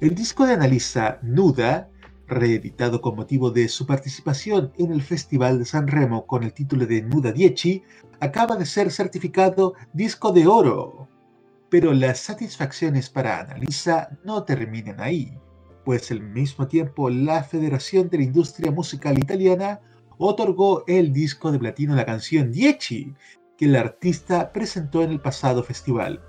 El 0.00 0.14
disco 0.14 0.46
de 0.46 0.54
Annalisa 0.54 1.18
Nuda, 1.20 1.90
reeditado 2.26 3.02
con 3.02 3.14
motivo 3.14 3.50
de 3.50 3.68
su 3.68 3.84
participación 3.84 4.72
en 4.78 4.90
el 4.90 5.02
Festival 5.02 5.58
de 5.58 5.66
San 5.66 5.86
Remo 5.86 6.26
con 6.26 6.44
el 6.44 6.54
título 6.54 6.86
de 6.86 7.02
Nuda 7.02 7.30
Dieci, 7.30 7.82
acaba 8.20 8.56
de 8.56 8.64
ser 8.64 8.90
certificado 8.90 9.74
disco 9.92 10.32
de 10.32 10.46
oro. 10.46 11.08
Pero 11.68 11.92
las 11.92 12.18
satisfacciones 12.18 13.10
para 13.10 13.40
Annalisa 13.40 14.18
no 14.24 14.44
terminan 14.44 14.98
ahí, 14.98 15.36
pues 15.84 16.10
al 16.10 16.22
mismo 16.22 16.66
tiempo 16.66 17.10
la 17.10 17.44
Federación 17.44 18.08
de 18.08 18.16
la 18.16 18.24
Industria 18.24 18.70
Musical 18.70 19.18
Italiana 19.18 19.80
otorgó 20.16 20.84
el 20.86 21.12
disco 21.12 21.52
de 21.52 21.58
platino 21.58 21.92
a 21.92 21.96
la 21.96 22.06
canción 22.06 22.50
Dieci, 22.50 23.12
que 23.56 23.66
el 23.66 23.76
artista 23.76 24.52
presentó 24.52 25.02
en 25.02 25.10
el 25.10 25.20
pasado 25.20 25.62
festival. 25.62 26.20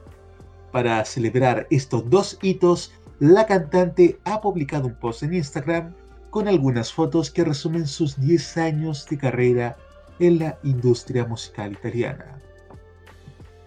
Para 0.72 1.04
celebrar 1.06 1.68
estos 1.70 2.10
dos 2.10 2.40
hitos, 2.42 2.94
la 3.20 3.46
cantante 3.46 4.20
ha 4.26 4.42
publicado 4.42 4.88
un 4.88 4.96
post 4.96 5.24
en 5.24 5.36
Instagram 5.36 5.94
con 6.30 6.48
algunas 6.48 6.92
fotos 6.92 7.30
que 7.30 7.44
resumen 7.44 7.86
sus 7.86 8.20
10 8.20 8.58
años 8.58 9.06
de 9.08 9.18
carrera 9.18 9.78
en 10.20 10.40
la 10.40 10.58
industria 10.64 11.26
musical 11.26 11.74
italiana. 11.74 12.42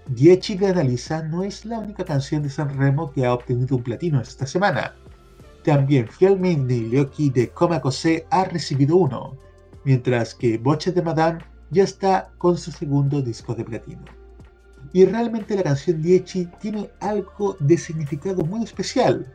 Dieci 0.09 0.57
de 0.57 0.69
Annalisa 0.69 1.23
no 1.23 1.43
es 1.43 1.65
la 1.65 1.79
única 1.79 2.05
canción 2.05 2.43
de 2.43 2.51
Sanremo 2.51 3.13
que 3.13 3.25
ha 3.25 3.35
obtenido 3.35 3.77
un 3.77 3.83
platino 3.83 4.21
esta 4.21 4.47
semana. 4.47 4.95
También 5.65 6.07
Fielmente 6.07 6.75
gli 6.75 6.97
occhi 6.97 7.31
de 7.31 7.51
Coma 7.51 7.81
Cosé 7.81 8.27
ha 8.31 8.45
recibido 8.45 8.97
uno, 8.97 9.37
mientras 9.85 10.35
que 10.35 10.59
Voce 10.59 10.93
de 10.93 11.03
Madame 11.03 11.39
ya 11.71 11.85
está 11.85 12.31
con 12.39 12.57
su 12.57 12.71
segundo 12.71 13.23
disco 13.23 13.55
de 13.55 13.65
platino. 13.65 14.05
Y 14.93 15.05
realmente 15.05 15.57
la 15.57 15.63
canción 15.63 16.01
Dieci 16.01 16.47
tiene 16.61 16.91
algo 17.01 17.57
de 17.61 17.77
significado 17.77 18.45
muy 18.45 18.63
especial, 18.63 19.27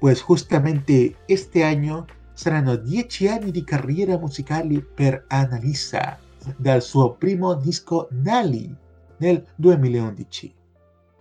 pues 0.00 0.22
justamente 0.22 1.16
este 1.28 1.64
año 1.64 2.06
saranno 2.34 2.76
10 2.76 3.30
anni 3.30 3.50
di 3.50 3.64
carriera 3.64 4.16
musicale 4.16 4.80
per 4.94 5.24
Annalisa 5.28 6.18
dal 6.58 6.80
suo 6.80 7.18
primo 7.18 7.54
disco 7.54 8.08
Nali 8.12 8.74
nel 9.18 9.44
2011. 9.58 10.54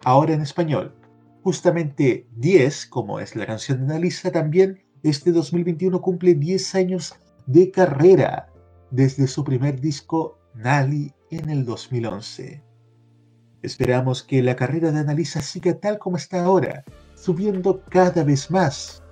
Ahora 0.03 0.33
en 0.33 0.41
español, 0.41 0.93
justamente 1.43 2.27
10, 2.35 2.85
como 2.87 3.19
es 3.19 3.35
la 3.35 3.47
canción 3.47 3.79
de 3.79 3.85
Annalisa, 3.85 4.31
también 4.31 4.79
este 5.03 5.31
2021 5.31 5.99
cumple 6.01 6.35
10 6.35 6.75
años 6.75 7.15
de 7.47 7.71
carrera 7.71 8.47
desde 8.91 9.27
su 9.27 9.43
primer 9.43 9.79
disco 9.79 10.37
Nali 10.53 11.13
en 11.29 11.49
el 11.49 11.65
2011. 11.65 12.63
Esperamos 13.61 14.23
que 14.23 14.41
la 14.43 14.55
carrera 14.55 14.91
de 14.91 14.99
Annalisa 14.99 15.41
siga 15.41 15.73
tal 15.79 15.97
como 15.99 16.17
está 16.17 16.43
ahora, 16.43 16.83
subiendo 17.15 17.83
cada 17.89 18.23
vez 18.23 18.51
más. 18.51 19.03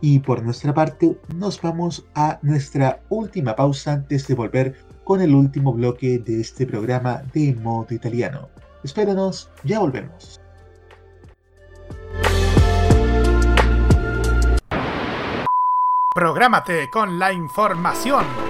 Y 0.00 0.18
por 0.20 0.42
nuestra 0.42 0.72
parte, 0.72 1.18
nos 1.34 1.60
vamos 1.60 2.06
a 2.14 2.38
nuestra 2.42 3.02
última 3.10 3.54
pausa 3.54 3.92
antes 3.92 4.26
de 4.26 4.34
volver 4.34 4.76
con 5.04 5.20
el 5.20 5.34
último 5.34 5.72
bloque 5.72 6.18
de 6.18 6.40
este 6.40 6.66
programa 6.66 7.22
de 7.34 7.54
modo 7.54 7.94
italiano. 7.94 8.48
Espéranos, 8.82 9.50
ya 9.62 9.78
volvemos. 9.80 10.40
Prográmate 16.14 16.90
con 16.90 17.18
la 17.18 17.32
información. 17.32 18.49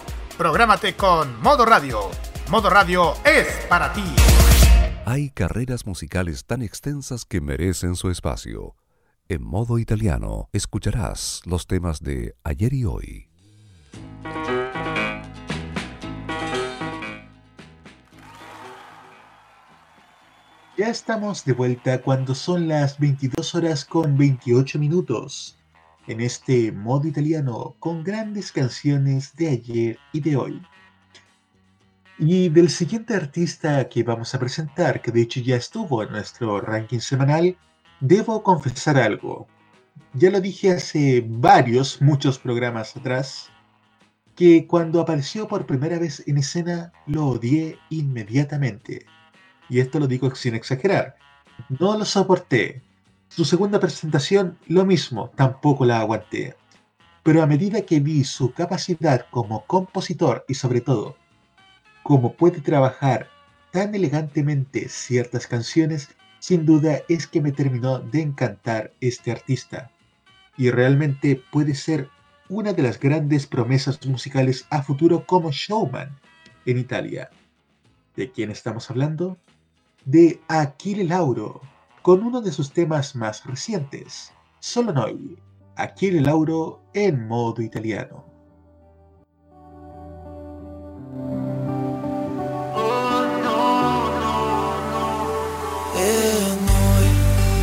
Prográmate 0.41 0.95
con 0.95 1.39
Modo 1.43 1.65
Radio. 1.65 1.99
Modo 2.49 2.71
Radio 2.71 3.13
es 3.23 3.45
para 3.69 3.93
ti. 3.93 4.03
Hay 5.05 5.29
carreras 5.29 5.85
musicales 5.85 6.45
tan 6.45 6.63
extensas 6.63 7.25
que 7.25 7.41
merecen 7.41 7.95
su 7.95 8.09
espacio. 8.09 8.75
En 9.29 9.43
modo 9.43 9.77
italiano 9.77 10.49
escucharás 10.51 11.41
los 11.45 11.67
temas 11.67 11.99
de 11.99 12.33
ayer 12.43 12.73
y 12.73 12.85
hoy. 12.85 13.29
Ya 20.75 20.87
estamos 20.89 21.45
de 21.45 21.53
vuelta 21.53 22.01
cuando 22.01 22.33
son 22.33 22.67
las 22.67 22.97
22 22.97 23.53
horas 23.53 23.85
con 23.85 24.17
28 24.17 24.79
minutos. 24.79 25.60
En 26.07 26.21
este 26.21 26.71
modo 26.71 27.07
italiano 27.07 27.75
con 27.79 28.03
grandes 28.03 28.51
canciones 28.51 29.35
de 29.35 29.49
ayer 29.49 29.99
y 30.13 30.19
de 30.19 30.35
hoy. 30.35 30.61
Y 32.17 32.49
del 32.49 32.69
siguiente 32.69 33.15
artista 33.15 33.89
que 33.89 34.03
vamos 34.03 34.35
a 34.35 34.39
presentar, 34.39 35.01
que 35.01 35.11
de 35.11 35.21
hecho 35.21 35.39
ya 35.39 35.55
estuvo 35.55 36.03
en 36.03 36.11
nuestro 36.11 36.61
ranking 36.61 36.99
semanal, 36.99 37.57
debo 37.99 38.43
confesar 38.43 38.97
algo. 38.97 39.47
Ya 40.13 40.29
lo 40.29 40.41
dije 40.41 40.71
hace 40.71 41.23
varios, 41.25 42.01
muchos 42.01 42.37
programas 42.37 42.95
atrás, 42.95 43.49
que 44.35 44.67
cuando 44.67 45.01
apareció 45.01 45.47
por 45.47 45.65
primera 45.65 45.99
vez 45.99 46.23
en 46.27 46.37
escena 46.37 46.91
lo 47.07 47.27
odié 47.27 47.77
inmediatamente. 47.89 49.05
Y 49.69 49.79
esto 49.79 49.99
lo 49.99 50.07
digo 50.07 50.33
sin 50.35 50.55
exagerar. 50.55 51.15
No 51.69 51.97
lo 51.97 52.05
soporté. 52.05 52.81
Su 53.33 53.45
segunda 53.45 53.79
presentación, 53.79 54.57
lo 54.67 54.85
mismo, 54.85 55.29
tampoco 55.37 55.85
la 55.85 56.01
aguanté. 56.01 56.57
Pero 57.23 57.41
a 57.41 57.47
medida 57.47 57.83
que 57.83 58.01
vi 58.01 58.25
su 58.25 58.51
capacidad 58.51 59.25
como 59.31 59.65
compositor 59.67 60.43
y 60.49 60.55
sobre 60.55 60.81
todo, 60.81 61.15
cómo 62.03 62.33
puede 62.33 62.59
trabajar 62.59 63.29
tan 63.71 63.95
elegantemente 63.95 64.89
ciertas 64.89 65.47
canciones, 65.47 66.09
sin 66.39 66.65
duda 66.65 67.03
es 67.07 67.25
que 67.25 67.39
me 67.39 67.53
terminó 67.53 67.99
de 67.99 68.21
encantar 68.21 68.91
este 68.99 69.31
artista. 69.31 69.89
Y 70.57 70.69
realmente 70.69 71.41
puede 71.53 71.73
ser 71.73 72.09
una 72.49 72.73
de 72.73 72.83
las 72.83 72.99
grandes 72.99 73.47
promesas 73.47 74.05
musicales 74.05 74.67
a 74.71 74.83
futuro 74.83 75.25
como 75.25 75.53
showman 75.53 76.19
en 76.65 76.77
Italia. 76.79 77.29
¿De 78.13 78.29
quién 78.29 78.51
estamos 78.51 78.91
hablando? 78.91 79.37
De 80.03 80.41
Achille 80.49 81.05
Lauro, 81.05 81.61
con 82.01 82.23
uno 82.23 82.41
de 82.41 82.51
sus 82.51 82.71
temas 82.71 83.15
más 83.15 83.45
recientes, 83.45 84.31
Solo 84.59 84.91
Noi, 84.91 85.37
Achille 85.75 86.21
Lauro 86.21 86.81
en 86.93 87.27
modo 87.27 87.61
italiano. 87.61 88.25
E 95.95 96.57
noi, 96.65 97.07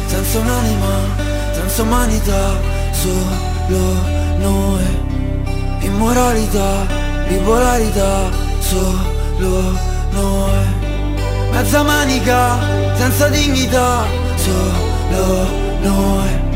senza 0.07 0.39
un'anima, 0.39 1.55
senza 1.55 1.83
umanità, 1.83 2.61
solo 2.93 3.95
noi. 4.39 5.07
Immoralità, 5.81 6.87
bipolarità, 7.29 8.31
solo 8.61 9.73
noi. 10.13 10.87
Mezza 11.53 11.83
manica, 11.83 12.59
senza 12.97 13.29
dignità, 13.29 14.05
solo 14.49 15.47
noi. 15.83 16.47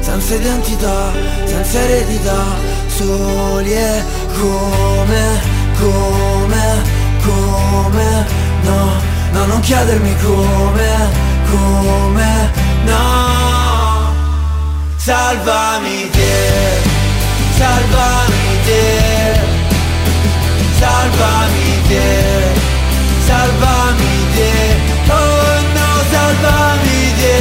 Senza 0.00 0.34
identità, 0.34 1.12
senza 1.44 1.78
eredità, 1.80 2.44
soli 2.88 3.72
e 3.72 4.02
come, 4.38 5.40
come, 5.78 6.82
come, 7.22 8.26
no, 8.62 8.92
no, 9.32 9.46
non 9.46 9.60
chiedermi 9.60 10.16
come, 10.16 11.08
come, 11.50 12.50
no. 12.84 14.18
Salvami 14.96 16.10
te, 16.10 16.82
salvami 17.56 18.62
te, 18.64 19.40
salvami 20.78 21.82
te, 21.88 22.08
salvami 23.26 24.26
te, 24.34 25.12
oh 25.12 25.39
salvami 26.30 27.12
te, 27.20 27.36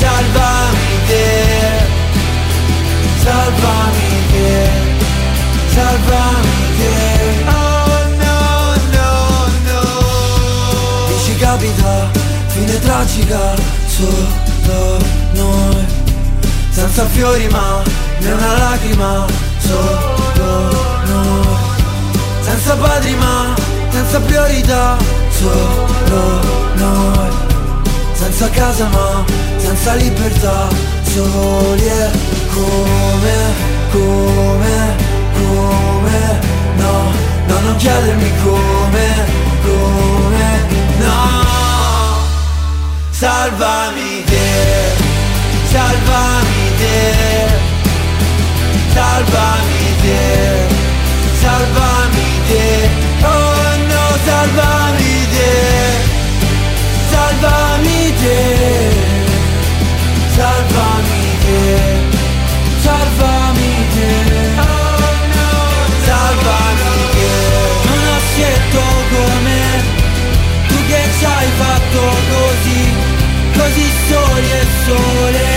salvami 0.00 0.96
te, 1.08 1.24
salvami 3.24 4.10
te, 4.32 4.50
salvami 5.74 6.56
te, 6.78 6.92
oh 7.48 8.00
no, 8.22 8.38
no, 8.96 9.10
no. 9.66 9.80
Dici 11.08 11.34
capita, 11.38 12.10
fine 12.48 12.78
tragica, 12.80 13.54
solo 13.86 14.98
noi, 15.32 15.86
senza 16.70 17.06
fiori 17.06 17.48
ma 17.48 17.82
né 18.18 18.32
una 18.32 18.58
lacrima, 18.58 19.24
solo 19.58 20.70
noi, 21.06 21.56
senza 22.42 22.76
padri 22.76 23.14
ma 23.14 23.54
senza 23.90 24.20
priorità, 24.20 24.96
solo 25.42 26.40
noi, 26.76 27.30
senza 28.12 28.48
casa 28.50 28.88
ma 28.88 29.24
senza 29.56 29.94
libertà, 29.94 30.68
soli 31.12 31.86
e 31.86 32.10
come, 32.54 33.36
come, 33.90 34.96
come, 35.34 36.38
no, 36.76 37.10
no, 37.46 37.60
non 37.60 37.76
chiedermi 37.76 38.30
come, 38.44 39.06
come, 39.64 40.50
no, 40.98 41.18
salvami 43.10 44.24
te, 44.24 44.94
salvami 45.72 46.62
te, 46.78 47.48
salvami 48.94 49.96
te, 50.02 50.20
salvami 51.40 52.26
te, 52.48 52.90
oh 53.24 53.51
salvami 54.24 55.26
te, 55.34 55.52
salvami 57.10 58.12
te, 58.20 58.38
salvami 60.36 61.24
te, 61.44 61.60
salvami 62.84 63.74
te, 63.94 64.10
salvami 66.06 66.92
te, 67.14 67.30
non 67.88 68.02
accetto 68.18 68.82
come 69.12 69.60
tu 70.68 70.76
che 70.86 71.02
ci 71.18 71.24
hai 71.24 71.50
fatto 71.58 72.00
così, 72.32 72.82
così 73.56 73.86
soli 74.08 74.50
e 74.50 74.66
sole, 74.84 75.48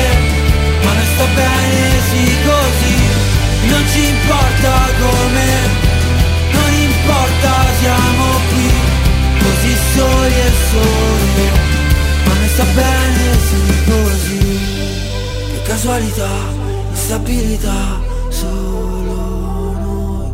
ma 0.84 0.92
non 0.94 1.06
sta 1.14 1.26
bene 1.36 1.82
sì 2.10 2.24
così, 2.46 2.98
non 3.68 3.84
ci 3.92 4.08
importa 4.08 4.74
come, 5.00 5.85
soli 10.26 10.40
e 10.40 10.52
sole, 10.72 11.52
ma 12.26 12.34
non 12.34 12.48
sta 12.48 12.64
bene 12.64 13.38
sì 13.48 13.62
così, 13.86 14.60
che 15.52 15.62
casualità, 15.64 16.30
instabilità, 16.90 18.02
solo 18.30 19.74
noi, 19.84 20.34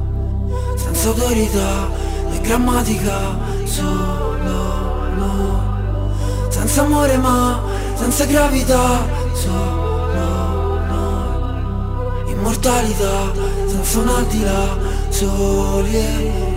senza 0.76 1.08
autorità 1.10 1.90
né 2.30 2.40
grammatica, 2.42 3.20
solo 3.66 5.08
noi, 5.16 6.50
senza 6.50 6.82
amore 6.84 7.18
ma 7.18 7.62
senza 7.96 8.26
gravità, 8.26 9.06
solo 9.34 10.80
noi, 10.88 12.32
immortalità, 12.32 13.32
senza 13.68 14.00
un 14.00 14.08
al 14.08 14.26
di 14.28 14.42
là, 14.42 14.78
soli 15.10 15.96
e 15.96 16.51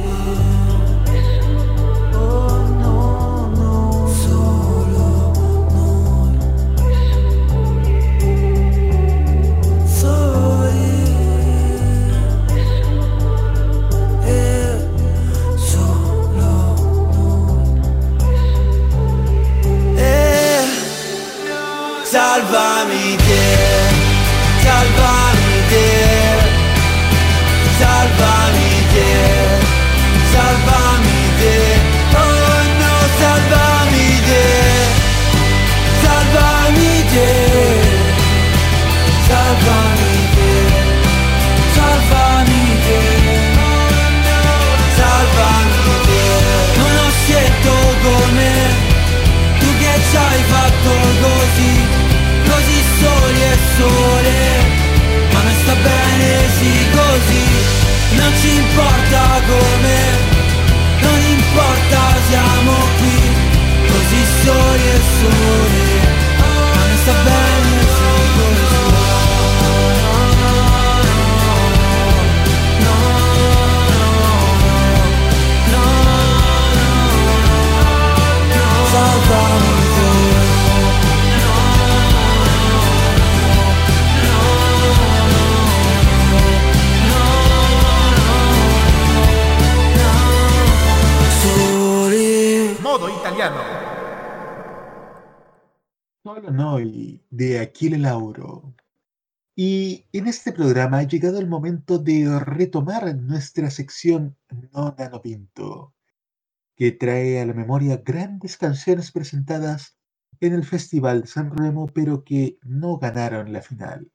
italiano. 93.44 93.62
Solo 96.22 96.50
Noi 96.50 97.22
de 97.30 97.60
Achille 97.60 97.98
Lauro. 97.98 98.74
Y 99.56 100.06
en 100.12 100.26
este 100.26 100.52
programa 100.52 100.98
ha 100.98 101.04
llegado 101.04 101.38
el 101.38 101.46
momento 101.46 101.98
de 101.98 102.40
retomar 102.40 103.14
nuestra 103.14 103.70
sección 103.70 104.36
No 104.72 104.96
Nano 104.98 105.22
Pinto, 105.22 105.94
que 106.74 106.90
trae 106.92 107.40
a 107.40 107.46
la 107.46 107.54
memoria 107.54 107.98
grandes 107.98 108.56
canciones 108.56 109.12
presentadas 109.12 109.96
en 110.40 110.54
el 110.54 110.64
Festival 110.64 111.28
San 111.28 111.56
Remo, 111.56 111.86
pero 111.86 112.24
que 112.24 112.58
no 112.62 112.98
ganaron 112.98 113.52
la 113.52 113.62
final. 113.62 114.10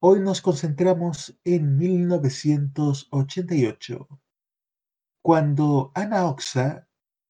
Hoy 0.00 0.20
nos 0.20 0.40
concentramos 0.40 1.38
en 1.44 1.76
1988, 1.76 4.08
cuando 5.22 5.92
Ana 5.94 6.24
Oxa, 6.26 6.88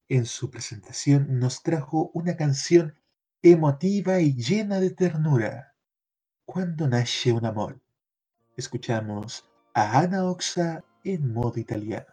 en 0.09 0.27
su 0.27 0.51
presentación, 0.51 1.39
nos 1.39 1.63
trajo 1.63 2.11
una 2.15 2.37
canción 2.37 2.95
emotiva 3.43 4.21
y 4.21 4.35
llena 4.35 4.81
de 4.81 4.91
ternura. 4.91 5.75
Cuando 6.45 6.89
nace 6.89 7.33
un 7.33 7.47
amor. 7.47 7.81
Escuchamos 8.57 9.45
a 9.75 9.99
Ana 9.99 10.25
Oxa 10.25 10.85
en 11.05 11.33
modo 11.33 11.59
italiano. 11.59 12.07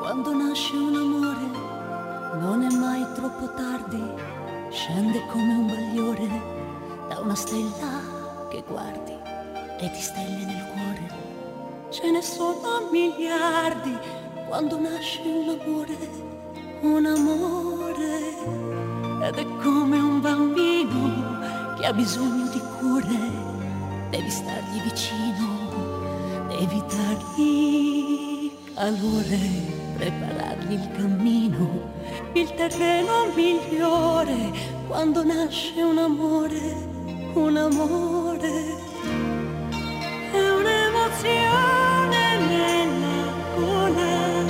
Quando 0.00 0.34
nasce 0.34 1.03
tardi, 3.94 4.02
scende 4.70 5.24
come 5.26 5.54
un 5.54 5.66
bagliore 5.66 6.28
da 7.08 7.18
una 7.20 7.34
stella 7.34 8.46
che 8.50 8.64
guardi 8.66 9.12
e 9.78 9.90
ti 9.90 10.00
stelle 10.00 10.44
nel 10.44 10.64
cuore. 10.72 11.22
Ce 11.90 12.10
ne 12.10 12.22
sono 12.22 12.88
miliardi 12.90 13.96
quando 14.48 14.78
nasce 14.80 15.20
un 15.22 15.58
amore, 15.60 15.96
un 16.82 17.06
amore. 17.06 18.22
Ed 19.26 19.38
è 19.38 19.46
come 19.62 19.98
un 19.98 20.20
bambino 20.20 21.76
che 21.78 21.86
ha 21.86 21.92
bisogno 21.92 22.48
di 22.48 22.60
cure, 22.78 23.18
devi 24.10 24.30
stargli 24.30 24.82
vicino, 24.82 26.46
devi 26.48 26.82
dargli 26.88 28.50
calore, 28.74 29.83
preparargli 30.04 30.72
il 30.74 30.90
cammino, 30.92 31.92
il 32.34 32.54
terreno 32.54 33.32
migliore 33.34 34.52
quando 34.86 35.24
nasce 35.24 35.80
un 35.80 35.96
amore, 35.96 36.60
un 37.32 37.56
amore. 37.56 38.52
È 40.30 40.50
un'emozione 40.60 42.22
nella 42.50 43.32
gola. 43.56 44.42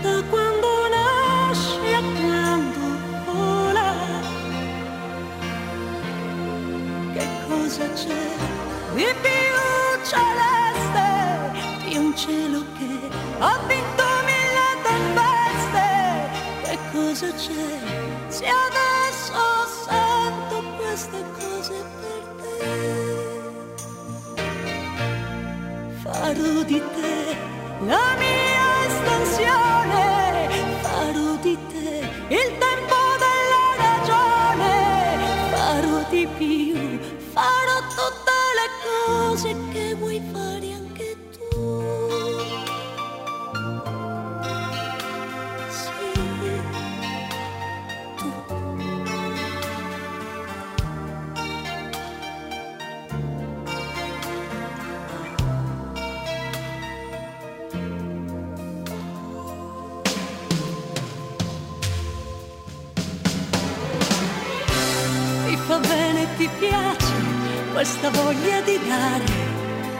Da 0.00 0.22
quando 0.30 0.68
nasce 0.96 2.02
quando 2.20 2.84
vola. 3.26 3.92
Che 7.12 7.28
cosa 7.46 7.92
c'è 7.92 8.34
di 26.66 26.82
te 26.94 27.36
la 27.86 28.16
mia 28.18 28.23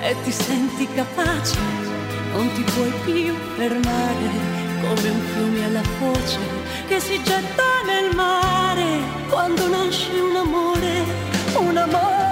e 0.04 0.14
ti 0.22 0.30
senti 0.30 0.86
capace, 0.94 1.56
non 2.34 2.52
ti 2.52 2.62
puoi 2.62 2.92
più 3.06 3.34
fermare 3.56 4.28
come 4.82 5.08
un 5.08 5.20
fiume 5.32 5.64
alla 5.64 5.82
foce 5.98 6.38
che 6.86 7.00
si 7.00 7.22
getta 7.22 7.62
nel 7.86 8.14
mare 8.14 8.98
quando 9.30 9.66
nasce 9.66 10.10
un 10.20 10.36
amore, 10.36 11.04
un 11.58 11.76
amore. 11.78 12.23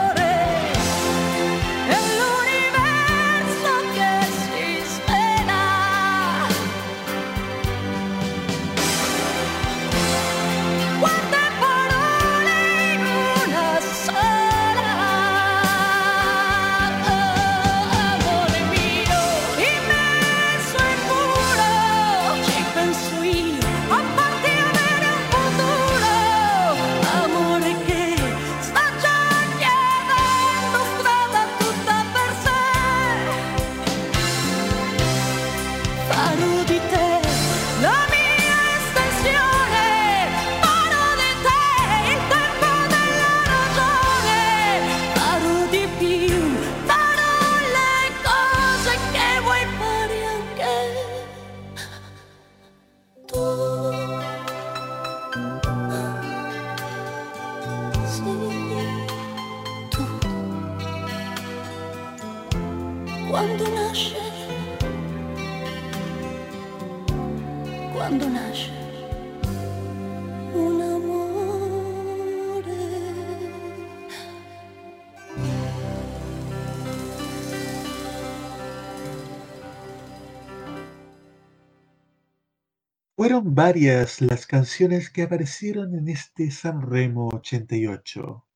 Varias 83.54 84.22
las 84.22 84.46
canciones 84.46 85.10
que 85.10 85.24
aparecieron 85.24 85.94
en 85.94 86.08
este 86.08 86.50
Sanremo 86.50 87.28
88. 87.34 88.46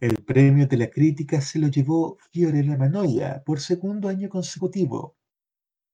El 0.00 0.16
premio 0.16 0.66
de 0.66 0.76
la 0.76 0.90
crítica 0.90 1.40
se 1.40 1.58
lo 1.58 1.68
llevó 1.68 2.18
Fiorella 2.30 2.76
Manoia 2.76 3.42
por 3.42 3.58
segundo 3.58 4.06
año 4.06 4.28
consecutivo, 4.28 5.16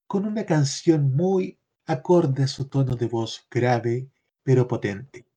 con 0.09 0.27
una 0.27 0.45
canción 0.45 1.15
muy 1.15 1.61
acorde 1.87 2.43
a 2.43 2.49
su 2.49 2.67
tono 2.67 2.97
de 2.97 3.07
voz 3.07 3.47
grave 3.49 4.11
pero 4.43 4.67
potente. 4.67 5.29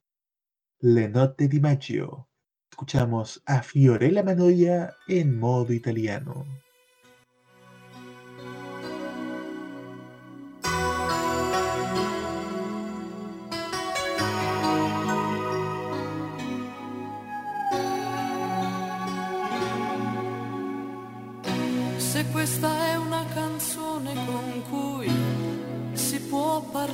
Le 0.80 1.08
note 1.08 1.48
di 1.48 1.60
Maggio. 1.60 2.30
Escuchamos 2.72 3.44
a 3.46 3.62
Fiorella 3.62 4.24
Manoia 4.24 4.92
en 5.08 5.38
modo 5.38 5.72
italiano. 5.72 6.48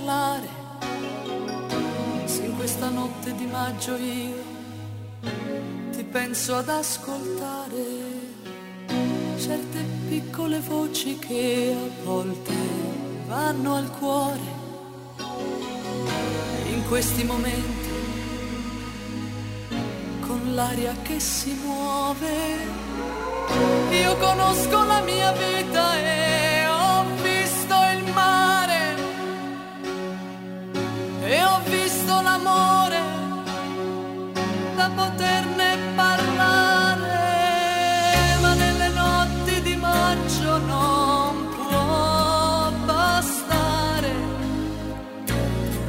Parlare, 0.03 0.47
se 2.25 2.43
in 2.43 2.55
questa 2.57 2.89
notte 2.89 3.34
di 3.35 3.45
maggio 3.45 3.95
io 3.95 4.43
ti 5.91 6.03
penso 6.03 6.55
ad 6.55 6.67
ascoltare 6.67 7.85
certe 9.38 9.80
piccole 10.09 10.59
voci 10.59 11.17
che 11.19 11.75
a 11.75 12.03
volte 12.03 12.53
vanno 13.27 13.75
al 13.75 13.89
cuore. 13.91 14.61
In 16.73 16.85
questi 16.88 17.23
momenti 17.23 17.91
con 20.21 20.53
l'aria 20.53 20.93
che 21.03 21.19
si 21.19 21.53
muove 21.63 22.81
io 23.91 24.17
conosco 24.17 24.84
la 24.84 25.01
mia 25.01 25.31
vita 25.31 25.93
poterne 34.95 35.78
parlare, 35.95 37.07
ma 38.41 38.53
nelle 38.53 38.90
notti 38.90 39.61
di 39.61 39.76
maggio 39.76 40.57
non 40.57 41.48
può 41.56 42.72
bastare 42.86 44.14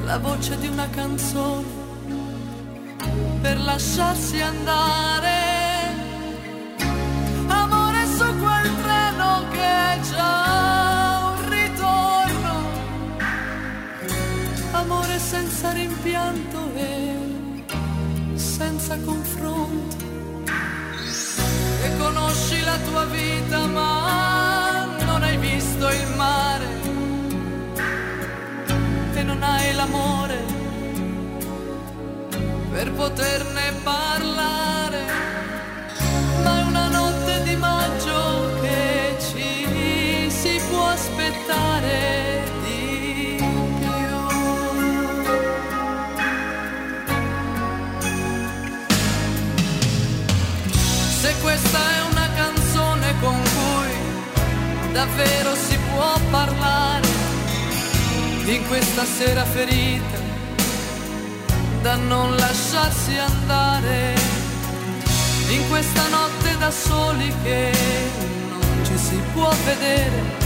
la 0.05 0.19
voce 0.19 0.59
di 0.59 0.69
una 0.69 0.89
canzone 0.91 1.65
per 3.41 3.61
lasciarsi 3.61 4.41
andare. 4.41 5.33
Amore 7.47 8.07
su 8.07 8.25
quel 8.39 8.71
treno 8.83 9.45
che 9.51 9.93
è 9.93 10.01
già 10.11 11.35
un 11.37 11.49
ritorno, 11.49 12.55
amore 14.73 15.19
senza 15.19 15.73
rimpianto 15.73 16.73
e 16.75 17.04
senza 18.55 18.97
confronto. 19.01 19.97
E 21.83 21.97
conosci 21.99 22.61
la 22.61 22.79
tua 22.87 23.05
vita 23.07 23.67
ma 23.67 24.97
non 25.05 25.23
hai 25.25 25.37
visto 25.39 25.89
il 25.91 26.07
mare 26.15 26.67
e 29.15 29.23
non 29.25 29.43
hai 29.43 29.75
l'amore 29.75 30.39
per 32.71 32.93
poterne 32.93 33.73
parlare. 33.83 35.44
Davvero 55.05 55.55
si 55.55 55.79
può 55.93 56.19
parlare 56.31 57.07
di 58.45 58.59
questa 58.69 59.05
sera 59.05 59.45
ferita 59.45 60.19
da 61.83 61.97
non 61.97 62.35
lasciarsi 62.37 63.15
andare 63.19 64.15
in 65.51 65.69
questa 65.69 66.09
notte 66.09 66.57
da 66.57 66.71
soli 66.71 67.31
che 67.43 67.71
non 68.49 68.85
ci 68.87 68.97
si 68.97 69.21
può 69.35 69.53
vedere 69.67 70.43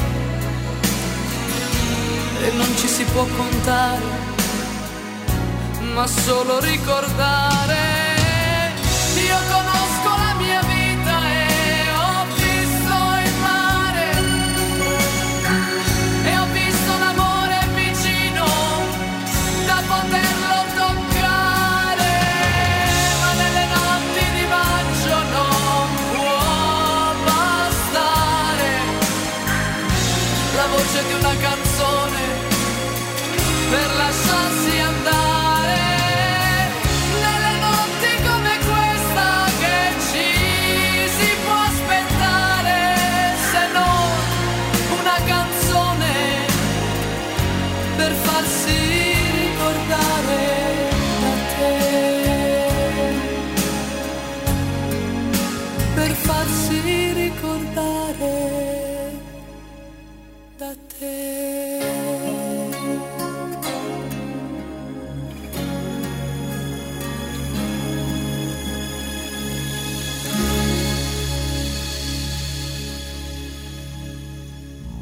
e 2.42 2.50
non 2.56 2.76
ci 2.76 2.88
si 2.88 3.04
può 3.04 3.24
contare, 3.36 4.02
ma 5.94 6.06
solo 6.06 6.58
ricordare. 6.60 7.97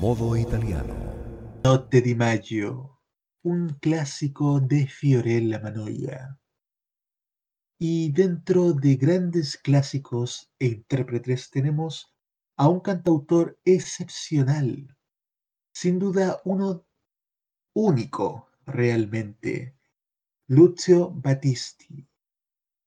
Modo 0.06 0.36
italiano. 0.36 0.94
Notte 1.64 2.00
di 2.00 2.14
maggio, 2.14 3.00
un 3.42 3.76
clásico 3.80 4.60
de 4.60 4.86
Fiorella 4.86 5.58
Manoia. 5.58 6.38
Y 7.76 8.12
dentro 8.12 8.72
de 8.72 8.94
grandes 8.94 9.56
clásicos 9.56 10.48
e 10.60 10.66
intérpretes 10.66 11.50
tenemos 11.50 12.14
a 12.56 12.68
un 12.68 12.78
cantautor 12.78 13.58
excepcional, 13.64 14.96
sin 15.74 15.98
duda 15.98 16.40
uno 16.44 16.86
único 17.74 18.48
realmente, 18.64 19.76
Lucio 20.46 21.10
Battisti, 21.10 22.08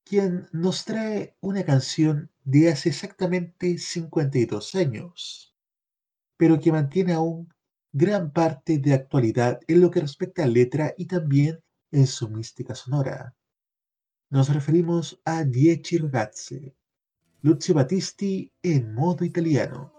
quien 0.04 0.48
nos 0.52 0.86
trae 0.86 1.36
una 1.42 1.66
canción 1.66 2.30
de 2.44 2.70
hace 2.72 2.88
exactamente 2.88 3.76
52 3.76 4.74
años, 4.74 5.49
pero 6.40 6.58
que 6.58 6.72
mantiene 6.72 7.12
aún 7.12 7.52
gran 7.92 8.32
parte 8.32 8.78
de 8.78 8.94
actualidad 8.94 9.60
en 9.68 9.82
lo 9.82 9.90
que 9.90 10.00
respecta 10.00 10.42
a 10.42 10.46
letra 10.46 10.94
y 10.96 11.04
también 11.04 11.62
en 11.90 12.06
su 12.06 12.30
mística 12.30 12.74
sonora. 12.74 13.34
Nos 14.30 14.48
referimos 14.48 15.20
a 15.26 15.44
Dieci 15.44 15.98
ragazze, 15.98 16.74
Lucio 17.42 17.74
Battisti 17.74 18.50
en 18.62 18.94
modo 18.94 19.22
italiano. 19.22 19.92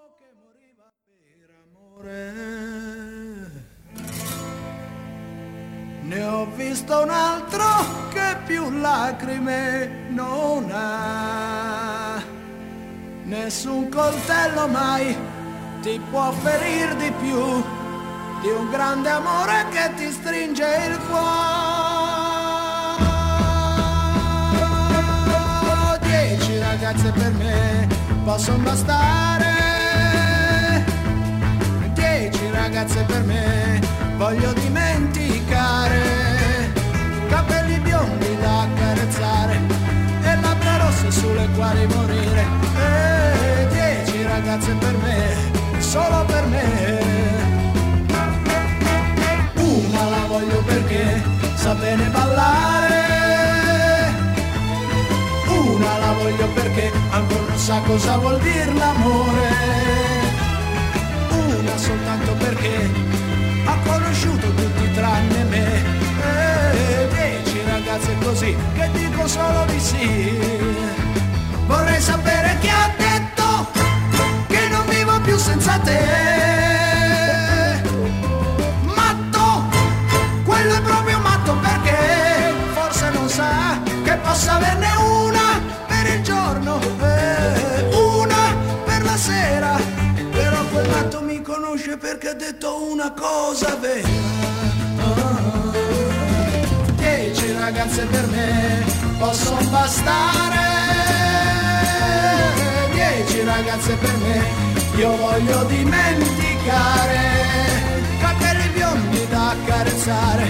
Ne 6.03 6.23
ho 6.23 6.47
visto 6.57 7.03
un 7.03 7.09
altro 7.11 7.65
che 8.11 8.35
più 8.47 8.72
lacrime 8.72 10.09
non 10.09 10.72
ha. 10.72 12.19
Nessun 13.26 13.89
coltello 13.89 14.68
mai 14.68 15.30
ti 15.81 15.99
può 16.11 16.31
ferir 16.31 16.95
di 16.95 17.11
più 17.19 17.63
di 18.41 18.49
un 18.49 18.69
grande 18.69 19.09
amore 19.09 19.65
che 19.71 19.91
ti 19.95 20.11
stringe 20.11 20.63
il 20.89 20.99
cuore. 21.07 21.59
Dieci 26.01 26.59
ragazze 26.59 27.11
per 27.11 27.31
me 27.33 27.87
possono 28.23 28.57
bastare. 28.59 29.49
Dieci 31.93 32.51
ragazze 32.51 33.03
per 33.03 33.23
me 33.23 33.81
voglio 34.17 34.53
dimenticare. 34.53 35.99
Capelli 37.27 37.79
biondi 37.79 38.37
da 38.39 38.61
accarezzare 38.61 39.59
e 40.21 40.35
labbra 40.41 40.77
rosse 40.77 41.11
sulle 41.11 41.47
quali 41.55 41.87
morire. 41.87 42.45
E 42.77 43.67
dieci 43.71 44.23
ragazze 44.23 44.73
per 44.73 44.95
me, 44.97 45.51
solo 45.91 46.23
per 46.23 46.45
me. 46.45 46.68
Una 49.55 50.03
la 50.13 50.23
voglio 50.26 50.59
perché 50.63 51.22
sa 51.55 51.73
bene 51.73 52.05
ballare. 52.07 53.03
Una 55.47 55.97
la 55.97 56.11
voglio 56.13 56.47
perché 56.53 56.91
ancora 57.09 57.43
non 57.49 57.57
sa 57.57 57.81
cosa 57.85 58.18
vuol 58.19 58.39
dire 58.39 58.73
l'amore. 58.73 59.49
una 61.59 61.77
soltanto 61.77 62.31
perché 62.35 62.89
ha 63.65 63.77
conosciuto 63.84 64.47
tutti 64.53 64.91
tranne 64.93 65.43
me. 65.43 65.68
E 66.23 67.07
dieci 67.15 67.61
ragazze 67.65 68.15
così 68.23 68.55
che 68.76 68.89
dico 68.93 69.27
solo 69.27 69.65
di 69.65 69.80
sì. 69.80 70.07
Vorrei 71.68 71.99
sapere 71.99 72.57
chi 72.61 72.69
ha 72.69 73.01
senza 75.41 75.80
te. 75.80 75.99
Matto, 78.84 79.63
quello 80.43 80.73
è 80.76 80.81
proprio 80.81 81.19
matto 81.19 81.55
perché 81.55 82.53
forse 82.73 83.09
non 83.09 83.27
sa 83.27 83.81
che 84.03 84.15
possa 84.18 84.55
averne 84.57 84.88
una 84.97 85.59
per 85.88 86.05
il 86.15 86.22
giorno 86.22 86.80
e 86.80 87.89
una 87.95 88.55
per 88.85 89.03
la 89.03 89.18
sera. 89.18 89.80
Però 90.31 90.63
quel 90.72 90.88
matto 90.89 91.22
mi 91.22 91.41
conosce 91.41 91.97
perché 91.97 92.30
ha 92.30 92.34
detto 92.34 92.91
una 92.91 93.11
cosa 93.11 93.76
vera. 93.77 94.07
Ah, 94.99 95.72
Dieci 96.97 97.51
ragazze 97.53 98.05
per 98.05 98.27
me 98.27 98.85
possono 99.18 99.59
bastare. 99.69 100.59
Dieci 102.91 103.43
ragazze 103.43 103.95
per 103.95 104.18
me 104.18 104.70
io 105.02 105.15
voglio 105.15 105.64
dimenticare. 105.64 107.19
Capelli 108.19 108.68
biondi 108.69 109.28
da 109.30 109.49
accarezzare 109.49 110.45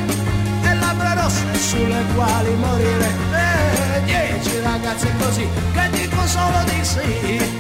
e 0.64 0.74
labbra 0.76 1.14
rosse 1.14 1.58
sulle 1.58 2.04
quali 2.14 2.54
morire. 2.56 3.10
Eh, 3.32 4.02
dieci 4.04 4.60
ragazze 4.60 5.08
così 5.20 5.48
che 5.74 5.90
dico 5.92 6.28
solo 6.28 6.60
di 6.66 6.84
sì. 6.84 7.60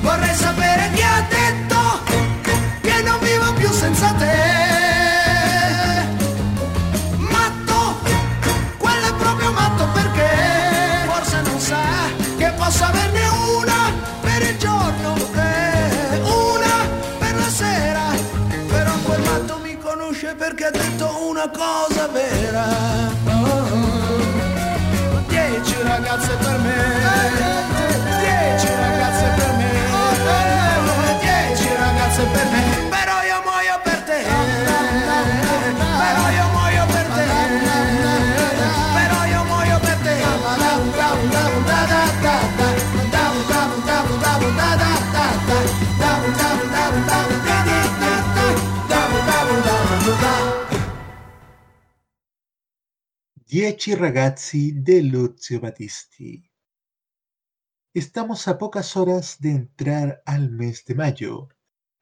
Vorrei 0.00 0.34
sapere 0.34 0.90
chi 0.94 1.02
ha 1.02 1.24
detto 1.28 1.80
che 2.80 3.02
non 3.02 3.18
vivo 3.20 3.52
più 3.52 3.70
senza 3.70 4.12
te. 4.14 4.38
Matto, 7.18 7.78
quello 8.76 9.06
è 9.06 9.14
proprio 9.18 9.52
matto 9.52 9.86
perché 9.92 10.30
forse 11.06 11.40
non 11.42 11.60
sa 11.60 11.78
che 12.38 12.50
possa 12.56 12.88
averne 12.88 13.15
cosa 21.50 22.08
vera. 22.08 22.66
Oh, 23.28 23.68
Dieci 25.28 25.76
ragazze 25.82 26.36
per 26.36 26.58
me, 26.58 27.45
Dieci 53.56 53.94
ragazzi 53.94 54.70
de 54.70 55.02
Lucio 55.02 55.58
Battisti. 55.60 56.46
Estamos 57.94 58.48
a 58.48 58.58
pocas 58.58 58.98
horas 58.98 59.40
de 59.40 59.52
entrar 59.52 60.22
al 60.26 60.50
mes 60.50 60.84
de 60.84 60.94
mayo. 60.94 61.48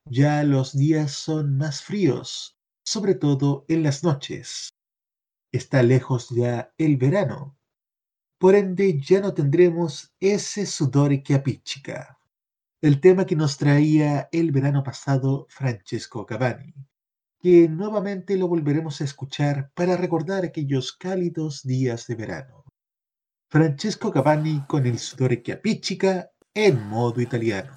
Ya 0.05 0.43
los 0.43 0.77
días 0.77 1.13
son 1.13 1.57
más 1.57 1.81
fríos, 1.81 2.59
sobre 2.85 3.15
todo 3.15 3.67
en 3.69 3.85
las 3.85 4.03
noches. 4.03 4.71
Está 5.53 5.85
lejos 5.85 6.31
ya 6.31 6.75
el 6.77 6.97
verano. 6.97 7.57
Por 8.41 8.57
ende, 8.57 9.01
ya 9.01 9.21
no 9.21 9.33
tendremos 9.33 10.13
ese 10.19 10.67
sudor 10.67 11.23
que 11.23 11.35
apiccica. 11.35 12.19
El 12.83 13.01
tema 13.01 13.27
que 13.27 13.37
nos 13.37 13.59
traía 13.59 14.29
el 14.33 14.51
verano 14.51 14.83
pasado 14.83 15.47
Francesco 15.49 16.27
Cavani, 16.27 16.75
que 17.45 17.69
nuevamente 17.69 18.39
lo 18.39 18.49
volveremos 18.49 19.03
a 19.03 19.05
escuchar 19.05 19.71
para 19.75 19.99
recordar 19.99 20.45
aquellos 20.45 20.97
cálidos 20.97 21.61
días 21.63 22.07
de 22.07 22.15
verano. 22.15 22.65
Francesco 23.51 24.11
Cavani 24.11 24.65
con 24.67 24.87
il 24.87 24.99
sudore 24.99 25.43
che 25.43 25.53
appiccica 25.53 26.31
en 26.55 26.89
modo 26.89 27.21
italiano. 27.21 27.77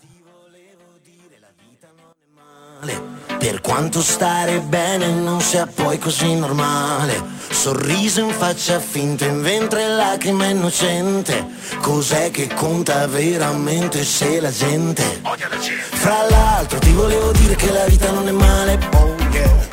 Per 3.37 3.59
quanto 3.59 4.01
stare 4.01 4.61
bene 4.61 5.11
non 5.11 5.41
sia 5.41 5.67
poi 5.67 5.99
così 5.99 6.33
normale. 6.33 7.21
Sorriso 7.49 8.21
in 8.21 8.31
faccia 8.31 8.79
finta, 8.79 9.25
in 9.25 9.41
ventre 9.41 9.85
lacrime 9.89 10.51
innocente. 10.51 11.45
Cos'è 11.81 12.31
che 12.31 12.47
conta 12.53 13.05
veramente 13.07 14.05
se 14.05 14.39
la 14.39 14.49
gente. 14.49 15.03
Fra 15.03 16.25
l'altro 16.29 16.79
ti 16.79 16.93
volevo 16.93 17.33
dire 17.33 17.55
che 17.55 17.69
la 17.69 17.85
vita 17.85 18.11
non 18.11 18.29
è 18.29 18.31
male. 18.31 18.79
Oh 18.93 19.16
yeah. 19.37 19.67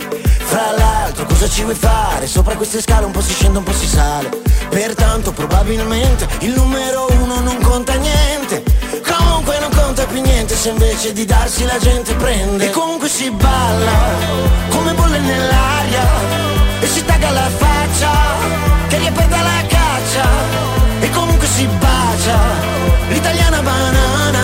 Fra 0.55 0.71
l'altro 0.77 1.27
cosa 1.27 1.49
ci 1.49 1.63
vuoi 1.63 1.75
fare? 1.75 2.27
Sopra 2.27 2.55
queste 2.55 2.81
scale 2.81 3.05
un 3.05 3.13
po' 3.13 3.21
si 3.21 3.33
scende, 3.33 3.59
un 3.59 3.65
po' 3.65 3.73
si 3.73 3.89
sale. 3.89 4.29
Pertanto 4.69 5.33
probabilmente 5.33 6.29
il 6.41 6.53
numero 6.55 7.07
uno 7.21 7.41
non 7.41 7.59
conta 7.61 7.95
niente. 7.95 8.63
Comunque 9.03 9.59
non 9.59 9.71
conta 9.71 10.07
più 10.07 10.21
niente 10.21 10.55
se 10.55 10.71
invece 10.71 11.13
di 11.13 11.25
darsi 11.25 11.65
la 11.65 11.79
gente 11.79 12.15
prende. 12.15 12.67
E 12.67 12.71
comunque 12.71 13.09
si 13.09 13.31
balla 13.31 13.99
come 14.69 14.93
bolle 14.93 15.19
nell'aria. 15.19 16.05
E 16.81 16.87
si 16.87 17.05
tagga 17.05 17.31
la 17.31 17.49
faccia 17.57 18.11
che 18.89 18.99
ripeta 18.99 19.43
la 19.43 19.65
caccia. 19.67 20.29
E 21.01 21.11
comunque 21.11 21.47
si 21.47 21.67
bacia 21.67 22.39
l'italiana 23.09 23.61
banana. 23.61 24.41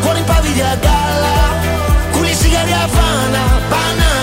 Cuore 0.00 0.18
in 0.18 0.24
pavidi 0.24 0.60
a 0.60 0.76
galla 0.76 1.34
Culi 2.12 2.34
sigari 2.34 2.72
a 2.72 2.82
Havana. 2.82 3.42
Banana 3.68 4.13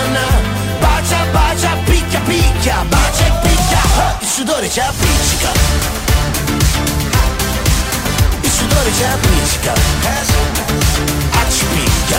picchia 2.62 2.84
Bacia 2.88 3.26
e 3.26 3.48
picchia 3.48 4.16
Il 4.20 4.28
sudore 4.28 4.70
ci 4.70 4.78
appiccica. 4.78 5.52
Il 8.40 8.50
sudore 8.50 8.92
ci 8.94 9.02
appiccica 9.02 9.72
Accipicca 11.32 12.18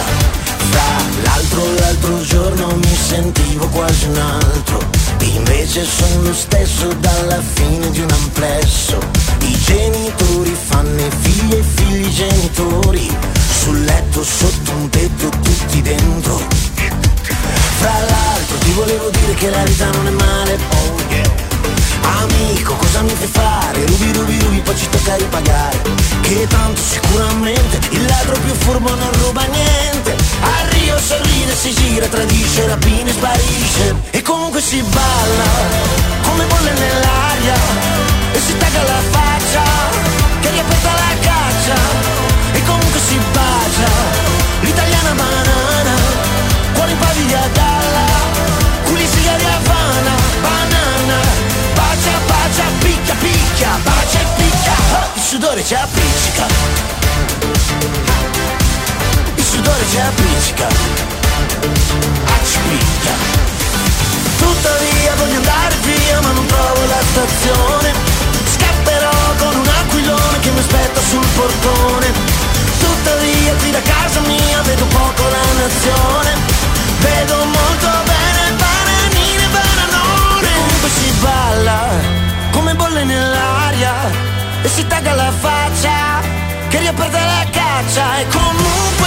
Fra 0.70 0.84
l'altro 1.24 1.74
l'altro 1.80 2.22
giorno 2.22 2.76
mi 2.76 2.96
sentivo 2.96 3.68
quasi 3.68 4.06
un 4.08 4.18
altro. 4.18 4.80
Invece 5.22 5.86
sono 5.86 6.24
lo 6.24 6.34
stesso 6.34 6.88
dalla 7.00 7.42
fine 7.42 7.90
di 7.92 8.02
un 8.02 8.12
amplesso. 8.12 8.98
I 9.40 9.58
genitori 9.60 10.56
fanno 10.68 11.00
i 11.00 11.10
figli 11.22 11.54
e 11.54 11.64
figli 11.64 12.10
genitori. 12.10 13.18
Sul 13.62 13.84
letto 13.84 14.24
sotto 14.24 14.72
un 14.72 14.90
tetto 14.90 15.30
tutti 15.30 15.82
dentro 15.82 16.64
Fra 17.84 18.00
l'altro 18.00 18.58
ti 18.60 18.72
volevo 18.72 19.10
dire 19.10 19.34
che 19.34 19.50
la 19.50 19.62
vita 19.64 19.90
non 19.92 20.08
è 20.08 20.12
male 20.12 20.58
Oh 20.70 20.96
yeah 21.10 21.44
Amico, 22.22 22.76
cosa 22.76 23.02
mi 23.02 23.10
fai 23.10 23.28
fare? 23.28 23.86
Rubi, 23.86 24.14
rubi, 24.14 24.40
rubi, 24.40 24.60
poi 24.62 24.78
ci 24.78 24.88
tocca 24.90 25.16
ripagare. 25.16 25.82
Che 26.22 26.48
tanto 26.48 26.82
sicuramente 26.82 27.80
il 27.90 28.06
ladro 28.06 28.40
più 28.40 28.54
furbo 28.54 28.96
non 28.96 29.12
ruba 29.24 29.44
niente. 29.44 30.16
A 30.42 30.68
Rio 30.70 30.98
sorride, 30.98 31.54
si 31.56 31.74
gira, 31.74 32.08
tradisce, 32.08 32.68
rapina 32.68 33.10
e 33.10 33.14
sparisce. 33.14 33.96
E 34.12 34.22
comunque 34.22 34.62
si 34.62 34.82
balla, 34.82 35.50
come 36.22 36.46
bolle 36.46 36.72
nell'aria. 36.72 37.56
E 38.32 38.40
si 38.40 38.58
tagga 38.58 38.84
la 38.84 39.02
faccia, 39.12 39.64
che 40.40 40.50
riaperta 40.52 40.92
la 40.94 41.14
caccia. 41.20 41.76
E 42.54 42.64
comunque 42.64 43.00
si 43.00 43.20
bacia, 43.34 43.92
l'italiana 44.62 45.12
banana 45.12 46.23
Cuore 46.74 46.92
in 46.92 46.98
pavidi 46.98 47.34
a 47.34 47.48
galla, 47.54 48.06
culi 48.86 49.08
sigari 49.08 49.46
a 49.46 49.56
Havana 49.56 50.16
Banana. 50.42 51.20
Bacia, 51.74 52.20
bacia, 52.28 52.66
picchia, 52.80 53.16
picchia, 53.16 53.80
bacia 53.84 54.20
e 54.20 54.26
picchia. 54.36 54.74
Il 55.16 55.22
sudore 55.22 55.64
ci 55.66 55.74
appiccica 55.74 56.46
Il 59.36 59.44
sudore 59.44 59.84
ci 59.90 59.98
appiccica 59.98 60.68
Accipicchia 62.26 63.14
Tuttavia 64.38 65.16
voglio 65.16 65.38
andare 65.38 65.76
via 65.82 66.22
ma 66.22 66.32
non 66.32 66.46
trovo 66.46 66.86
la 66.86 67.02
stazione. 67.12 67.94
Scapperò 68.56 69.12
con 69.40 69.56
un 69.56 69.68
aquilone 69.68 70.40
che 70.42 70.52
mi 70.52 70.60
aspetta 70.60 71.02
sul 71.02 71.26
portone. 71.36 72.12
Tuttavia 72.80 73.54
qui 73.56 73.72
da 73.72 73.82
casa 73.82 74.20
mia 74.22 74.62
vedo 74.62 74.86
poco 74.86 75.24
la 75.30 75.62
nazione 75.62 76.53
Vedo 77.04 77.38
molto 77.58 77.90
bene 78.10 78.44
bananine, 78.62 79.46
bananone 79.56 80.52
Comunque 80.56 80.90
si 80.90 81.10
balla 81.22 81.80
come 82.52 82.74
bolle 82.76 83.04
nell'aria 83.04 83.94
E 84.64 84.68
si 84.68 84.86
tagga 84.88 85.14
la 85.14 85.32
faccia 85.32 86.04
che 86.74 86.80
riaperte 86.80 87.20
la 87.20 87.46
caccia. 87.52 88.18
E 88.18 88.28
comunque 88.30 89.03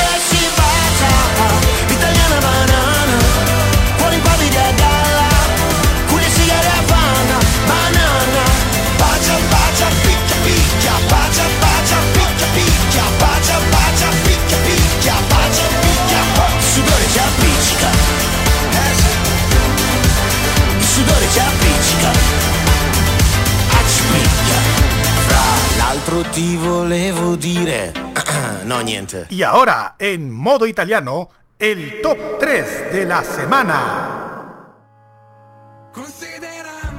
ti 26.23 26.57
volevo 26.57 27.37
dire. 27.37 27.93
no, 28.65 28.83
niente. 28.83 29.27
Y 29.31 29.43
ahora, 29.43 29.97
en 29.99 30.31
modo 30.31 30.67
italiano, 30.67 31.31
el 31.59 32.01
top 32.03 32.39
3 32.39 32.93
de 32.93 33.05
la 33.07 33.23
semana. 33.23 34.27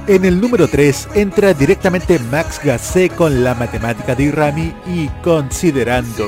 En 0.06 0.24
el 0.24 0.40
número 0.40 0.66
3 0.66 1.08
entra 1.14 1.52
directamente 1.52 2.18
Max 2.18 2.60
Gassé 2.64 3.10
con 3.10 3.44
la 3.44 3.54
matemática 3.54 4.14
di 4.14 4.30
rami 4.30 4.74
y 4.86 5.08
considerando. 5.22 6.24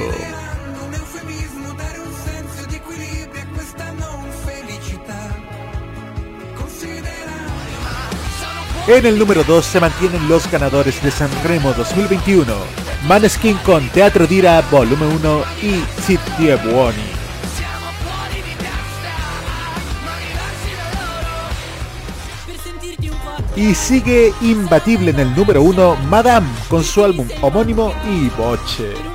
En 8.86 9.06
el 9.06 9.18
número 9.18 9.44
2 9.44 9.64
se 9.64 9.78
mantienen 9.78 10.28
los 10.28 10.50
ganadores 10.50 11.00
de 11.02 11.12
Sanremo 11.12 11.72
2021, 11.74 12.52
Maneskin 13.06 13.56
con 13.64 13.88
Teatro 13.88 14.26
Dira 14.26 14.62
Volumen 14.70 15.10
1 15.16 15.42
y 15.62 16.02
Zitti 16.02 16.52
Buoni. 16.64 17.20
Y 23.56 23.74
sigue 23.74 24.32
imbatible 24.40 25.10
en 25.10 25.20
el 25.20 25.34
número 25.34 25.62
1 25.62 25.96
Madame 26.08 26.48
con 26.68 26.84
su 26.84 27.04
álbum 27.04 27.26
homónimo 27.42 27.92
y 28.08 28.28
Boche. 28.30 29.09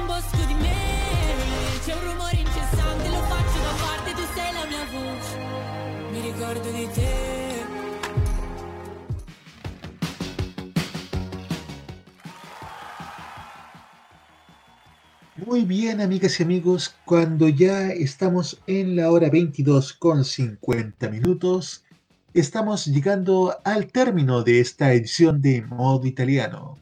Amigas 16.25 16.39
y 16.39 16.43
amigos, 16.43 16.95
cuando 17.05 17.47
ya 17.49 17.89
estamos 17.89 18.59
en 18.65 18.95
la 18.95 19.11
hora 19.11 19.29
22 19.29 19.93
con 19.93 20.25
50 20.25 21.07
minutos, 21.09 21.85
estamos 22.33 22.87
llegando 22.87 23.55
al 23.63 23.85
término 23.91 24.41
de 24.41 24.59
esta 24.59 24.91
edición 24.91 25.39
de 25.39 25.61
Modo 25.61 26.07
Italiano. 26.07 26.79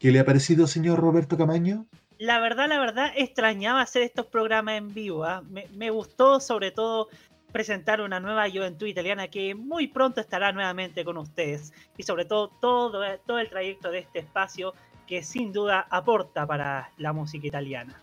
¿Qué 0.00 0.10
le 0.10 0.18
ha 0.18 0.24
parecido, 0.24 0.66
señor 0.66 0.98
Roberto 0.98 1.38
Camaño? 1.38 1.86
La 2.18 2.40
verdad, 2.40 2.68
la 2.68 2.80
verdad, 2.80 3.12
extrañaba 3.14 3.82
hacer 3.82 4.02
estos 4.02 4.26
programas 4.26 4.78
en 4.78 4.92
vivo. 4.92 5.24
¿ah? 5.24 5.44
Me, 5.48 5.68
me 5.76 5.90
gustó 5.90 6.40
sobre 6.40 6.72
todo 6.72 7.08
presentar 7.52 8.00
una 8.00 8.18
nueva 8.18 8.50
juventud 8.50 8.88
italiana 8.88 9.28
que 9.28 9.54
muy 9.54 9.86
pronto 9.86 10.20
estará 10.20 10.50
nuevamente 10.50 11.04
con 11.04 11.18
ustedes. 11.18 11.72
Y 11.96 12.02
sobre 12.02 12.24
todo 12.24 12.48
todo, 12.60 13.00
todo 13.26 13.38
el 13.38 13.48
trayecto 13.48 13.92
de 13.92 14.00
este 14.00 14.18
espacio 14.18 14.74
que 15.06 15.22
sin 15.22 15.52
duda 15.52 15.86
aporta 15.88 16.44
para 16.48 16.90
la 16.96 17.12
música 17.12 17.46
italiana. 17.46 18.01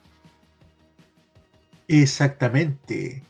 Exactamente. 1.89 3.23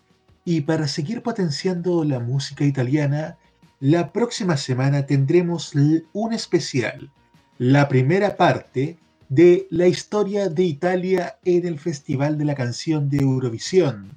Y 0.44 0.62
para 0.62 0.88
seguir 0.88 1.24
potenciando 1.24 2.04
la 2.04 2.20
música 2.20 2.66
italiana, 2.66 3.38
la 3.80 4.12
próxima 4.12 4.58
semana 4.58 5.06
tendremos 5.06 5.74
un 6.12 6.34
especial, 6.34 7.10
la 7.58 7.88
primera 7.88 8.36
parte 8.36 8.98
de 9.30 9.66
la 9.70 9.88
historia 9.88 10.50
de 10.50 10.64
Italia 10.64 11.38
en 11.46 11.66
el 11.66 11.80
Festival 11.80 12.38
de 12.38 12.46
la 12.46 12.56
Canción 12.56 13.10
de 13.10 13.20
Eurovisión. 13.20 14.12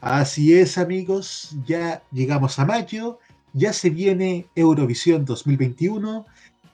Así 0.00 0.54
es 0.54 0.78
amigos, 0.78 1.54
ya 1.66 2.02
llegamos 2.12 2.58
a 2.58 2.64
mayo, 2.64 3.18
ya 3.52 3.74
se 3.74 3.90
viene 3.90 4.46
Eurovisión 4.54 5.26
2021 5.26 6.24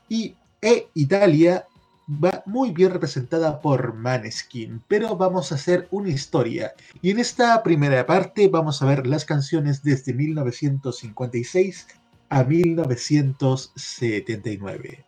y 0.09 0.37
e 0.61 0.87
Italia 0.95 1.67
va 2.13 2.43
muy 2.47 2.73
bien 2.73 2.91
representada 2.91 3.61
por 3.61 3.95
Maneskin, 3.95 4.83
pero 4.89 5.17
vamos 5.17 5.53
a 5.53 5.55
hacer 5.55 5.89
una 5.91 6.11
historia. 6.11 6.75
Y 7.01 7.11
en 7.11 7.19
esta 7.19 7.63
primera 7.63 8.05
parte 8.07 8.49
vamos 8.49 8.83
a 8.83 8.87
ver 8.87 9.07
las 9.07 9.25
canciones 9.25 9.83
desde 9.83 10.13
1956 10.13 11.87
a 12.29 12.45
1979. 12.45 15.07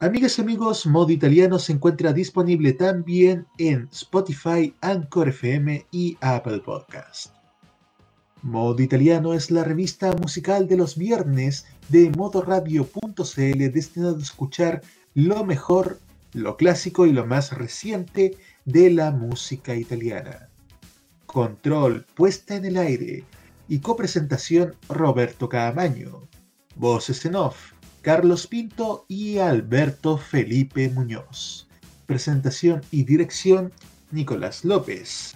Amigas 0.00 0.38
y 0.38 0.42
amigos, 0.42 0.86
Modo 0.86 1.10
Italiano 1.10 1.58
se 1.58 1.72
encuentra 1.72 2.12
disponible 2.12 2.72
también 2.72 3.48
en 3.58 3.88
Spotify, 3.92 4.72
Anchor 4.80 5.30
FM 5.30 5.86
y 5.90 6.16
Apple 6.20 6.60
Podcast. 6.60 7.34
Modo 8.42 8.80
Italiano 8.80 9.34
es 9.34 9.50
la 9.50 9.64
revista 9.64 10.12
musical 10.12 10.68
de 10.68 10.76
los 10.76 10.96
viernes 10.96 11.66
de 11.88 12.10
modoradio.cl 12.10 13.72
destinado 13.72 14.16
a 14.16 14.22
escuchar 14.22 14.82
lo 15.14 15.44
mejor, 15.44 15.98
lo 16.32 16.56
clásico 16.56 17.06
y 17.06 17.12
lo 17.12 17.26
más 17.26 17.52
reciente 17.52 18.36
de 18.64 18.90
la 18.90 19.10
música 19.10 19.74
italiana. 19.74 20.48
Control, 21.26 22.06
puesta 22.14 22.56
en 22.56 22.64
el 22.64 22.76
aire 22.76 23.24
y 23.68 23.80
copresentación 23.80 24.74
Roberto 24.88 25.48
Caamaño. 25.48 26.28
Voces 26.76 27.24
en 27.24 27.34
off, 27.34 27.72
Carlos 28.02 28.46
Pinto 28.46 29.04
y 29.08 29.38
Alberto 29.38 30.16
Felipe 30.16 30.88
Muñoz. 30.88 31.68
Presentación 32.06 32.82
y 32.90 33.04
dirección 33.04 33.72
Nicolás 34.10 34.64
López. 34.64 35.34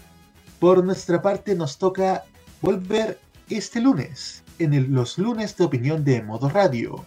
Por 0.59 0.85
nuestra 0.85 1.21
parte 1.21 1.55
nos 1.55 1.77
toca 1.77 2.25
volver 2.61 3.19
este 3.51 3.81
lunes, 3.81 4.43
en 4.59 4.95
los 4.95 5.19
lunes 5.19 5.57
de 5.57 5.65
opinión 5.65 6.05
de 6.05 6.23
Modo 6.23 6.49
Radio, 6.49 7.05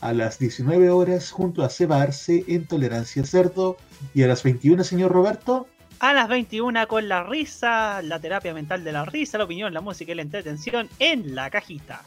a 0.00 0.12
las 0.12 0.38
19 0.38 0.90
horas 0.90 1.30
junto 1.30 1.62
a 1.62 1.70
Seba 1.70 2.02
Arce 2.02 2.44
en 2.48 2.66
Tolerancia 2.66 3.24
Cerdo 3.24 3.76
y 4.14 4.22
a 4.22 4.26
las 4.26 4.42
21, 4.42 4.84
señor 4.84 5.12
Roberto. 5.12 5.68
A 5.98 6.12
las 6.12 6.28
21 6.28 6.86
con 6.88 7.08
la 7.08 7.24
risa, 7.24 8.02
la 8.02 8.20
terapia 8.20 8.52
mental 8.52 8.84
de 8.84 8.92
la 8.92 9.04
risa, 9.04 9.38
la 9.38 9.44
opinión, 9.44 9.72
la 9.72 9.80
música 9.80 10.12
y 10.12 10.14
la 10.14 10.22
entretención 10.22 10.88
en 10.98 11.34
la 11.34 11.50
cajita. 11.50 12.02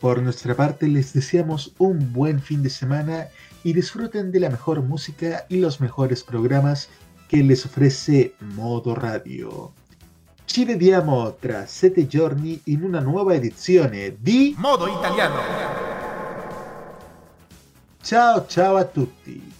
Por 0.00 0.22
nuestra 0.22 0.54
parte 0.54 0.88
les 0.88 1.12
deseamos 1.12 1.72
un 1.78 2.12
buen 2.12 2.40
fin 2.40 2.62
de 2.62 2.70
semana 2.70 3.28
y 3.64 3.72
disfruten 3.72 4.30
de 4.30 4.40
la 4.40 4.50
mejor 4.50 4.82
música 4.82 5.46
y 5.48 5.58
los 5.58 5.80
mejores 5.80 6.22
programas 6.22 6.88
che 7.28 7.42
les 7.42 7.64
ofrece 7.64 8.34
Modo 8.38 8.94
Radio. 8.94 9.72
Ci 10.44 10.64
vediamo 10.64 11.34
tra 11.40 11.66
sette 11.66 12.06
giorni 12.06 12.60
in 12.64 12.84
una 12.84 13.00
nuova 13.00 13.34
edizione 13.34 14.16
di 14.18 14.54
Modo 14.56 14.86
Italiano. 14.86 15.95
Ciao 18.06 18.46
ciao 18.46 18.76
a 18.76 18.84
tutti! 18.84 19.55